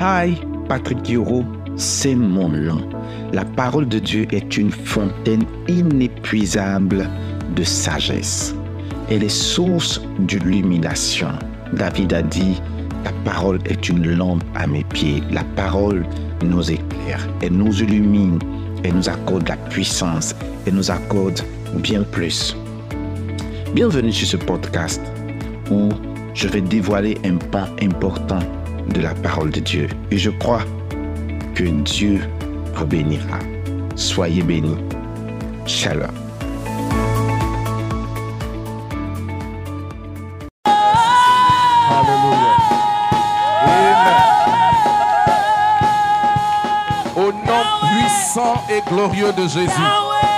Hi, 0.00 0.34
Patrick 0.68 1.00
Guiraud, 1.02 1.44
c'est 1.76 2.16
mon 2.16 2.48
nom. 2.48 2.88
La 3.32 3.44
parole 3.44 3.86
de 3.86 4.00
Dieu 4.00 4.26
est 4.32 4.56
une 4.56 4.72
fontaine 4.72 5.44
inépuisable 5.68 7.08
de 7.54 7.62
sagesse. 7.62 8.52
Elle 9.08 9.22
est 9.22 9.28
source 9.28 10.00
d'illumination. 10.18 11.28
David 11.72 12.14
a 12.14 12.22
dit, 12.22 12.60
ta 13.04 13.12
parole 13.24 13.60
est 13.66 13.88
une 13.88 14.10
lampe 14.10 14.42
à 14.56 14.66
mes 14.66 14.82
pieds. 14.82 15.22
La 15.30 15.44
parole 15.54 16.04
nous 16.42 16.72
éclaire, 16.72 17.28
elle 17.42 17.52
nous 17.52 17.80
illumine, 17.80 18.40
elle 18.82 18.94
nous 18.94 19.08
accorde 19.08 19.46
la 19.46 19.56
puissance, 19.56 20.34
elle 20.66 20.74
nous 20.74 20.90
accorde 20.90 21.42
bien 21.76 22.02
plus. 22.02 22.56
Bienvenue 23.72 24.12
sur 24.12 24.26
ce 24.26 24.36
podcast 24.36 25.00
où 25.70 25.90
je 26.38 26.46
vais 26.46 26.60
dévoiler 26.60 27.18
un 27.24 27.36
pan 27.36 27.66
important 27.82 28.38
de 28.94 29.00
la 29.00 29.12
parole 29.12 29.50
de 29.50 29.58
Dieu. 29.58 29.88
Et 30.12 30.18
je 30.18 30.30
crois 30.30 30.62
que 31.56 31.64
Dieu 31.64 32.20
vous 32.74 32.86
bénira. 32.86 33.40
Soyez 33.96 34.42
bénis. 34.42 34.76
Shalom. 35.66 36.06
Amen. 40.64 41.08
Au 47.16 47.32
nom 47.32 47.64
puissant 47.82 48.62
et 48.70 48.80
glorieux 48.88 49.32
de 49.32 49.42
Jésus. 49.48 50.37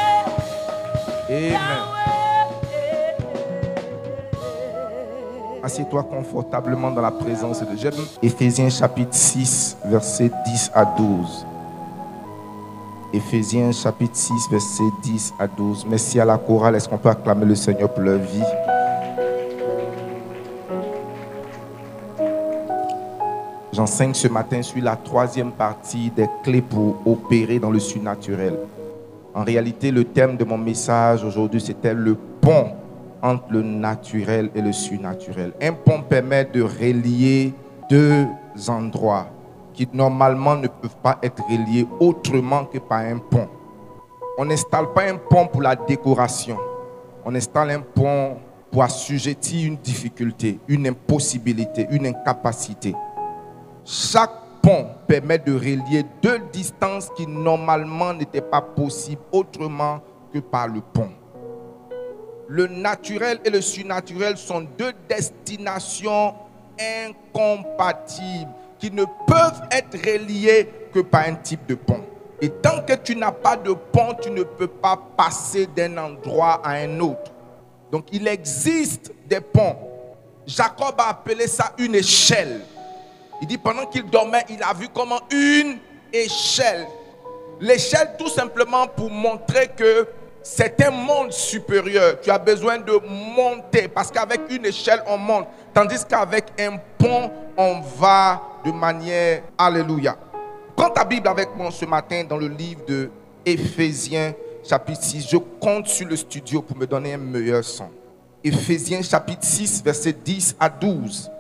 Assieds-toi 5.71 6.03
confortablement 6.03 6.91
dans 6.91 7.01
la 7.01 7.13
présence 7.13 7.61
de 7.61 7.77
Dieu. 7.77 7.91
Éphésiens 8.21 8.69
chapitre 8.69 9.15
6, 9.15 9.77
versets 9.85 10.33
10 10.45 10.73
à 10.75 10.85
12. 10.85 11.47
Éphésiens 13.13 13.71
chapitre 13.71 14.17
6, 14.17 14.33
versets 14.51 14.83
10 15.05 15.35
à 15.39 15.47
12. 15.47 15.87
Merci 15.89 16.19
à 16.19 16.25
la 16.25 16.39
chorale. 16.39 16.75
Est-ce 16.75 16.89
qu'on 16.89 16.99
peut 16.99 17.09
acclamer 17.09 17.45
le 17.45 17.55
Seigneur 17.55 17.89
pour 17.89 18.03
leur 18.03 18.19
vie? 18.19 18.43
J'enseigne 23.73 24.15
ce 24.15 24.27
matin 24.27 24.63
sur 24.63 24.83
la 24.83 24.97
troisième 24.97 25.53
partie 25.53 26.11
des 26.11 26.27
clés 26.43 26.63
pour 26.63 26.97
opérer 27.07 27.61
dans 27.61 27.71
le 27.71 27.79
surnaturel. 27.79 28.59
En 29.37 29.45
réalité, 29.45 29.93
le 29.93 30.03
thème 30.03 30.37
de 30.37 30.43
mon 30.43 30.59
message 30.59 31.23
aujourd'hui, 31.23 31.61
c'était 31.61 31.95
le 31.95 32.17
pont 32.41 32.73
entre 33.23 33.45
le 33.51 33.63
naturel 33.63 34.51
et 34.55 34.61
le 34.61 34.73
surnaturel. 34.73 35.53
Un 35.61 35.73
pont 35.73 36.03
permet 36.03 36.45
de 36.45 36.63
relier 36.63 37.53
deux 37.89 38.27
endroits 38.69 39.29
qui 39.73 39.89
normalement 39.93 40.57
ne 40.57 40.69
peuvent 40.69 40.97
pas 41.03 41.19
être 41.23 41.43
reliés 41.45 41.87
autrement 41.99 42.65
que 42.65 42.79
par 42.79 43.01
un 43.01 43.19
pont. 43.19 43.49
On 44.39 44.45
n'installe 44.45 44.93
pas 44.93 45.05
un 45.05 45.17
pont 45.17 45.47
pour 45.47 45.63
la 45.63 45.77
décoration. 45.77 46.57
On 47.25 47.35
installe 47.35 47.71
un 47.71 47.81
pont 47.81 48.39
pour 48.71 48.83
assujettir 48.83 49.67
une 49.67 49.77
difficulté, 49.77 50.59
une 50.69 50.87
impossibilité, 50.87 51.87
une 51.91 52.07
incapacité. 52.07 52.95
Chaque 53.85 54.31
pont 54.63 54.87
permet 55.07 55.39
de 55.39 55.53
relier 55.53 56.05
deux 56.23 56.41
distances 56.53 57.09
qui 57.17 57.27
normalement 57.27 58.15
n'étaient 58.15 58.41
pas 58.41 58.61
possibles 58.61 59.23
autrement 59.33 60.01
que 60.33 60.39
par 60.39 60.69
le 60.69 60.81
pont. 60.81 61.11
Le 62.51 62.67
naturel 62.67 63.39
et 63.45 63.51
le 63.51 63.61
surnaturel 63.61 64.37
sont 64.37 64.67
deux 64.77 64.93
destinations 65.09 66.35
incompatibles 66.81 68.51
qui 68.77 68.91
ne 68.91 69.05
peuvent 69.25 69.63
être 69.71 69.97
reliées 69.97 70.69
que 70.93 70.99
par 70.99 71.27
un 71.29 71.37
type 71.37 71.65
de 71.69 71.77
pont. 71.77 72.05
Et 72.41 72.49
tant 72.51 72.83
que 72.83 72.95
tu 72.95 73.15
n'as 73.15 73.31
pas 73.31 73.57
de 73.57 73.73
pont, 73.73 74.17
tu 74.21 74.33
ne 74.33 74.43
peux 74.43 74.67
pas 74.67 75.01
passer 75.17 75.69
d'un 75.69 75.97
endroit 75.97 76.61
à 76.65 76.71
un 76.73 76.99
autre. 76.99 77.31
Donc 77.93 78.07
il 78.11 78.27
existe 78.27 79.13
des 79.29 79.41
ponts. 79.41 79.77
Jacob 80.45 80.97
a 80.99 81.11
appelé 81.11 81.47
ça 81.47 81.73
une 81.79 81.95
échelle. 81.95 82.63
Il 83.41 83.47
dit 83.47 83.59
pendant 83.59 83.87
qu'il 83.87 84.11
dormait, 84.11 84.45
il 84.49 84.61
a 84.61 84.73
vu 84.75 84.89
comment 84.93 85.21
une 85.31 85.79
échelle. 86.13 86.85
L'échelle 87.61 88.17
tout 88.19 88.29
simplement 88.29 88.89
pour 88.89 89.09
montrer 89.09 89.69
que 89.69 90.09
c'est 90.43 90.81
un 90.83 90.91
monde 90.91 91.33
supérieur. 91.33 92.21
Tu 92.21 92.31
as 92.31 92.39
besoin 92.39 92.79
de 92.79 92.93
monter 93.37 93.89
parce 93.89 94.11
qu'avec 94.11 94.41
une 94.51 94.67
échelle, 94.67 95.03
on 95.07 95.19
monte. 95.19 95.47
Tandis 95.75 96.05
qu'avec 96.09 96.47
un 96.59 96.77
pont, 96.99 97.31
on 97.57 97.81
va 97.99 98.41
de 98.65 98.73
manière... 98.73 99.43
Alléluia. 99.59 100.17
Prends 100.75 100.91
ta 100.91 101.05
Bible 101.05 101.29
avec 101.29 101.55
moi 101.55 101.71
ce 101.71 101.85
matin 101.85 102.25
dans 102.29 102.39
le 102.39 102.49
livre 102.49 102.85
de 102.87 103.11
Éphésiens 103.45 104.33
chapitre 104.65 105.03
6. 105.03 105.29
Je 105.29 105.37
compte 105.37 105.89
sur 105.89 106.09
le 106.09 106.17
studio 106.17 106.63
pour 106.63 106.77
me 106.77 106.87
donner 106.87 107.15
un 107.15 107.19
meilleur 107.19 107.63
son. 107.63 107.91
Éphésiens 108.43 109.03
chapitre 109.03 109.45
6, 109.45 109.83
verset 109.85 110.15
10 110.15 110.57
à 110.59 110.71
12. 110.71 111.31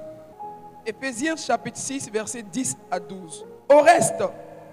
Éphésiens 0.84 1.36
chapitre 1.36 1.78
6, 1.78 2.10
verset 2.12 2.42
10 2.42 2.76
à 2.90 3.00
12. 3.00 3.46
Au 3.70 3.80
reste, 3.80 4.22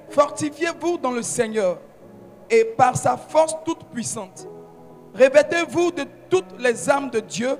fortifiez-vous 0.09 0.97
dans 0.97 1.11
le 1.11 1.21
Seigneur 1.21 1.79
et 2.49 2.63
par 2.63 2.95
sa 2.95 3.17
force 3.17 3.55
toute 3.65 3.83
puissante. 3.85 4.47
Revêtez-vous 5.13 5.91
de 5.91 6.05
toutes 6.29 6.59
les 6.59 6.89
armes 6.89 7.09
de 7.09 7.19
Dieu 7.19 7.57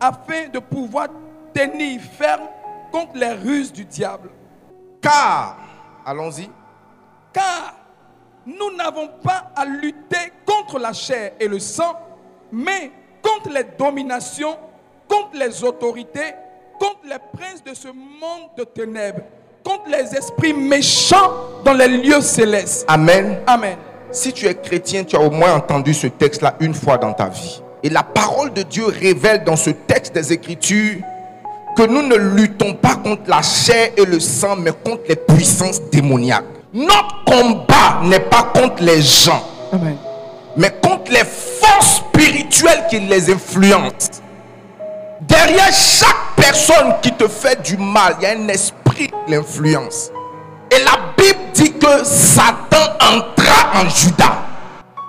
afin 0.00 0.48
de 0.48 0.58
pouvoir 0.58 1.08
tenir 1.54 2.00
ferme 2.00 2.48
contre 2.90 3.16
les 3.16 3.32
ruses 3.32 3.72
du 3.72 3.84
diable. 3.84 4.30
Car, 5.00 5.56
allons-y, 6.04 6.50
Car 7.32 7.74
nous 8.46 8.74
n'avons 8.76 9.08
pas 9.22 9.52
à 9.54 9.64
lutter 9.64 10.32
contre 10.46 10.78
la 10.78 10.92
chair 10.92 11.32
et 11.38 11.46
le 11.46 11.58
sang, 11.58 11.94
mais 12.50 12.90
contre 13.22 13.50
les 13.50 13.64
dominations, 13.78 14.56
contre 15.06 15.36
les 15.36 15.62
autorités, 15.62 16.34
contre 16.78 17.00
les 17.04 17.18
princes 17.38 17.62
de 17.62 17.74
ce 17.74 17.88
monde 17.88 18.50
de 18.56 18.64
ténèbres, 18.64 19.22
contre 19.64 19.88
les 19.90 20.14
esprits 20.16 20.54
méchants 20.54 21.62
dans 21.64 21.74
les 21.74 21.88
lieux 21.88 22.20
célestes. 22.20 22.84
Amen. 22.88 23.40
Amen. 23.46 23.76
Si 24.10 24.32
tu 24.32 24.46
es 24.46 24.54
chrétien, 24.54 25.04
tu 25.04 25.16
as 25.16 25.20
au 25.20 25.30
moins 25.30 25.54
entendu 25.54 25.92
ce 25.92 26.06
texte-là 26.06 26.54
une 26.60 26.72
fois 26.72 26.96
dans 26.96 27.12
ta 27.12 27.28
vie. 27.28 27.62
Et 27.82 27.90
la 27.90 28.02
parole 28.02 28.52
de 28.54 28.62
Dieu 28.62 28.86
révèle 28.86 29.44
dans 29.44 29.56
ce 29.56 29.70
texte 29.70 30.14
des 30.14 30.32
Écritures 30.32 30.96
que 31.76 31.82
nous 31.82 32.02
ne 32.02 32.16
luttons 32.16 32.72
pas 32.74 32.96
contre 32.96 33.22
la 33.28 33.42
chair 33.42 33.90
et 33.96 34.04
le 34.04 34.18
sang, 34.18 34.56
mais 34.56 34.72
contre 34.72 35.02
les 35.08 35.16
puissances 35.16 35.82
démoniaques. 35.92 36.44
Notre 36.72 37.24
combat 37.24 38.00
n'est 38.02 38.20
pas 38.20 38.50
contre 38.54 38.82
les 38.82 39.00
gens, 39.02 39.42
Amen. 39.72 39.96
mais 40.56 40.72
contre 40.82 41.12
les 41.12 41.24
forces 41.24 42.02
spirituelles 42.08 42.84
qui 42.90 43.00
les 43.00 43.30
influencent. 43.30 44.22
Derrière 45.20 45.72
chaque 45.72 46.34
personne 46.34 46.94
qui 47.02 47.12
te 47.12 47.28
fait 47.28 47.60
du 47.62 47.76
mal, 47.76 48.16
il 48.20 48.22
y 48.24 48.26
a 48.26 48.30
un 48.30 48.48
esprit 48.48 49.08
qui 49.08 49.32
l'influence. 49.32 50.10
Et 50.70 50.78
la 50.84 50.98
Bible 51.16 51.38
dit 51.54 51.72
que 51.72 52.04
Satan 52.04 52.92
entra 53.00 53.80
en 53.80 53.88
Judas. 53.88 54.38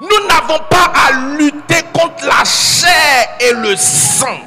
Nous 0.01 0.27
n'avons 0.27 0.63
pas 0.69 0.91
à 0.95 1.11
lutter 1.37 1.83
contre 1.93 2.25
la 2.25 2.43
chair 2.45 3.27
et 3.41 3.53
le 3.53 3.75
sang, 3.75 4.39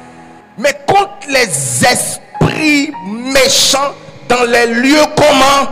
mais 0.57 0.75
contre 0.87 1.27
les 1.29 1.85
esprits 1.85 2.91
méchants 3.05 3.93
dans 4.27 4.43
les 4.43 4.67
lieux 4.67 5.05
comment 5.15 5.69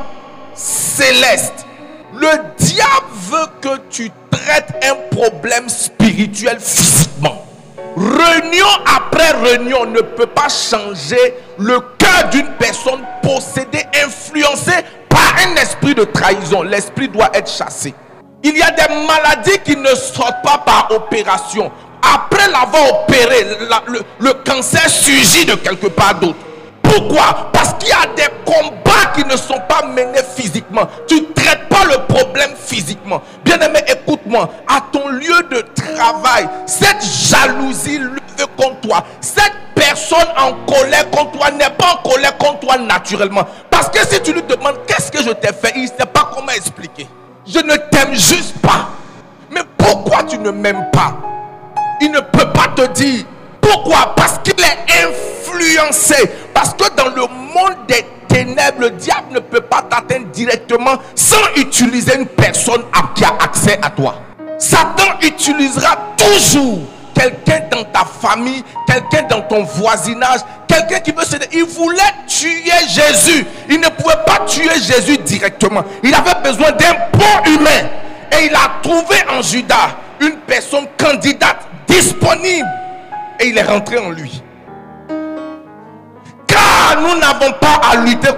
célestes. 0.54 1.66
Le 2.14 2.30
diable 2.58 3.08
veut 3.32 3.48
que 3.62 3.82
tu 3.90 4.12
traites 4.30 4.74
un 4.84 5.16
problème 5.16 5.68
spirituel 5.70 6.60
physiquement. 6.60 7.46
Réunion 7.98 8.68
après 8.86 9.32
réunion 9.32 9.86
ne 9.86 10.02
peut 10.02 10.28
pas 10.28 10.48
changer 10.50 11.36
le 11.58 11.80
cœur 11.98 12.30
d'une 12.32 12.48
personne 12.60 13.02
possédée, 13.22 13.86
influencée 14.04 14.84
par 15.10 15.36
un 15.46 15.56
esprit 15.56 15.94
de 15.96 16.04
trahison. 16.04 16.64
L'esprit 16.64 17.10
doit 17.10 17.30
être 17.34 17.50
chassé. 17.50 17.94
Il 18.44 18.58
y 18.58 18.62
a 18.62 18.72
des 18.72 18.94
maladies 19.06 19.60
qui 19.64 19.76
ne 19.76 19.94
sortent 19.96 20.42
pas 20.44 20.58
par 20.66 20.88
opération. 20.92 21.72
Après 22.02 22.48
l'avoir 22.48 23.04
opéré, 23.04 23.46
le 24.20 24.34
cancer 24.46 24.90
surgit 24.90 25.46
de 25.46 25.56
quelque 25.56 25.88
part 25.88 26.16
d'autre. 26.16 26.40
Pourquoi? 26.92 27.50
Parce 27.54 27.74
qu'il 27.76 27.88
y 27.88 27.92
a 27.94 28.06
des 28.16 28.30
combats 28.46 29.12
qui 29.16 29.24
ne 29.24 29.38
sont 29.38 29.60
pas 29.70 29.86
menés 29.86 30.24
physiquement. 30.36 30.88
Tu 31.08 31.22
ne 31.22 31.26
traites 31.34 31.70
pas 31.70 31.86
le 31.86 32.06
problème 32.14 32.52
physiquement. 32.58 33.22
Bien-aimé, 33.46 33.80
écoute-moi. 33.88 34.50
À 34.68 34.82
ton 34.92 35.08
lieu 35.08 35.48
de 35.50 35.62
travail, 35.74 36.50
cette 36.66 37.02
jalousie 37.02 37.98
levée 37.98 38.50
contre 38.58 38.82
toi, 38.82 39.04
cette 39.22 39.54
personne 39.74 40.28
en 40.38 40.54
colère 40.66 41.10
contre 41.12 41.32
toi 41.32 41.52
n'est 41.52 41.70
pas 41.70 41.94
en 41.94 42.10
colère 42.10 42.38
contre 42.38 42.60
toi 42.60 42.78
naturellement. 42.78 43.48
Parce 43.70 43.88
que 43.90 44.06
si 44.06 44.22
tu 44.22 44.34
lui 44.34 44.44
demandes 44.44 44.80
qu'est-ce 44.86 45.12
que 45.12 45.24
je 45.24 45.32
t'ai 45.32 45.54
fait, 45.54 45.72
il 45.76 45.84
ne 45.84 45.88
sait 45.88 46.06
pas 46.14 46.30
comment 46.34 46.52
expliquer. 46.52 47.08
Je 47.48 47.60
ne 47.60 47.76
t'aime 47.90 48.14
juste 48.14 48.60
pas. 48.60 48.90
Mais 49.50 49.62
pourquoi 49.78 50.24
tu 50.24 50.38
ne 50.38 50.52
m'aimes 50.52 50.88
pas? 50.92 51.14
Il 52.02 52.12
ne 52.12 52.20
peut 52.20 52.52
pas 52.52 52.68
te 52.76 52.86
dire. 52.88 53.26
Pourquoi? 53.62 54.14
Parce 54.16 54.40
qu'il 54.44 54.60
est 54.60 55.06
influencé 55.06 56.28
par 56.54 56.62
parce 56.62 56.76
que 56.76 56.96
dans 56.96 57.10
le 57.10 57.22
monde 57.22 57.88
des 57.88 58.06
ténèbres, 58.28 58.82
le 58.82 58.92
diable 58.92 59.34
ne 59.34 59.40
peut 59.40 59.62
pas 59.62 59.82
t'atteindre 59.82 60.28
directement 60.28 60.96
sans 61.16 61.42
utiliser 61.56 62.16
une 62.18 62.28
personne 62.28 62.84
qui 63.16 63.24
a 63.24 63.34
accès 63.40 63.80
à 63.82 63.90
toi. 63.90 64.16
Satan 64.60 65.18
utilisera 65.24 65.98
toujours 66.16 66.82
quelqu'un 67.16 67.62
dans 67.72 67.84
ta 67.86 68.06
famille, 68.06 68.64
quelqu'un 68.86 69.24
dans 69.28 69.42
ton 69.42 69.64
voisinage, 69.64 70.42
quelqu'un 70.68 71.00
qui 71.00 71.12
veut 71.12 71.24
se... 71.24 71.36
Il 71.52 71.64
voulait 71.64 72.02
tuer 72.28 72.72
Jésus. 72.88 73.46
Il 73.68 73.80
ne 73.80 73.90
pouvait 73.90 74.24
pas 74.26 74.46
tuer 74.46 74.76
Jésus 74.82 75.18
directement. 75.18 75.84
Il 76.04 76.14
avait 76.14 76.40
besoin 76.44 76.72
d'un 76.74 76.94
bon 77.14 77.52
humain. 77.52 77.90
Et 78.40 78.46
il 78.46 78.56
a 78.56 78.80
trouvé 78.84 79.16
en 79.30 79.42
Judas 79.42 79.98
une 80.20 80.38
personne 80.48 80.86
candidate, 80.98 81.68
disponible. 81.88 82.68
Et 83.42 83.48
il 83.48 83.58
est 83.58 83.64
rentré 83.64 83.98
en 83.98 84.12
lui. 84.12 84.44
Car 86.46 87.02
nous 87.02 87.20
n'avons 87.20 87.52
pas 87.60 87.82
à 87.92 87.96
lutter 87.98 88.30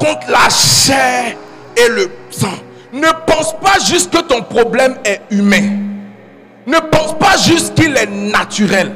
Contre 0.00 0.30
la 0.30 0.48
chair 0.48 1.36
et 1.76 1.88
le 1.88 2.10
sang. 2.30 2.48
Ne 2.92 3.08
pense 3.26 3.54
pas 3.60 3.78
juste 3.84 4.12
que 4.12 4.22
ton 4.22 4.42
problème 4.42 4.96
est 5.04 5.20
humain. 5.30 5.78
Ne 6.66 6.78
pense 6.90 7.18
pas 7.18 7.36
juste 7.36 7.74
qu'il 7.74 7.96
est 7.96 8.06
naturel. 8.06 8.92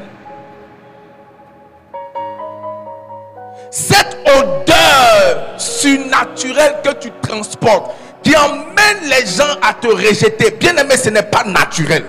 Cette 3.71 4.17
odeur 4.27 5.55
surnaturelle 5.59 6.77
que 6.83 6.93
tu 6.95 7.11
transportes, 7.23 7.93
qui 8.23 8.35
emmène 8.37 9.09
les 9.09 9.27
gens 9.27 9.59
à 9.63 9.75
te 9.75 9.89
rejeter, 9.89 10.51
bien 10.59 10.77
aimé, 10.77 10.97
ce 10.97 11.11
n'est 11.11 11.23
pas 11.23 11.45
naturel. 11.45 12.05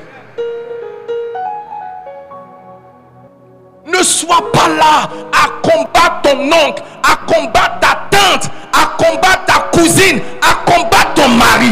Ne 3.92 4.04
sois 4.04 4.52
pas 4.52 4.68
là 4.70 5.10
à 5.34 5.50
combattre 5.62 6.22
ton 6.24 6.38
oncle, 6.40 6.82
à 7.04 7.16
combattre 7.32 7.80
ta 7.80 8.08
tante, 8.10 8.50
à 8.72 8.86
combattre 8.98 9.46
ta 9.46 9.78
cousine, 9.78 10.22
à 10.42 10.72
combattre 10.72 11.14
ton 11.16 11.28
mari 11.28 11.72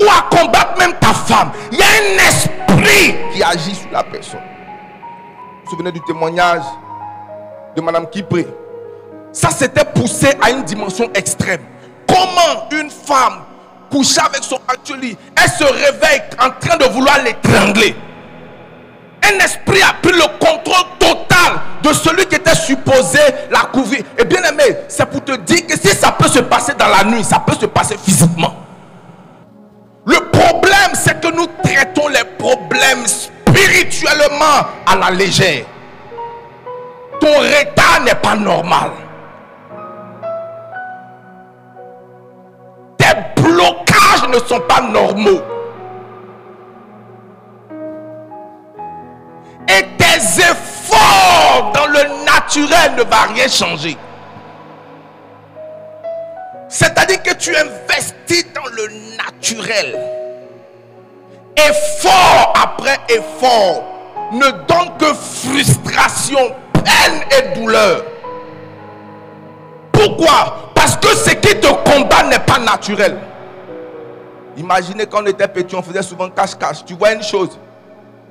ou 0.00 0.04
à 0.04 0.36
combattre 0.36 0.78
même 0.78 0.92
ta 1.00 1.14
femme. 1.14 1.50
Il 1.72 1.78
y 1.78 1.82
a 1.82 1.86
un 1.86 2.28
esprit 2.28 3.14
qui 3.32 3.42
agit 3.42 3.74
sur 3.74 3.90
la 3.90 4.02
personne. 4.02 4.40
Vous 4.40 5.64
vous 5.64 5.70
souvenez 5.70 5.92
du 5.92 6.00
témoignage 6.02 6.62
de 7.74 7.80
Madame 7.80 8.08
Kipré? 8.10 8.46
Ça 9.32 9.50
s'était 9.50 9.84
poussé 9.84 10.36
à 10.42 10.50
une 10.50 10.62
dimension 10.62 11.10
extrême. 11.14 11.62
Comment 12.06 12.68
une 12.70 12.90
femme 12.90 13.42
couchée 13.90 14.20
avec 14.20 14.44
son 14.44 14.60
actuel, 14.68 15.16
elle 15.36 15.50
se 15.50 15.64
réveille 15.64 16.22
en 16.38 16.50
train 16.60 16.76
de 16.76 16.84
vouloir 16.84 17.18
l'étrangler? 17.22 17.96
Un 19.22 19.38
esprit 19.44 19.82
a 19.82 19.94
pris 20.00 20.12
le 20.12 20.26
contrôle 20.38 20.86
total 20.98 21.60
de 21.82 21.92
celui 21.92 22.26
qui 22.26 22.36
était 22.36 22.54
supposé 22.54 23.18
la 23.50 23.60
couvrir. 23.72 24.02
Et 24.18 24.24
bien 24.24 24.42
aimé, 24.42 24.76
c'est 24.88 25.06
pour 25.06 25.24
te 25.24 25.36
dire 25.36 25.66
que 25.66 25.76
si 25.78 25.88
ça 25.88 26.12
peut 26.12 26.28
se 26.28 26.40
passer 26.40 26.74
dans 26.74 26.88
la 26.88 27.04
nuit, 27.04 27.24
ça 27.24 27.40
peut 27.44 27.54
se 27.54 27.66
passer 27.66 27.96
physiquement. 28.02 28.54
Le 30.04 30.20
problème, 30.30 30.92
c'est 30.94 31.20
que 31.20 31.34
nous 31.34 31.46
traitons 31.62 32.08
les 32.08 32.24
problèmes 32.38 33.04
spirituellement 33.06 34.66
à 34.86 34.96
la 34.96 35.10
légère. 35.10 35.64
Ton 37.20 37.38
retard 37.38 38.02
n'est 38.04 38.14
pas 38.14 38.36
normal. 38.36 38.90
Tes 42.98 43.42
blocages 43.42 44.28
ne 44.28 44.38
sont 44.46 44.60
pas 44.60 44.80
normaux. 44.80 45.40
Efforts 50.16 51.72
dans 51.72 51.86
le 51.86 52.24
naturel 52.24 52.94
ne 52.96 53.02
vont 53.02 53.34
rien 53.34 53.48
changer. 53.48 53.96
C'est-à-dire 56.68 57.22
que 57.22 57.34
tu 57.34 57.54
investis 57.56 58.46
dans 58.52 58.66
le 58.72 58.88
naturel. 59.16 59.98
Effort 61.56 62.52
après 62.62 62.98
effort 63.08 63.84
ne 64.32 64.50
donne 64.66 64.96
que 64.98 65.14
frustration, 65.14 66.54
peine 66.72 67.22
et 67.30 67.58
douleur. 67.58 68.02
Pourquoi? 69.92 70.70
Parce 70.74 70.96
que 70.96 71.08
ce 71.08 71.30
qui 71.30 71.58
te 71.60 71.72
combat 71.90 72.24
n'est 72.24 72.38
pas 72.40 72.58
naturel. 72.58 73.18
Imaginez 74.56 75.06
quand 75.06 75.22
on 75.22 75.26
était 75.26 75.48
petit, 75.48 75.74
on 75.74 75.82
faisait 75.82 76.02
souvent 76.02 76.28
cache-cache. 76.28 76.84
Tu 76.84 76.94
vois 76.94 77.12
une 77.12 77.22
chose. 77.22 77.58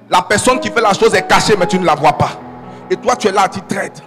La 0.10 0.22
personne 0.22 0.60
qui 0.60 0.70
fait 0.70 0.82
la 0.82 0.94
chose 0.94 1.14
est 1.16 1.28
cachée, 1.28 1.56
mais 1.58 1.66
tu 1.66 1.80
ne 1.80 1.86
la 1.86 1.96
vois 1.96 2.14
pas. 2.14 2.32
Et 2.90 2.96
toi, 2.96 3.16
tu 3.16 3.28
es 3.28 3.32
là, 3.32 3.48
tu 3.48 3.62
traites. 3.62 4.04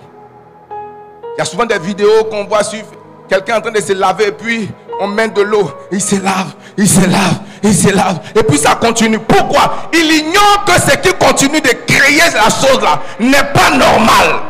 Il 0.71 1.39
y 1.39 1.41
a 1.41 1.45
souvent 1.45 1.67
des 1.67 1.79
vidéos 1.79 2.25
qu'on 2.31 2.45
voit 2.45 2.63
sur 2.63 2.83
quelqu'un 3.29 3.59
en 3.59 3.61
train 3.61 3.73
de 3.73 3.81
se 3.81 3.93
laver 3.93 4.29
et 4.29 4.33
puis 4.33 4.71
on 5.01 5.07
met 5.09 5.29
de 5.29 5.43
l'eau, 5.43 5.71
il 5.93 6.01
se 6.01 6.17
lave, 6.17 6.55
il 6.77 6.89
se 6.89 7.01
lave, 7.01 7.39
il 7.63 7.75
se 7.75 7.95
lave. 7.95 8.21
Et 8.35 8.43
puis 8.43 8.59
ça 8.59 8.75
continue. 8.75 9.19
Pourquoi? 9.19 9.89
Il 9.93 10.11
ignore 10.11 10.65
que 10.67 10.73
ce 10.81 10.97
qui 10.97 11.13
continue 11.15 11.61
de 11.61 11.71
créer 11.87 12.19
la 12.35 12.51
chose 12.51 12.81
là 12.83 13.01
n'est 13.21 13.53
pas 13.53 13.71
normal. 13.71 14.41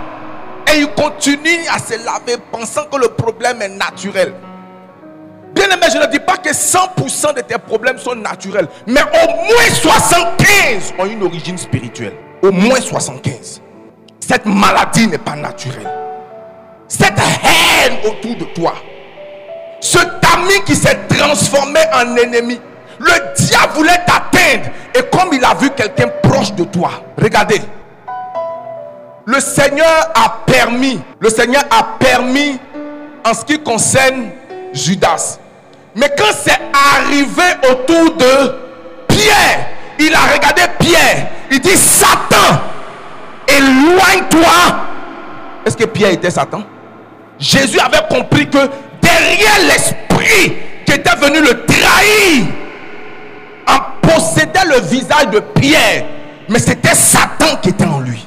Et 0.73 0.81
il 0.81 0.89
continue 0.95 1.67
à 1.75 1.79
se 1.79 2.03
laver 2.05 2.41
pensant 2.53 2.85
que 2.91 2.99
le 2.99 3.09
problème 3.09 3.61
est 3.63 3.69
naturel. 3.69 4.35
Bien 5.55 5.67
aimé, 5.71 5.87
je 5.93 5.99
ne 5.99 6.07
dis 6.07 6.21
pas 6.21 6.37
que 6.37 6.51
100% 6.51 7.35
de 7.35 7.41
tes 7.41 7.59
problèmes 7.59 7.99
sont 7.99 8.15
naturels, 8.15 8.69
mais 8.87 9.01
au 9.03 9.27
moins 9.29 9.71
75 9.73 10.95
ont 10.99 11.07
une 11.07 11.23
origine 11.23 11.59
spirituelle. 11.59 12.15
Au 12.43 12.53
moins 12.53 12.81
75. 12.81 13.61
Cette 14.21 14.47
maladie 14.47 15.09
n'est 15.09 15.19
pas 15.19 15.35
naturelle. 15.35 15.91
Cette 16.87 17.19
haine 17.19 17.99
autour 18.05 18.37
de 18.37 18.45
toi. 18.55 18.75
Ce 19.81 19.99
ami 20.39 20.63
qui 20.65 20.75
s'est 20.75 20.99
transformé 21.09 21.81
en 21.93 22.17
ennemi. 22.17 22.61
Le 22.99 23.35
diable 23.37 23.73
voulait 23.75 24.01
t'atteindre. 24.07 24.71
Et 24.95 25.03
comme 25.11 25.33
il 25.33 25.45
a 25.45 25.55
vu 25.55 25.71
quelqu'un 25.71 26.09
proche 26.23 26.53
de 26.53 26.65
toi, 26.65 26.91
regardez. 27.21 27.61
Le 29.27 29.41
Seigneur 29.41 30.11
a 30.15 30.43
permis, 30.47 30.99
le 31.21 31.29
Seigneur 31.29 31.63
a 31.71 31.99
permis 31.99 32.59
en 33.27 33.35
ce 33.35 33.45
qui 33.45 33.63
concerne 33.63 34.31
Judas. 34.79 35.39
Mais 35.95 36.11
quand 36.17 36.33
c'est 36.43 36.59
arrivé 36.73 37.43
autour 37.71 38.17
de 38.17 38.55
Pierre, 39.09 39.67
il 39.99 40.15
a 40.15 40.21
regardé 40.33 40.63
Pierre. 40.79 41.29
Il 41.51 41.61
dit, 41.61 41.77
Satan, 41.77 42.61
éloigne-toi. 43.49 44.77
Est-ce 45.67 45.77
que 45.77 45.85
Pierre 45.85 46.13
était 46.13 46.31
Satan? 46.31 46.63
Jésus 47.39 47.79
avait 47.81 48.07
compris 48.09 48.49
que 48.49 48.59
derrière 49.03 49.59
l'esprit 49.67 50.57
qui 50.87 50.93
était 50.93 51.17
venu 51.17 51.41
le 51.41 51.65
trahir, 51.65 52.47
en 53.67 54.07
possédait 54.07 54.65
le 54.67 54.81
visage 54.81 55.29
de 55.31 55.41
Pierre, 55.41 56.05
mais 56.49 56.59
c'était 56.59 56.95
Satan 56.95 57.57
qui 57.63 57.71
était 57.71 57.85
en 57.85 58.01
lui. 58.01 58.27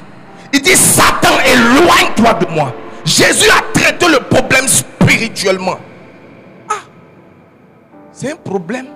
Il 0.52 0.60
dit, 0.62 0.76
Satan, 0.76 1.38
éloigne-toi 1.44 2.34
de 2.34 2.46
moi. 2.54 2.72
Jésus 3.04 3.50
a 3.50 3.62
traité 3.72 4.06
le 4.08 4.18
problème 4.20 4.68
spirituellement. 4.68 5.78
C'est 8.22 8.32
un 8.32 8.36
problème. 8.36 8.86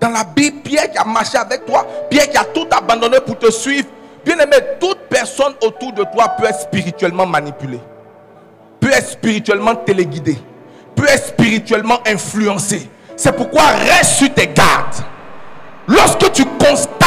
Dans 0.00 0.08
la 0.08 0.24
Bible, 0.24 0.62
Pierre 0.62 0.90
qui 0.90 0.98
a 0.98 1.04
marché 1.04 1.36
avec 1.38 1.66
toi, 1.66 1.86
Pierre 2.10 2.28
qui 2.28 2.36
a 2.36 2.44
tout 2.44 2.66
abandonné 2.70 3.18
pour 3.20 3.38
te 3.38 3.50
suivre. 3.50 3.88
Bien 4.24 4.38
aimé, 4.38 4.56
toute 4.80 4.98
personne 5.10 5.52
autour 5.62 5.92
de 5.92 6.04
toi 6.04 6.28
peut 6.38 6.46
être 6.46 6.60
spirituellement 6.60 7.26
manipulée 7.26 7.80
peut 8.80 8.90
être 8.90 9.10
spirituellement 9.10 9.76
téléguidé, 9.76 10.36
peut 10.96 11.06
être 11.06 11.26
spirituellement 11.26 12.00
influencé. 12.06 12.88
C'est 13.16 13.36
pourquoi 13.36 13.66
reste 13.66 14.12
sur 14.12 14.32
tes 14.32 14.46
gardes. 14.46 15.04
Lorsque 15.86 16.32
tu 16.32 16.44
constates 16.44 16.99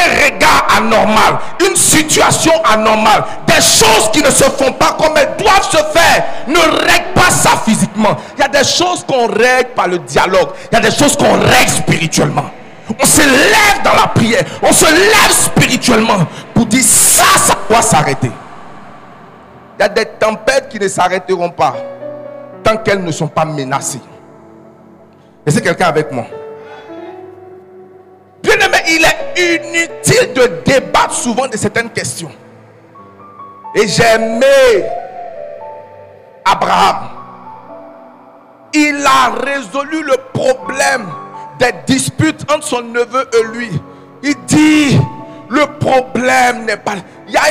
un 0.00 0.24
regard 0.24 0.66
anormal, 0.76 1.38
une 1.68 1.76
situation 1.76 2.52
anormale, 2.64 3.24
des 3.46 3.54
choses 3.60 4.10
qui 4.12 4.22
ne 4.22 4.30
se 4.30 4.44
font 4.44 4.72
pas 4.72 4.96
comme 4.98 5.16
elles 5.16 5.36
doivent 5.38 5.68
se 5.70 5.76
faire, 5.76 6.24
ne 6.46 6.58
règle 6.58 7.12
pas 7.14 7.30
ça 7.30 7.50
physiquement. 7.64 8.16
Il 8.36 8.40
y 8.40 8.44
a 8.44 8.48
des 8.48 8.64
choses 8.64 9.04
qu'on 9.04 9.26
règle 9.26 9.70
par 9.74 9.88
le 9.88 9.98
dialogue. 9.98 10.50
Il 10.70 10.74
y 10.74 10.78
a 10.78 10.80
des 10.80 10.96
choses 10.96 11.16
qu'on 11.16 11.32
règle 11.32 11.70
spirituellement. 11.70 12.50
On 13.00 13.06
se 13.06 13.20
lève 13.20 13.82
dans 13.84 13.94
la 13.94 14.08
prière. 14.08 14.44
On 14.62 14.72
se 14.72 14.86
lève 14.86 15.30
spirituellement 15.30 16.26
pour 16.54 16.66
dire 16.66 16.82
ça, 16.82 17.38
ça 17.38 17.54
doit 17.68 17.82
s'arrêter. 17.82 18.30
Il 19.78 19.82
y 19.82 19.84
a 19.84 19.88
des 19.88 20.06
tempêtes 20.06 20.68
qui 20.68 20.78
ne 20.78 20.88
s'arrêteront 20.88 21.50
pas 21.50 21.74
tant 22.62 22.76
qu'elles 22.76 23.02
ne 23.02 23.12
sont 23.12 23.28
pas 23.28 23.44
menacées. 23.44 24.00
Et 25.46 25.50
c'est 25.50 25.62
quelqu'un 25.62 25.86
avec 25.86 26.12
moi. 26.12 26.26
Il 28.92 29.04
est 29.04 29.56
inutile 29.56 30.32
de 30.34 30.62
débattre 30.64 31.14
souvent 31.14 31.46
de 31.46 31.56
certaines 31.56 31.90
questions. 31.90 32.30
Et 33.74 33.86
j'ai 33.86 34.02
aimé 34.02 34.84
Abraham. 36.44 37.10
Il 38.74 39.04
a 39.06 39.30
résolu 39.30 40.02
le 40.02 40.16
problème 40.32 41.06
des 41.60 41.72
disputes 41.86 42.40
entre 42.50 42.66
son 42.66 42.82
neveu 42.82 43.28
et 43.32 43.44
lui. 43.56 43.70
Il 44.24 44.34
dit, 44.46 44.98
le 45.50 45.66
problème 45.78 46.64
n'est 46.64 46.76
pas... 46.76 46.94
Il 47.26 47.34
y 47.34 47.36
a 47.36 47.42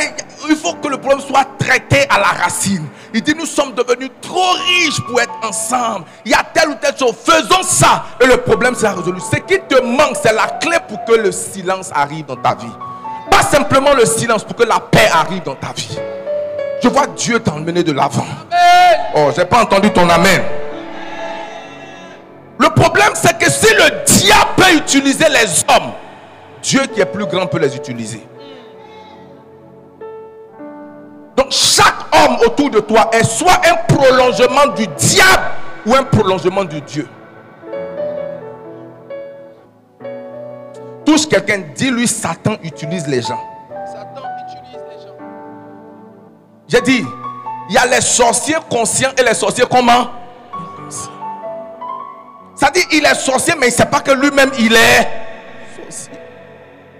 il 0.48 0.56
faut 0.56 0.72
que 0.74 0.88
le 0.88 0.96
problème 0.96 1.20
soit 1.20 1.46
traité 1.58 2.06
à 2.08 2.18
la 2.18 2.42
racine. 2.42 2.86
Il 3.12 3.22
dit, 3.22 3.34
nous 3.36 3.46
sommes 3.46 3.74
devenus 3.74 4.10
trop 4.22 4.52
riches 4.52 5.00
pour 5.06 5.20
être 5.20 5.32
ensemble. 5.42 6.06
Il 6.24 6.32
y 6.32 6.34
a 6.34 6.42
telle 6.42 6.70
ou 6.70 6.74
telle 6.74 6.96
chose. 6.96 7.14
Faisons 7.24 7.62
ça 7.62 8.04
et 8.20 8.26
le 8.26 8.38
problème 8.38 8.74
sera 8.74 8.94
résolu. 8.94 9.20
Ce 9.20 9.36
qui 9.36 9.60
te 9.68 9.82
manque, 9.82 10.16
c'est 10.22 10.32
la 10.32 10.46
clé 10.60 10.78
pour 10.88 11.04
que 11.04 11.12
le 11.12 11.30
silence 11.30 11.90
arrive 11.94 12.24
dans 12.24 12.36
ta 12.36 12.54
vie. 12.54 12.72
Pas 13.30 13.42
simplement 13.42 13.92
le 13.92 14.06
silence, 14.06 14.42
pour 14.42 14.56
que 14.56 14.64
la 14.64 14.80
paix 14.80 15.08
arrive 15.12 15.42
dans 15.42 15.54
ta 15.54 15.72
vie. 15.74 15.98
Je 16.82 16.88
vois 16.88 17.06
Dieu 17.08 17.38
t'emmener 17.40 17.84
de 17.84 17.92
l'avant. 17.92 18.26
Oh, 19.14 19.30
j'ai 19.36 19.44
pas 19.44 19.62
entendu 19.62 19.90
ton 19.90 20.08
amen. 20.08 20.42
Le 22.58 22.68
problème, 22.70 23.12
c'est 23.14 23.38
que 23.38 23.50
si 23.50 23.72
le 23.74 24.04
diable 24.04 24.50
peut 24.56 24.74
utiliser 24.74 25.26
les 25.28 25.64
hommes, 25.68 25.92
Dieu 26.62 26.82
qui 26.92 27.00
est 27.00 27.06
plus 27.06 27.26
grand 27.26 27.46
peut 27.46 27.58
les 27.58 27.74
utiliser. 27.76 28.26
Donc 31.36 31.50
chaque 31.50 31.94
homme 32.12 32.36
autour 32.46 32.70
de 32.70 32.80
toi 32.80 33.08
est 33.12 33.24
soit 33.24 33.60
un 33.66 33.76
prolongement 33.94 34.66
du 34.74 34.86
diable 34.86 35.42
ou 35.86 35.94
un 35.94 36.04
prolongement 36.04 36.64
de 36.64 36.78
Dieu. 36.80 37.08
Touche 41.04 41.26
quelqu'un, 41.26 41.62
dis-lui 41.74 42.06
Satan 42.06 42.56
utilise 42.62 43.06
les 43.08 43.22
gens. 43.22 43.40
Satan 43.86 44.22
utilise 44.46 44.80
les 44.90 45.06
gens. 45.06 45.16
J'ai 46.68 46.80
dit, 46.82 47.04
il 47.68 47.74
y 47.74 47.78
a 47.78 47.86
les 47.86 48.00
sorciers 48.00 48.58
conscients 48.68 49.10
et 49.18 49.22
les 49.22 49.34
sorciers 49.34 49.64
comment? 49.70 50.10
Ça 52.54 52.70
dit, 52.70 52.84
il 52.92 53.04
est 53.06 53.14
sorcier, 53.14 53.54
mais 53.58 53.68
il 53.68 53.70
ne 53.70 53.74
sait 53.74 53.86
pas 53.86 54.00
que 54.00 54.12
lui-même 54.12 54.50
il 54.58 54.74
est 54.74 55.08
sorcier. 55.88 56.19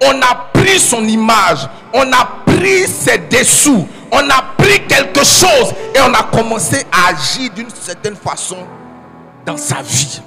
On 0.02 0.22
a 0.22 0.34
pris 0.52 0.78
son 0.78 1.04
image, 1.04 1.68
on 1.92 2.10
a 2.12 2.42
pris 2.46 2.86
ses 2.86 3.18
dessous, 3.18 3.86
on 4.10 4.30
a 4.30 4.42
pris 4.56 4.86
quelque 4.86 5.22
chose 5.24 5.74
et 5.94 6.00
on 6.00 6.14
a 6.14 6.22
commencé 6.22 6.84
à 6.90 7.10
agir 7.10 7.50
d'une 7.52 7.70
certaine 7.70 8.16
façon 8.16 8.56
dans 9.44 9.56
sa 9.56 9.82
vie. 9.82 10.22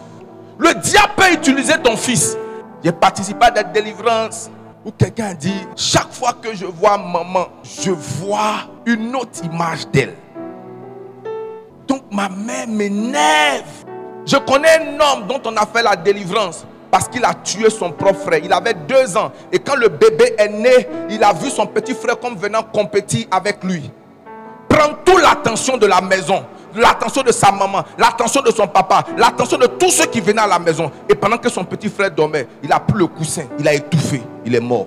Le 0.59 0.73
diable 0.75 1.13
peut 1.17 1.33
utiliser 1.33 1.73
ton 1.83 1.97
fils. 1.97 2.37
J'ai 2.83 2.91
participé 2.91 3.45
à 3.45 3.51
des 3.51 3.63
délivrances 3.81 4.49
où 4.85 4.91
quelqu'un 4.91 5.33
dit, 5.33 5.65
chaque 5.75 6.11
fois 6.13 6.33
que 6.33 6.53
je 6.53 6.65
vois 6.65 6.97
maman, 6.97 7.47
je 7.63 7.91
vois 7.91 8.67
une 8.85 9.15
autre 9.15 9.43
image 9.43 9.87
d'elle. 9.87 10.15
Donc 11.87 12.03
ma 12.11 12.29
mère 12.29 12.67
m'énerve. 12.67 13.63
Je 14.25 14.37
connais 14.37 14.79
un 14.79 14.99
homme 14.99 15.27
dont 15.27 15.41
on 15.45 15.55
a 15.57 15.65
fait 15.65 15.83
la 15.83 15.95
délivrance 15.95 16.65
parce 16.93 17.07
qu'il 17.07 17.25
a 17.25 17.33
tué 17.33 17.71
son 17.71 17.91
propre 17.91 18.19
frère. 18.19 18.39
Il 18.43 18.53
avait 18.53 18.75
deux 18.75 19.17
ans. 19.17 19.31
Et 19.51 19.57
quand 19.57 19.73
le 19.75 19.87
bébé 19.89 20.35
est 20.37 20.47
né, 20.47 20.87
il 21.09 21.23
a 21.23 21.33
vu 21.33 21.49
son 21.49 21.65
petit 21.65 21.95
frère 21.95 22.19
comme 22.19 22.35
venant 22.35 22.61
compétir 22.61 23.25
avec 23.31 23.63
lui. 23.63 23.89
Prendre 24.69 24.99
toute 25.03 25.19
l'attention 25.19 25.75
de 25.77 25.87
la 25.87 26.01
maison, 26.01 26.45
l'attention 26.75 27.23
de 27.23 27.31
sa 27.31 27.51
maman, 27.51 27.83
l'attention 27.97 28.43
de 28.43 28.51
son 28.51 28.67
papa, 28.67 29.05
l'attention 29.17 29.57
de 29.57 29.65
tous 29.65 29.89
ceux 29.89 30.05
qui 30.05 30.21
venaient 30.21 30.43
à 30.43 30.45
la 30.45 30.59
maison. 30.59 30.91
Et 31.09 31.15
pendant 31.15 31.39
que 31.39 31.49
son 31.49 31.65
petit 31.65 31.89
frère 31.89 32.11
dormait, 32.11 32.47
il 32.61 32.71
a 32.71 32.79
pris 32.79 32.99
le 32.99 33.07
coussin, 33.07 33.45
il 33.57 33.67
a 33.67 33.73
étouffé, 33.73 34.21
il 34.45 34.53
est 34.53 34.59
mort. 34.59 34.85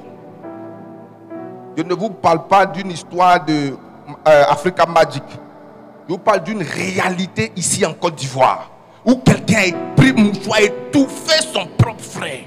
Je 1.76 1.82
ne 1.82 1.92
vous 1.92 2.10
parle 2.10 2.46
pas 2.46 2.66
d'une 2.66 2.92
histoire 2.92 3.44
de 3.44 3.72
euh, 4.28 4.44
Africa 4.48 4.86
Magic. 4.86 5.24
Je 6.08 6.12
vous 6.12 6.18
parle 6.18 6.44
d'une 6.44 6.62
réalité 6.62 7.50
ici 7.56 7.84
en 7.84 7.94
Côte 7.94 8.14
d'Ivoire 8.14 8.75
où 9.06 9.14
quelqu'un 9.16 9.70
a 10.52 10.60
étouffé 10.62 11.40
son 11.52 11.66
propre 11.78 12.02
frère. 12.02 12.40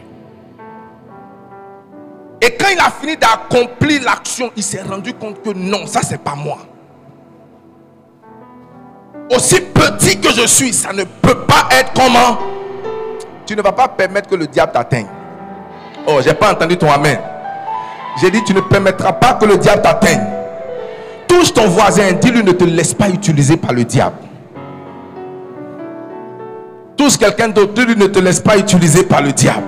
Et 2.41 2.55
quand 2.57 2.67
il 2.71 2.79
a 2.79 2.91
fini 2.91 3.17
d'accomplir 3.17 4.03
l'action, 4.03 4.51
il 4.55 4.63
s'est 4.63 4.81
rendu 4.81 5.13
compte 5.13 5.41
que 5.41 5.49
non, 5.49 5.85
ça 5.87 6.01
c'est 6.03 6.21
pas 6.21 6.35
moi. 6.35 6.59
Aussi 9.33 9.61
petit 9.61 10.19
que 10.19 10.31
je 10.31 10.47
suis, 10.47 10.73
ça 10.73 10.91
ne 10.93 11.03
peut 11.03 11.45
pas 11.45 11.67
être 11.71 11.91
comment? 11.93 12.39
Tu 13.45 13.55
ne 13.55 13.61
vas 13.61 13.71
pas 13.71 13.87
permettre 13.87 14.29
que 14.29 14.35
le 14.35 14.47
diable 14.47 14.71
t'atteigne. 14.71 15.07
Oh, 16.07 16.19
j'ai 16.23 16.33
pas 16.33 16.53
entendu 16.53 16.77
ton 16.77 16.91
amen. 16.91 17.19
J'ai 18.21 18.31
dit, 18.31 18.43
tu 18.43 18.53
ne 18.53 18.61
permettras 18.61 19.13
pas 19.13 19.33
que 19.33 19.45
le 19.45 19.57
diable 19.57 19.81
t'atteigne. 19.81 20.23
Touche 21.27 21.53
ton 21.53 21.67
voisin, 21.67 22.11
dis-lui, 22.13 22.43
ne 22.43 22.51
te 22.51 22.63
laisse 22.63 22.93
pas 22.93 23.09
utiliser 23.09 23.57
par 23.57 23.73
le 23.73 23.83
diable. 23.83 24.15
Quelqu'un 27.17 27.49
d'autre, 27.49 27.73
dis-lui, 27.73 27.95
ne 27.95 28.07
te 28.07 28.19
laisse 28.19 28.39
pas 28.39 28.57
utiliser 28.57 29.03
par 29.03 29.21
le 29.21 29.31
diable. 29.31 29.63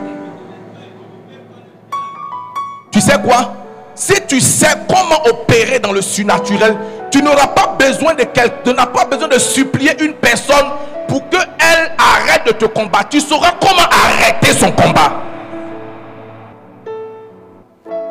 Tu 2.91 3.01
sais 3.01 3.19
quoi? 3.21 3.53
Si 3.95 4.13
tu 4.27 4.39
sais 4.39 4.73
comment 4.87 5.21
opérer 5.29 5.79
dans 5.79 5.91
le 5.91 6.01
surnaturel, 6.01 6.77
tu 7.11 7.21
n'auras 7.21 7.47
pas 7.47 7.75
besoin 7.77 8.13
de 8.13 8.23
quelqu'un, 8.23 8.55
tu 8.63 8.73
n'as 8.73 8.85
pas 8.85 9.05
besoin 9.05 9.27
de 9.27 9.37
supplier 9.37 9.91
une 10.01 10.13
personne 10.13 10.65
pour 11.07 11.27
qu'elle 11.29 11.91
arrête 11.97 12.47
de 12.47 12.51
te 12.53 12.65
combattre. 12.65 13.09
Tu 13.09 13.19
sauras 13.19 13.51
comment 13.59 13.87
arrêter 13.89 14.53
son 14.53 14.71
combat. 14.71 15.11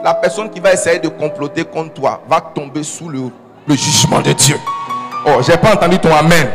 La 0.04 0.14
personne 0.14 0.50
qui 0.50 0.60
va 0.60 0.72
essayer 0.72 0.98
de 0.98 1.08
comploter 1.08 1.64
contre 1.64 1.94
toi 1.94 2.22
va 2.28 2.40
tomber 2.40 2.82
sous 2.82 3.08
le 3.08 3.30
jugement 3.68 4.20
de 4.20 4.32
Dieu. 4.32 4.56
Oh, 5.26 5.40
j'ai 5.46 5.56
pas 5.56 5.74
entendu 5.74 5.98
ton 5.98 6.14
amen. 6.14 6.48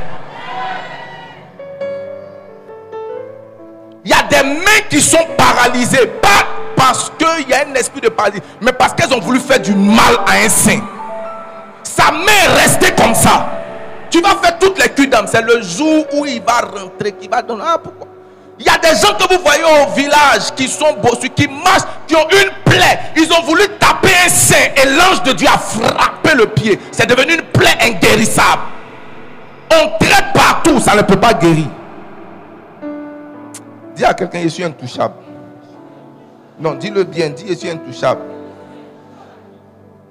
Des 4.30 4.44
mains 4.44 4.82
qui 4.90 5.02
sont 5.02 5.26
paralysées, 5.38 6.08
pas 6.22 6.46
parce 6.76 7.12
qu'il 7.18 7.50
y 7.50 7.54
a 7.54 7.66
un 7.68 7.74
esprit 7.76 8.02
de 8.02 8.10
paralysie, 8.10 8.44
mais 8.62 8.74
parce 8.74 8.94
qu'elles 8.94 9.14
ont 9.14 9.20
voulu 9.20 9.40
faire 9.40 9.60
du 9.60 9.74
mal 9.74 10.16
à 10.28 10.46
un 10.46 10.50
saint. 10.50 10.82
Sa 11.84 12.12
main 12.12 12.32
est 12.46 12.62
restée 12.62 12.92
comme 12.92 13.16
ça. 13.16 13.48
Tu 14.10 14.22
vas 14.22 14.36
faire 14.42 14.58
toutes 14.60 14.82
les 14.82 14.90
culs 14.90 15.10
d'âme. 15.10 15.26
C'est 15.28 15.42
le 15.42 15.62
jour 15.62 16.06
où 16.14 16.26
il 16.26 16.42
va 16.42 16.62
rentrer, 16.62 17.14
qui 17.14 17.28
va 17.28 17.42
donner. 17.42 17.64
Ah, 17.66 17.78
pourquoi? 17.82 18.08
Il 18.58 18.66
y 18.66 18.70
a 18.70 18.78
des 18.78 18.98
gens 19.00 19.14
que 19.16 19.34
vous 19.34 19.42
voyez 19.44 19.64
au 19.64 19.92
village 19.94 20.54
qui 20.56 20.68
sont 20.68 20.94
bossus, 21.04 21.30
qui 21.30 21.48
marchent, 21.48 21.84
qui 22.08 22.16
ont 22.16 22.28
une 22.30 22.52
plaie. 22.64 23.00
Ils 23.18 23.32
ont 23.34 23.42
voulu 23.44 23.64
taper 23.80 24.14
un 24.26 24.30
saint 24.30 24.56
et 24.82 24.88
l'ange 24.88 25.24
de 25.24 25.34
Dieu 25.34 25.48
a 25.48 25.58
frappé 25.58 26.36
le 26.36 26.46
pied. 26.48 26.80
C'est 26.92 27.06
devenu 27.06 27.34
une 27.34 27.42
plaie 27.42 27.78
inguérissable. 27.82 28.62
On 29.72 29.98
traite 30.00 30.34
partout, 30.34 30.80
ça 30.80 30.96
ne 30.96 31.02
peut 31.02 31.20
pas 31.20 31.34
guérir. 31.34 31.68
Dis 33.96 34.04
à 34.04 34.14
quelqu'un, 34.14 34.42
je 34.44 34.50
suis 34.50 34.64
intouchable. 34.64 35.16
Non, 36.60 36.74
dis-le 36.74 37.04
bien, 37.04 37.30
dis, 37.30 37.46
je 37.48 37.54
suis 37.54 37.70
intouchable. 37.70 38.22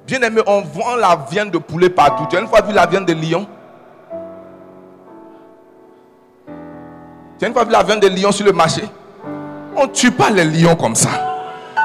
Bien 0.06 0.20
aimé, 0.22 0.42
on 0.46 0.60
vend 0.62 0.96
la 0.96 1.18
viande 1.30 1.50
de 1.50 1.58
poulet 1.58 1.88
partout. 1.88 2.26
Tu 2.28 2.36
as 2.36 2.40
une 2.40 2.46
fois 2.46 2.60
vu 2.62 2.72
la 2.72 2.86
viande 2.86 3.06
de 3.06 3.12
lion? 3.14 3.46
Tu 7.38 7.44
as 7.44 7.48
une 7.48 7.54
fois 7.54 7.64
vu 7.64 7.72
la 7.72 7.82
viande 7.82 8.00
de 8.00 8.08
lion 8.08 8.32
sur 8.32 8.46
le 8.46 8.52
marché? 8.52 8.82
On 9.76 9.84
ne 9.84 9.92
tue 9.92 10.10
pas 10.10 10.30
les 10.30 10.44
lions 10.44 10.76
comme 10.76 10.94
ça. 10.94 11.10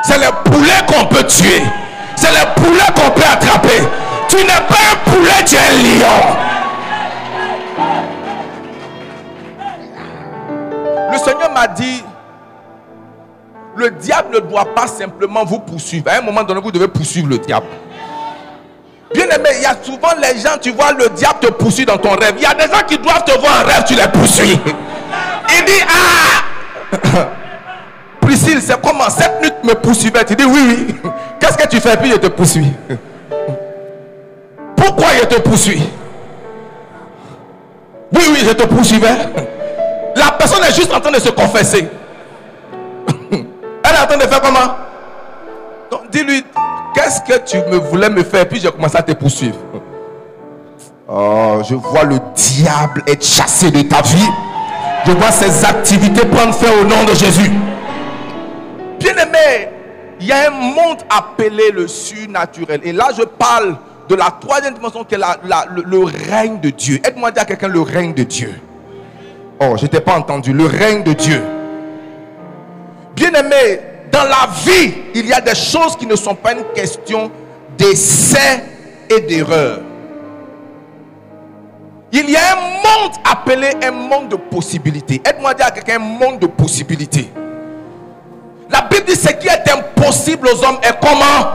C'est 0.03 0.17
les 0.17 0.31
poulets 0.45 0.85
qu'on 0.87 1.05
peut 1.07 1.23
tuer. 1.23 1.63
C'est 2.15 2.31
les 2.31 2.45
poulets 2.55 2.91
qu'on 2.95 3.11
peut 3.11 3.27
attraper. 3.29 3.81
Tu 4.27 4.37
n'es 4.37 4.43
pas 4.67 4.75
un 4.91 5.11
poulet, 5.11 5.43
tu 5.45 5.55
es 5.55 5.59
un 5.59 5.71
lion. 5.83 6.58
Le 11.11 11.17
Seigneur 11.17 11.51
m'a 11.51 11.67
dit, 11.67 12.03
le 13.75 13.91
diable 13.91 14.35
ne 14.35 14.39
doit 14.39 14.73
pas 14.75 14.87
simplement 14.87 15.43
vous 15.45 15.59
poursuivre. 15.59 16.09
À 16.09 16.17
un 16.17 16.21
moment 16.21 16.43
donné, 16.43 16.61
vous 16.61 16.71
devez 16.71 16.87
poursuivre 16.87 17.29
le 17.29 17.37
diable. 17.37 17.67
Bien 19.13 19.25
aimé, 19.25 19.49
il 19.57 19.63
y 19.63 19.65
a 19.65 19.75
souvent 19.81 20.09
les 20.21 20.39
gens, 20.39 20.57
tu 20.61 20.71
vois, 20.71 20.91
le 20.91 21.09
diable 21.09 21.39
te 21.41 21.47
poursuit 21.47 21.85
dans 21.85 21.97
ton 21.97 22.11
rêve. 22.11 22.35
Il 22.37 22.43
y 22.43 22.45
a 22.45 22.53
des 22.53 22.71
gens 22.71 22.83
qui 22.87 22.97
doivent 22.97 23.23
te 23.23 23.39
voir 23.39 23.63
en 23.63 23.65
rêve, 23.65 23.83
tu 23.87 23.95
les 23.95 24.07
poursuis. 24.07 24.59
Il 25.57 25.65
dit, 25.65 25.81
ah 25.87 26.89
Priscille, 28.21 28.61
c'est 28.61 28.79
comment? 28.79 29.09
Cette 29.09 29.41
nuit 29.41 29.51
me 29.63 29.73
poursuivait. 29.73 30.23
Tu 30.25 30.35
dis, 30.35 30.45
oui, 30.45 30.59
oui. 30.87 31.11
Qu'est-ce 31.39 31.57
que 31.57 31.67
tu 31.67 31.79
fais? 31.79 31.97
Puis 31.97 32.11
je 32.11 32.17
te 32.17 32.27
poursuis. 32.27 32.71
Pourquoi 34.75 35.07
je 35.19 35.25
te 35.25 35.39
poursuis? 35.41 35.81
Oui, 38.13 38.21
oui, 38.31 38.39
je 38.45 38.51
te 38.51 38.67
poursuivais. 38.67 39.15
La 40.15 40.31
personne 40.31 40.63
est 40.63 40.75
juste 40.75 40.93
en 40.93 40.99
train 40.99 41.11
de 41.11 41.19
se 41.19 41.29
confesser. 41.29 41.87
Elle 43.31 43.95
est 43.95 43.99
en 43.99 44.07
train 44.07 44.17
de 44.17 44.23
faire 44.23 44.41
comment? 44.41 44.75
Donc 45.91 46.09
dis-lui, 46.11 46.43
qu'est-ce 46.93 47.21
que 47.21 47.39
tu 47.45 47.57
me 47.69 47.77
voulais 47.77 48.09
me 48.09 48.23
faire? 48.23 48.47
Puis 48.47 48.59
j'ai 48.59 48.71
commencé 48.71 48.97
à 48.97 49.03
te 49.03 49.11
poursuivre. 49.13 49.57
Oh, 51.07 51.61
je 51.67 51.73
vois 51.73 52.03
le 52.03 52.19
diable 52.35 53.03
être 53.07 53.25
chassé 53.25 53.71
de 53.71 53.81
ta 53.81 54.01
vie. 54.01 54.29
Je 55.05 55.11
vois 55.13 55.31
ses 55.31 55.65
activités 55.65 56.25
prendre 56.25 56.53
fin 56.53 56.71
au 56.79 56.83
nom 56.83 57.03
de 57.05 57.15
Jésus. 57.15 57.51
Bien 58.99 59.13
aimé, 59.13 59.69
il 60.19 60.27
y 60.27 60.31
a 60.31 60.47
un 60.47 60.51
monde 60.51 60.99
appelé 61.09 61.71
le 61.71 61.87
surnaturel. 61.87 62.81
Et 62.83 62.91
là, 62.91 63.09
je 63.17 63.23
parle 63.23 63.77
de 64.07 64.15
la 64.15 64.29
troisième 64.39 64.73
dimension 64.73 65.03
qui 65.03 65.15
est 65.15 65.17
le, 65.17 65.83
le, 65.83 66.03
règne 66.29 66.59
de 66.59 66.69
Dieu. 66.69 66.99
Aide-moi 67.03 67.29
à 67.29 67.31
dire 67.31 67.43
à 67.43 67.45
quelqu'un 67.45 67.69
le 67.69 67.81
règne 67.81 68.13
de 68.13 68.23
Dieu. 68.23 68.53
Oh, 69.59 69.75
je 69.77 69.87
t'ai 69.87 69.99
pas 69.99 70.17
entendu. 70.17 70.53
Le 70.53 70.65
règne 70.65 71.03
de 71.03 71.13
Dieu. 71.13 71.43
Bien 73.15 73.33
aimé, 73.33 73.81
dans 74.11 74.23
la 74.23 74.47
vie, 74.65 74.93
il 75.13 75.27
y 75.27 75.33
a 75.33 75.41
des 75.41 75.55
choses 75.55 75.95
qui 75.97 76.05
ne 76.05 76.15
sont 76.15 76.35
pas 76.35 76.53
une 76.53 76.63
question 76.73 77.29
d'essai 77.77 78.63
et 79.09 79.19
d'erreurs. 79.21 79.81
Il 82.11 82.29
y 82.29 82.35
a 82.35 82.53
un 82.53 82.55
monde 82.55 83.11
appelé 83.29 83.69
un 83.83 83.91
monde 83.91 84.29
de 84.29 84.35
possibilités. 84.35 85.21
Aide-moi 85.25 85.51
à 85.51 85.53
dire 85.53 85.65
à 85.67 85.71
quelqu'un 85.71 85.97
un 85.97 85.99
monde 85.99 86.39
de 86.39 86.47
possibilités. 86.47 87.29
La 88.69 88.81
Bible 88.81 89.05
dit 89.07 89.15
ce 89.15 89.31
qui 89.33 89.47
est 89.47 89.69
impossible 89.69 90.47
aux 90.47 90.63
hommes 90.63 90.79
est 90.81 90.97
comment? 91.01 91.49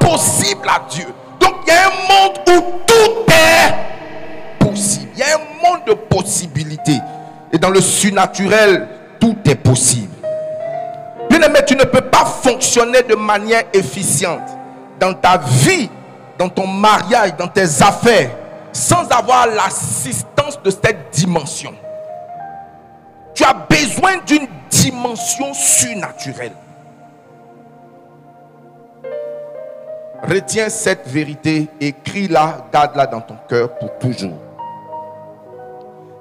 Possible 0.00 0.68
à 0.68 0.82
Dieu. 0.90 1.06
Donc 1.40 1.54
il 1.66 1.72
y 1.72 1.76
a 1.76 1.86
un 1.86 1.90
monde 2.08 2.38
où 2.48 2.82
tout 2.86 3.32
est 3.32 4.66
possible. 4.66 5.10
Il 5.14 5.20
y 5.20 5.22
a 5.22 5.36
un 5.36 5.68
monde 5.68 5.80
de 5.86 5.94
possibilités. 5.94 6.98
Et 7.52 7.58
dans 7.58 7.70
le 7.70 7.80
surnaturel, 7.80 8.86
tout 9.20 9.36
est 9.46 9.54
possible. 9.54 10.14
Bien 11.30 11.42
aimé, 11.42 11.60
tu 11.66 11.76
ne 11.76 11.84
peux 11.84 12.00
pas 12.00 12.24
fonctionner 12.24 13.02
de 13.02 13.14
manière 13.14 13.64
efficiente 13.72 14.48
dans 14.98 15.14
ta 15.14 15.38
vie, 15.38 15.90
dans 16.38 16.48
ton 16.48 16.66
mariage, 16.66 17.36
dans 17.36 17.48
tes 17.48 17.82
affaires, 17.82 18.30
sans 18.72 19.08
avoir 19.10 19.46
l'assistance 19.46 20.60
de 20.62 20.70
cette 20.70 21.10
dimension. 21.12 21.74
Tu 23.34 23.44
as 23.44 23.54
besoin 23.54 24.18
d'une 24.26 24.46
dimension 24.70 25.54
surnaturelle. 25.54 26.52
Retiens 30.22 30.68
cette 30.68 31.06
vérité, 31.06 31.68
écris-la, 31.80 32.66
garde-la 32.72 33.06
dans 33.06 33.20
ton 33.20 33.36
cœur 33.48 33.78
pour 33.78 33.96
toujours. 33.98 34.47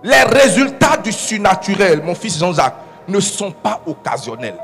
Les 0.03 0.23
résultats 0.23 0.97
du 0.97 1.11
surnaturel, 1.11 2.01
mon 2.03 2.15
fils 2.15 2.37
Jean-Jacques, 2.37 2.75
ne 3.07 3.19
sont 3.19 3.51
pas 3.51 3.81
occasionnels. 3.85 4.57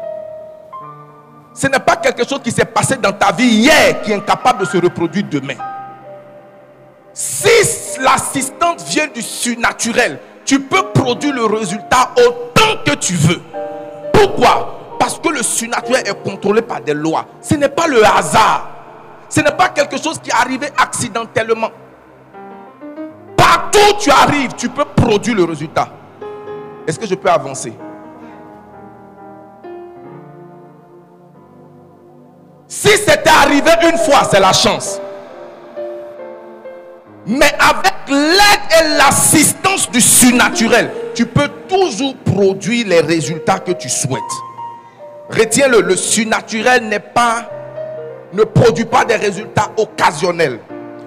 Ce 1.53 1.67
n'est 1.67 1.79
pas 1.79 1.95
quelque 1.97 2.27
chose 2.27 2.41
qui 2.43 2.51
s'est 2.51 2.65
passé 2.65 2.95
dans 2.97 3.13
ta 3.13 3.31
vie 3.31 3.47
hier 3.47 4.01
qui 4.01 4.11
est 4.11 4.15
incapable 4.15 4.61
de 4.61 4.65
se 4.65 4.77
reproduire 4.77 5.25
demain. 5.29 5.55
Si 7.13 7.47
l'assistante 7.99 8.81
vient 8.83 9.07
du 9.07 9.21
surnaturel, 9.21 10.19
tu 10.45 10.59
peux 10.59 10.91
produire 10.93 11.33
le 11.33 11.45
résultat 11.45 12.09
autant 12.17 12.81
que 12.85 12.95
tu 12.95 13.13
veux. 13.13 13.41
Pourquoi? 14.11 14.95
Parce 14.99 15.19
que 15.19 15.29
le 15.29 15.43
surnaturel 15.43 16.03
est 16.07 16.23
contrôlé 16.23 16.61
par 16.61 16.81
des 16.81 16.93
lois. 16.93 17.25
Ce 17.41 17.53
n'est 17.55 17.69
pas 17.69 17.87
le 17.87 18.03
hasard. 18.03 18.69
Ce 19.29 19.41
n'est 19.41 19.51
pas 19.51 19.69
quelque 19.69 19.97
chose 20.01 20.19
qui 20.19 20.29
est 20.29 20.33
arrivé 20.33 20.67
accidentellement. 20.77 21.69
Partout 23.37 23.79
où 23.91 23.99
tu 23.99 24.09
arrives, 24.09 24.53
tu 24.55 24.69
peux 24.69 24.82
produire 25.03 25.35
le 25.35 25.43
résultat. 25.43 25.89
Est-ce 26.87 26.97
que 26.97 27.05
je 27.05 27.15
peux 27.15 27.29
avancer? 27.29 27.73
Si 32.67 32.89
c'était 32.89 33.29
arrivé 33.29 33.71
une 33.89 33.97
fois, 33.97 34.27
c'est 34.29 34.39
la 34.39 34.53
chance. 34.53 34.99
Mais 37.25 37.51
avec 37.59 37.93
l'aide 38.09 38.81
et 38.81 38.97
l'assistance 38.97 39.89
du 39.91 40.01
surnaturel, 40.01 40.91
tu 41.13 41.25
peux 41.25 41.47
toujours 41.69 42.15
produire 42.17 42.87
les 42.87 42.99
résultats 42.99 43.59
que 43.59 43.71
tu 43.71 43.89
souhaites. 43.89 44.21
Retiens-le, 45.29 45.81
le 45.81 45.95
surnaturel 45.95 46.87
n'est 46.87 46.99
pas, 46.99 47.49
ne 48.33 48.43
produit 48.43 48.85
pas 48.85 49.05
des 49.05 49.15
résultats 49.15 49.71
occasionnels. 49.77 50.59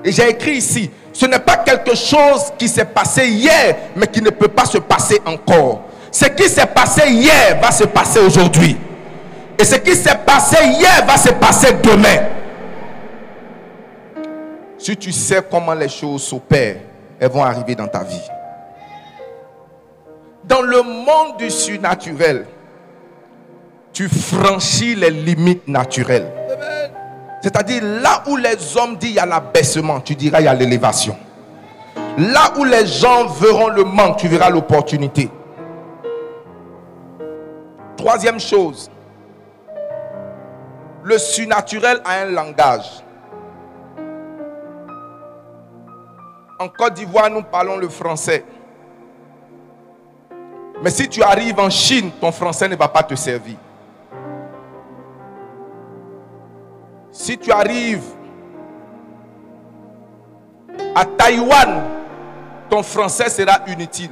Et 0.04 0.12
j'ai 0.12 0.28
écrit 0.30 0.52
ici, 0.52 0.90
ce 1.16 1.25
n'est 1.25 1.38
pas 1.38 1.56
quelque 1.56 1.94
chose 1.94 2.52
qui 2.58 2.68
s'est 2.68 2.85
passé 2.85 3.26
hier, 3.26 3.75
mais 3.96 4.06
qui 4.06 4.20
ne 4.20 4.28
peut 4.28 4.49
pas 4.49 4.66
se 4.66 4.76
passer 4.76 5.18
encore. 5.25 5.85
Ce 6.12 6.26
qui 6.26 6.46
s'est 6.46 6.66
passé 6.66 7.08
hier 7.08 7.58
va 7.58 7.70
se 7.70 7.85
passer 7.85 8.18
aujourd'hui. 8.18 8.76
Et 9.58 9.64
ce 9.64 9.76
qui 9.76 9.96
s'est 9.96 10.18
passé 10.26 10.62
hier 10.62 11.06
va 11.06 11.16
se 11.16 11.30
passer 11.30 11.73
demain. 11.82 12.26
Si 14.76 14.94
tu 14.94 15.11
sais 15.11 15.40
comment 15.50 15.73
les 15.73 15.88
choses 15.88 16.23
s'opèrent, 16.23 16.82
elles 17.18 17.30
vont 17.30 17.42
arriver 17.42 17.75
dans 17.75 17.88
ta 17.88 18.02
vie. 18.02 18.20
Dans 20.44 20.61
le 20.61 20.82
monde 20.82 21.38
du 21.38 21.50
surnaturel, 21.50 22.45
tu 23.95 24.06
franchis 24.10 24.95
les 24.95 25.08
limites 25.08 25.67
naturelles. 25.67 26.30
C'est-à-dire 27.47 27.80
là 27.85 28.25
où 28.26 28.37
les 28.37 28.76
hommes 28.76 28.97
disent 28.97 29.11
il 29.11 29.15
y 29.15 29.19
a 29.21 29.25
l'abaissement, 29.25 30.00
tu 30.00 30.17
diras 30.17 30.41
il 30.41 30.47
y 30.47 30.49
a 30.49 30.54
l'élévation. 30.54 31.17
Là 32.19 32.52
où 32.59 32.65
les 32.65 32.85
gens 32.85 33.26
verront 33.26 33.69
le 33.69 33.85
manque, 33.85 34.17
tu 34.17 34.26
verras 34.26 34.50
l'opportunité. 34.50 35.30
Troisième 37.97 38.41
chose, 38.41 38.91
le 41.04 41.19
surnaturel 41.19 42.00
a 42.04 42.23
un 42.23 42.25
langage. 42.32 43.04
En 46.59 46.67
Côte 46.67 46.95
d'Ivoire, 46.95 47.30
nous 47.30 47.45
parlons 47.45 47.76
le 47.76 47.89
français. 47.89 48.45
Mais 50.82 50.91
si 50.91 51.09
tu 51.09 51.23
arrives 51.23 51.61
en 51.61 51.71
Chine, 51.71 52.11
ton 52.21 52.32
français 52.32 52.69
ne 52.69 52.75
va 52.75 52.89
pas 52.89 53.04
te 53.04 53.15
servir. 53.15 53.54
Si 57.18 57.38
tu 57.38 57.50
arrives 57.50 58.04
à 60.94 61.06
Taïwan, 61.06 61.82
ton 62.68 62.82
français 62.82 63.30
sera 63.30 63.60
inutile. 63.66 64.10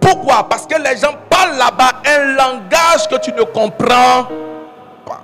Pourquoi? 0.00 0.48
Parce 0.48 0.66
que 0.66 0.74
les 0.74 0.96
gens 0.96 1.14
parlent 1.28 1.58
là-bas 1.58 2.00
un 2.06 2.34
langage 2.34 3.08
que 3.10 3.16
tu 3.16 3.30
ne 3.30 3.42
comprends 3.42 4.26
pas. 5.04 5.22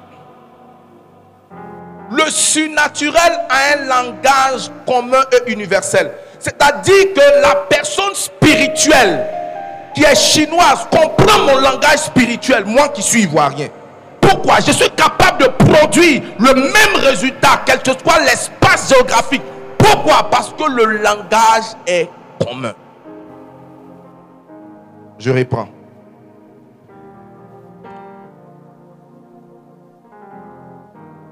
Le 2.10 2.30
surnaturel 2.30 3.32
a 3.48 3.78
un 3.78 3.86
langage 3.86 4.70
commun 4.86 5.22
et 5.32 5.50
universel. 5.50 6.12
C'est-à-dire 6.38 7.14
que 7.14 7.40
la 7.40 7.54
personne 7.68 8.14
spirituelle 8.14 9.26
qui 9.94 10.04
est 10.04 10.14
chinoise 10.14 10.86
comprend 10.90 11.46
mon 11.46 11.56
langage 11.60 12.00
spirituel, 12.00 12.66
moi 12.66 12.90
qui 12.90 13.02
suis 13.02 13.22
ivoirien. 13.22 13.68
Pourquoi 14.30 14.60
Je 14.60 14.70
suis 14.72 14.90
capable 14.90 15.42
de 15.42 15.48
produire 15.48 16.22
le 16.38 16.54
même 16.54 17.04
résultat, 17.04 17.62
quel 17.66 17.80
que 17.82 17.90
soit 17.90 18.20
l'espace 18.20 18.88
géographique. 18.88 19.42
Pourquoi? 19.76 20.28
Parce 20.30 20.52
que 20.52 20.70
le 20.70 20.98
langage 20.98 21.74
est 21.86 22.08
commun. 22.46 22.72
Je 25.18 25.30
reprends. 25.30 25.68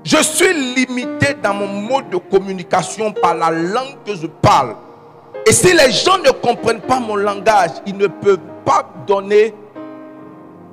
Je 0.02 0.16
suis 0.22 0.54
limité 0.74 1.34
dans 1.34 1.54
mon 1.54 1.68
mode 1.68 2.10
de 2.10 2.16
communication 2.16 3.12
par 3.12 3.34
la 3.34 3.50
langue 3.50 3.96
que 4.04 4.14
je 4.16 4.26
parle. 4.26 4.74
Et 5.46 5.52
si 5.52 5.72
les 5.72 5.92
gens 5.92 6.18
ne 6.18 6.30
comprennent 6.30 6.80
pas 6.80 6.98
mon 6.98 7.16
langage, 7.16 7.70
ils 7.86 7.96
ne 7.96 8.06
peuvent 8.06 8.38
pas 8.64 8.84
donner 9.06 9.54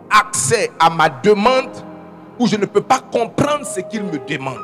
accès 0.10 0.72
à 0.80 0.90
ma 0.90 1.10
demande 1.10 1.70
ou 2.40 2.48
je 2.48 2.56
ne 2.56 2.66
peux 2.66 2.82
pas 2.82 3.00
comprendre 3.12 3.66
ce 3.66 3.80
qu'ils 3.82 4.04
me 4.04 4.18
demandent. 4.28 4.56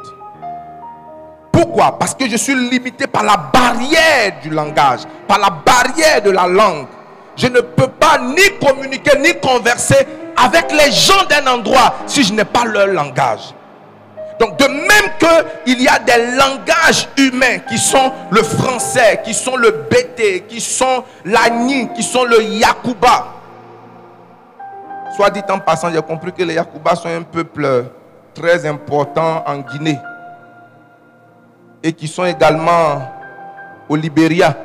Pourquoi? 1.52 1.98
Parce 2.00 2.16
que 2.16 2.28
je 2.30 2.38
suis 2.38 2.56
limité 2.56 3.08
par 3.08 3.24
la 3.24 3.38
barrière 3.38 4.40
du 4.42 4.50
langage, 4.50 5.02
par 5.28 5.40
la 5.40 5.50
barrière 5.50 6.22
de 6.22 6.32
la 6.32 6.48
langue. 6.48 6.88
Je 7.36 7.48
ne 7.48 7.62
peux 7.62 7.88
pas 7.88 8.18
ni 8.20 8.44
communiquer 8.66 9.18
ni 9.20 9.34
converser 9.40 10.08
avec 10.38 10.72
les 10.72 10.92
gens 10.92 11.26
d'un 11.30 11.46
endroit 11.52 11.96
si 12.08 12.24
je 12.24 12.34
n'ai 12.34 12.46
pas 12.46 12.66
leur 12.66 12.88
langage. 12.88 13.54
Donc 14.40 14.58
de 14.58 14.66
même 14.66 15.56
qu'il 15.66 15.82
y 15.82 15.88
a 15.88 16.00
des 16.00 16.36
langages 16.36 17.08
humains 17.16 17.60
qui 17.70 17.78
sont 17.78 18.12
le 18.32 18.42
français, 18.42 19.22
qui 19.24 19.36
sont 19.36 19.56
le 19.56 19.86
bété, 19.90 20.46
qui 20.50 20.60
sont 20.60 21.04
l'agni, 21.26 21.90
qui 21.94 22.02
sont 22.02 22.24
le 22.24 22.42
yakuba. 22.42 23.41
Soit 25.16 25.30
dit 25.30 25.42
en 25.50 25.60
passant, 25.60 25.92
j'ai 25.92 26.02
compris 26.02 26.32
que 26.32 26.44
les 26.44 26.54
yakubas 26.56 26.96
sont 26.96 27.10
un 27.10 27.22
peuple 27.22 27.86
très 28.34 28.66
important 28.66 29.44
en 29.46 29.58
Guinée 29.60 30.00
et 31.84 31.92
qui 31.94 32.08
sont 32.08 32.26
également 32.26 33.02
au 33.90 33.96
Libéria 33.96 34.56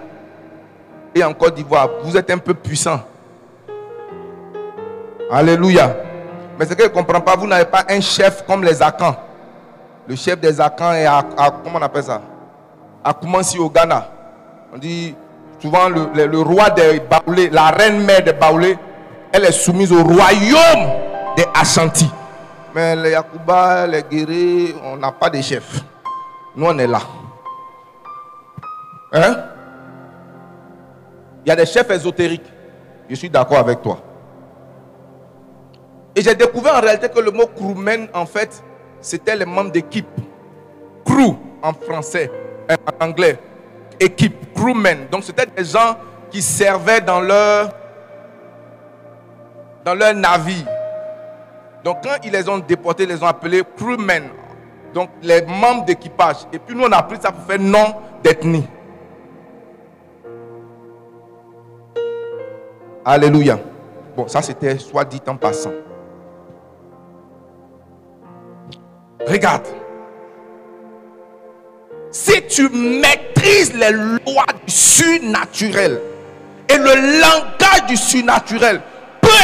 et 1.14 1.24
en 1.24 1.32
Côte 1.32 1.54
d'Ivoire. 1.54 1.88
Vous 2.02 2.16
êtes 2.16 2.30
un 2.30 2.38
peu 2.38 2.54
puissant. 2.54 3.00
Alléluia. 5.30 5.96
Mais 6.58 6.66
ce 6.66 6.74
que 6.74 6.84
je 6.84 6.88
ne 6.88 6.92
comprends 6.94 7.20
pas, 7.20 7.36
vous 7.36 7.46
n'avez 7.46 7.64
pas 7.64 7.84
un 7.88 8.00
chef 8.00 8.44
comme 8.46 8.62
les 8.62 8.80
Akans. 8.82 9.16
Le 10.06 10.14
chef 10.14 10.38
des 10.40 10.60
Akans 10.60 10.92
est 10.92 11.06
à, 11.06 11.24
comment 11.64 11.78
on 11.78 11.82
appelle 11.82 12.04
ça? 12.04 12.20
À 13.04 13.14
au 13.58 13.70
Ghana. 13.70 14.08
On 14.72 14.78
dit 14.78 15.14
souvent 15.60 15.88
le, 15.88 16.40
roi 16.40 16.70
des 16.70 17.00
Baoulés, 17.00 17.50
la 17.50 17.68
reine 17.68 18.04
mère 18.04 18.22
des 18.22 18.32
Baoulés, 18.32 18.76
elle 19.36 19.44
est 19.44 19.52
soumise 19.52 19.92
au 19.92 20.02
royaume 20.02 20.90
des 21.36 21.44
Ashanti. 21.54 22.08
Mais 22.74 22.96
les 22.96 23.10
Yakuba, 23.10 23.86
les 23.86 24.02
guerriers, 24.02 24.74
on 24.82 24.96
n'a 24.96 25.12
pas 25.12 25.28
de 25.28 25.40
chef. 25.42 25.82
Nous, 26.56 26.66
on 26.66 26.78
est 26.78 26.86
là. 26.86 27.00
Hein? 29.12 29.36
Il 31.44 31.48
y 31.50 31.52
a 31.52 31.56
des 31.56 31.66
chefs 31.66 31.90
ésotériques. 31.90 32.50
Je 33.08 33.14
suis 33.14 33.28
d'accord 33.30 33.58
avec 33.58 33.82
toi. 33.82 33.98
Et 36.14 36.22
j'ai 36.22 36.34
découvert 36.34 36.76
en 36.76 36.80
réalité 36.80 37.08
que 37.10 37.20
le 37.20 37.30
mot 37.30 37.46
crewman, 37.46 38.08
en 38.14 38.24
fait, 38.24 38.62
c'était 39.02 39.36
les 39.36 39.44
membres 39.44 39.70
d'équipe. 39.70 40.08
Crew 41.04 41.36
en 41.62 41.72
français. 41.74 42.30
hein, 42.68 42.76
en 43.00 43.04
anglais, 43.06 43.38
équipe, 44.00 44.54
crewmen. 44.54 45.08
Donc 45.10 45.24
c'était 45.24 45.46
des 45.46 45.64
gens 45.64 45.96
qui 46.30 46.40
servaient 46.40 47.00
dans 47.02 47.20
leur, 47.20 47.70
dans 49.86 49.94
leur 49.94 50.12
navire. 50.14 50.66
Donc 51.84 51.98
quand 52.02 52.16
ils 52.24 52.32
les 52.32 52.48
ont 52.48 52.58
déportés, 52.58 53.04
ils 53.04 53.08
les 53.08 53.22
ont 53.22 53.26
appelés 53.26 53.62
crewmen. 53.76 54.24
Donc 54.92 55.10
les 55.22 55.42
membres 55.42 55.84
d'équipage. 55.84 56.38
Et 56.52 56.58
puis 56.58 56.74
nous 56.74 56.82
on 56.82 56.92
a 56.92 57.02
pris 57.04 57.18
ça 57.22 57.30
pour 57.30 57.44
faire 57.44 57.60
nom 57.60 57.94
d'ethnie. 58.22 58.66
Alléluia. 63.04 63.60
Bon, 64.16 64.26
ça 64.26 64.42
c'était 64.42 64.76
soit 64.78 65.04
dit 65.04 65.22
en 65.28 65.36
passant. 65.36 65.70
Regarde. 69.24 69.66
Si 72.10 72.44
tu 72.48 72.68
maîtrises 72.70 73.72
les 73.74 73.92
lois 73.92 74.46
du 74.66 74.72
surnaturel 74.72 76.00
et 76.68 76.76
le 76.76 77.20
langage 77.20 77.86
du 77.88 77.96
surnaturel, 77.96 78.80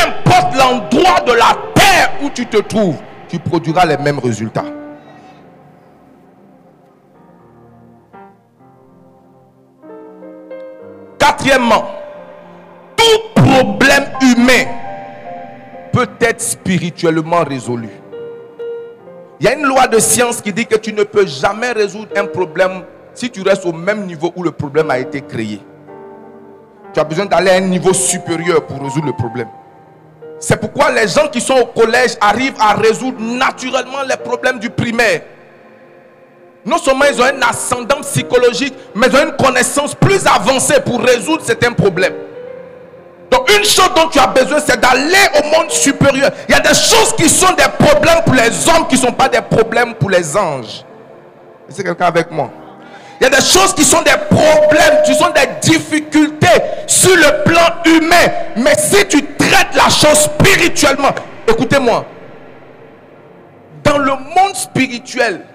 importe 0.07 0.57
l'endroit 0.57 1.21
de 1.21 1.33
la 1.33 1.57
terre 1.75 2.12
où 2.23 2.31
tu 2.31 2.47
te 2.47 2.59
trouves, 2.59 2.97
tu 3.29 3.38
produiras 3.38 3.85
les 3.87 3.97
mêmes 3.97 4.19
résultats. 4.19 4.65
Quatrièmement, 11.19 11.85
tout 12.97 13.43
problème 13.43 14.05
humain 14.21 14.65
peut 15.93 16.09
être 16.21 16.41
spirituellement 16.41 17.45
résolu. 17.45 17.88
Il 19.41 19.47
y 19.47 19.49
a 19.49 19.55
une 19.55 19.67
loi 19.67 19.88
de 19.88 19.99
science 19.99 20.41
qui 20.41 20.53
dit 20.53 20.67
que 20.67 20.77
tu 20.77 20.93
ne 20.93 21.03
peux 21.03 21.27
jamais 21.27 21.73
résoudre 21.73 22.11
un 22.17 22.27
problème 22.27 22.85
si 23.15 23.31
tu 23.31 23.43
restes 23.43 23.67
au 23.67 23.73
même 23.73 24.07
niveau 24.07 24.33
où 24.37 24.43
le 24.43 24.53
problème 24.53 24.91
a 24.91 24.99
été 24.99 25.21
créé. 25.21 25.61
Tu 26.95 27.01
as 27.01 27.05
besoin 27.05 27.27
d'aller 27.27 27.51
à 27.51 27.55
un 27.55 27.61
niveau 27.61 27.93
supérieur 27.93 28.65
pour 28.67 28.81
résoudre 28.83 29.07
le 29.07 29.12
problème. 29.12 29.49
C'est 30.42 30.57
pourquoi 30.57 30.90
les 30.90 31.07
gens 31.07 31.28
qui 31.28 31.40
sont 31.40 31.55
au 31.55 31.66
collège 31.66 32.16
arrivent 32.20 32.57
à 32.59 32.72
résoudre 32.74 33.20
naturellement 33.20 34.02
les 34.02 34.16
problèmes 34.16 34.59
du 34.59 34.70
primaire. 34.70 35.20
Non 36.66 36.78
seulement 36.78 37.05
ils 37.05 37.20
ont 37.20 37.24
un 37.24 37.42
ascendant 37.48 38.00
psychologique, 38.00 38.74
mais 38.96 39.07
ils 39.07 39.16
ont 39.16 39.22
une 39.22 39.37
connaissance 39.37 39.94
plus 39.94 40.26
avancée 40.26 40.81
pour 40.85 41.00
résoudre 41.00 41.44
certains 41.44 41.72
problèmes. 41.72 42.14
Donc 43.31 43.48
une 43.57 43.64
chose 43.64 43.92
dont 43.94 44.09
tu 44.09 44.18
as 44.18 44.26
besoin, 44.26 44.59
c'est 44.59 44.81
d'aller 44.81 45.14
au 45.38 45.44
monde 45.57 45.70
supérieur. 45.70 46.33
Il 46.48 46.52
y 46.57 46.59
a 46.59 46.61
des 46.61 46.74
choses 46.74 47.14
qui 47.16 47.28
sont 47.28 47.52
des 47.52 47.68
problèmes 47.78 48.24
pour 48.24 48.35
les 48.35 48.68
hommes 48.68 48.88
qui 48.88 48.96
ne 48.96 49.00
sont 49.00 49.12
pas 49.12 49.28
des 49.28 49.42
problèmes 49.42 49.94
pour 49.94 50.11
les 50.11 50.37
anges. 50.37 50.85
C'est 51.68 51.85
quelqu'un 51.85 52.07
avec 52.07 52.33
moi? 52.33 52.50
Il 53.22 53.26
y 53.26 53.28
a 53.28 53.38
des 53.38 53.46
choses 53.46 53.72
qui 53.72 53.85
sont 53.85 54.02
des 54.02 54.16
problèmes, 54.28 55.00
qui 55.04 55.14
sont 55.14 55.30
des 55.30 55.46
difficultés 55.70 56.48
sur 56.88 57.14
le 57.14 57.44
plan 57.44 57.68
humain. 57.85 58.32
Mais 58.56 58.74
si 58.76 59.06
tu 59.06 59.24
traites 59.37 59.76
la 59.76 59.88
chose 59.88 60.28
spirituellement, 60.28 61.11
écoutez-moi, 61.46 62.04
dans 63.85 63.98
le 63.98 64.11
monde 64.11 64.56
spirituel, 64.56 65.46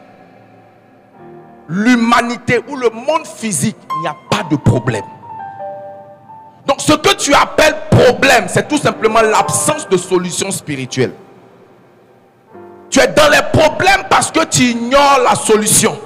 l'humanité 1.67 2.61
ou 2.69 2.77
le 2.77 2.89
monde 2.89 3.27
physique, 3.27 3.75
il 3.97 4.01
n'y 4.01 4.07
a 4.07 4.15
pas 4.31 4.43
de 4.49 4.55
problème. 4.55 5.03
Donc 6.65 6.79
ce 6.79 6.93
que 6.93 7.15
tu 7.15 7.33
appelles 7.33 7.75
problème, 7.91 8.45
c'est 8.47 8.69
tout 8.69 8.77
simplement 8.77 9.19
l'absence 9.19 9.89
de 9.89 9.97
solution 9.97 10.51
spirituelle. 10.51 11.11
Tu 12.89 13.01
es 13.01 13.07
dans 13.07 13.27
les 13.29 13.41
problèmes 13.51 14.05
parce 14.09 14.31
que 14.31 14.45
tu 14.45 14.61
ignores 14.61 15.19
la 15.21 15.35
solution. 15.35 15.99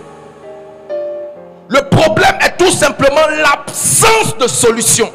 Le 1.71 1.87
problème 1.87 2.35
est 2.41 2.57
tout 2.57 2.69
simplement 2.69 3.27
l'absence 3.41 4.37
de 4.37 4.45
solution. 4.45 5.09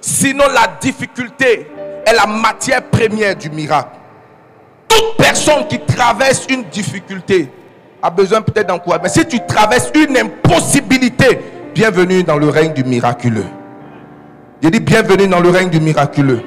Sinon, 0.00 0.44
la 0.48 0.68
difficulté 0.80 1.66
est 2.06 2.12
la 2.14 2.26
matière 2.26 2.82
première 2.88 3.36
du 3.36 3.50
miracle. 3.50 3.90
Toute 4.88 5.18
personne 5.18 5.66
qui 5.68 5.78
traverse 5.80 6.46
une 6.48 6.64
difficulté 6.64 7.50
a 8.02 8.08
besoin 8.08 8.40
peut-être 8.40 8.68
d'encouragement. 8.68 9.02
Mais 9.04 9.10
si 9.10 9.26
tu 9.26 9.38
traverses 9.44 9.90
une 9.94 10.16
impossibilité, 10.16 11.38
bienvenue 11.74 12.22
dans 12.24 12.38
le 12.38 12.48
règne 12.48 12.72
du 12.72 12.82
miraculeux. 12.82 13.46
Je 14.62 14.70
dis 14.70 14.80
bienvenue 14.80 15.28
dans 15.28 15.40
le 15.40 15.50
règne 15.50 15.68
du 15.68 15.78
miraculeux. 15.78 16.40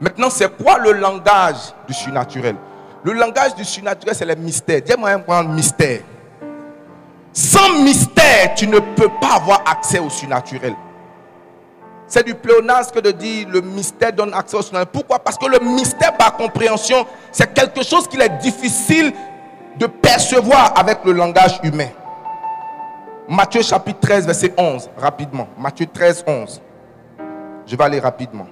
Maintenant, 0.00 0.30
c'est 0.30 0.48
quoi 0.56 0.78
le 0.78 0.92
langage 0.92 1.74
du 1.86 1.92
surnaturel? 1.92 2.56
Le 3.04 3.12
langage 3.12 3.54
du 3.54 3.64
surnaturel, 3.64 4.14
c'est 4.14 4.24
le 4.24 4.34
mystère. 4.34 4.80
Dis-moi 4.80 5.10
un 5.10 5.18
point 5.18 5.42
mystère. 5.42 6.00
Sans 7.36 7.82
mystère, 7.82 8.54
tu 8.54 8.66
ne 8.66 8.78
peux 8.78 9.10
pas 9.20 9.34
avoir 9.34 9.62
accès 9.66 9.98
au 9.98 10.08
surnaturel. 10.08 10.74
C'est 12.06 12.24
du 12.24 12.34
pléonasme 12.34 12.94
que 12.94 13.00
de 13.00 13.10
dire 13.10 13.46
le 13.50 13.60
mystère 13.60 14.10
donne 14.10 14.32
accès 14.32 14.56
au 14.56 14.62
surnaturel. 14.62 14.90
Pourquoi? 14.90 15.18
Parce 15.18 15.36
que 15.36 15.44
le 15.44 15.58
mystère 15.58 16.16
par 16.16 16.34
compréhension, 16.38 17.04
c'est 17.30 17.52
quelque 17.52 17.82
chose 17.84 18.08
qu'il 18.08 18.22
est 18.22 18.38
difficile 18.38 19.12
de 19.78 19.84
percevoir 19.86 20.78
avec 20.78 21.04
le 21.04 21.12
langage 21.12 21.60
humain. 21.62 21.88
Matthieu 23.28 23.60
chapitre 23.60 24.00
13, 24.00 24.24
verset 24.24 24.54
11, 24.56 24.88
rapidement. 24.96 25.46
Matthieu 25.58 25.86
13, 25.92 26.24
11. 26.26 26.62
Je 27.66 27.76
vais 27.76 27.84
aller 27.84 28.00
rapidement. 28.00 28.46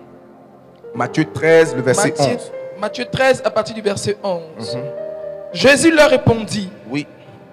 Matthieu 0.94 1.24
13, 1.24 1.74
le 1.74 1.80
verset 1.80 2.08
Matthieu, 2.18 2.34
11. 2.34 2.52
Matthieu 2.78 3.04
13 3.06 3.42
à 3.46 3.50
partir 3.50 3.74
du 3.74 3.80
verset 3.80 4.18
11. 4.22 4.78
Jésus 5.54 5.90
leur 5.90 6.10
répondit, 6.10 6.70
Oui. 6.90 7.06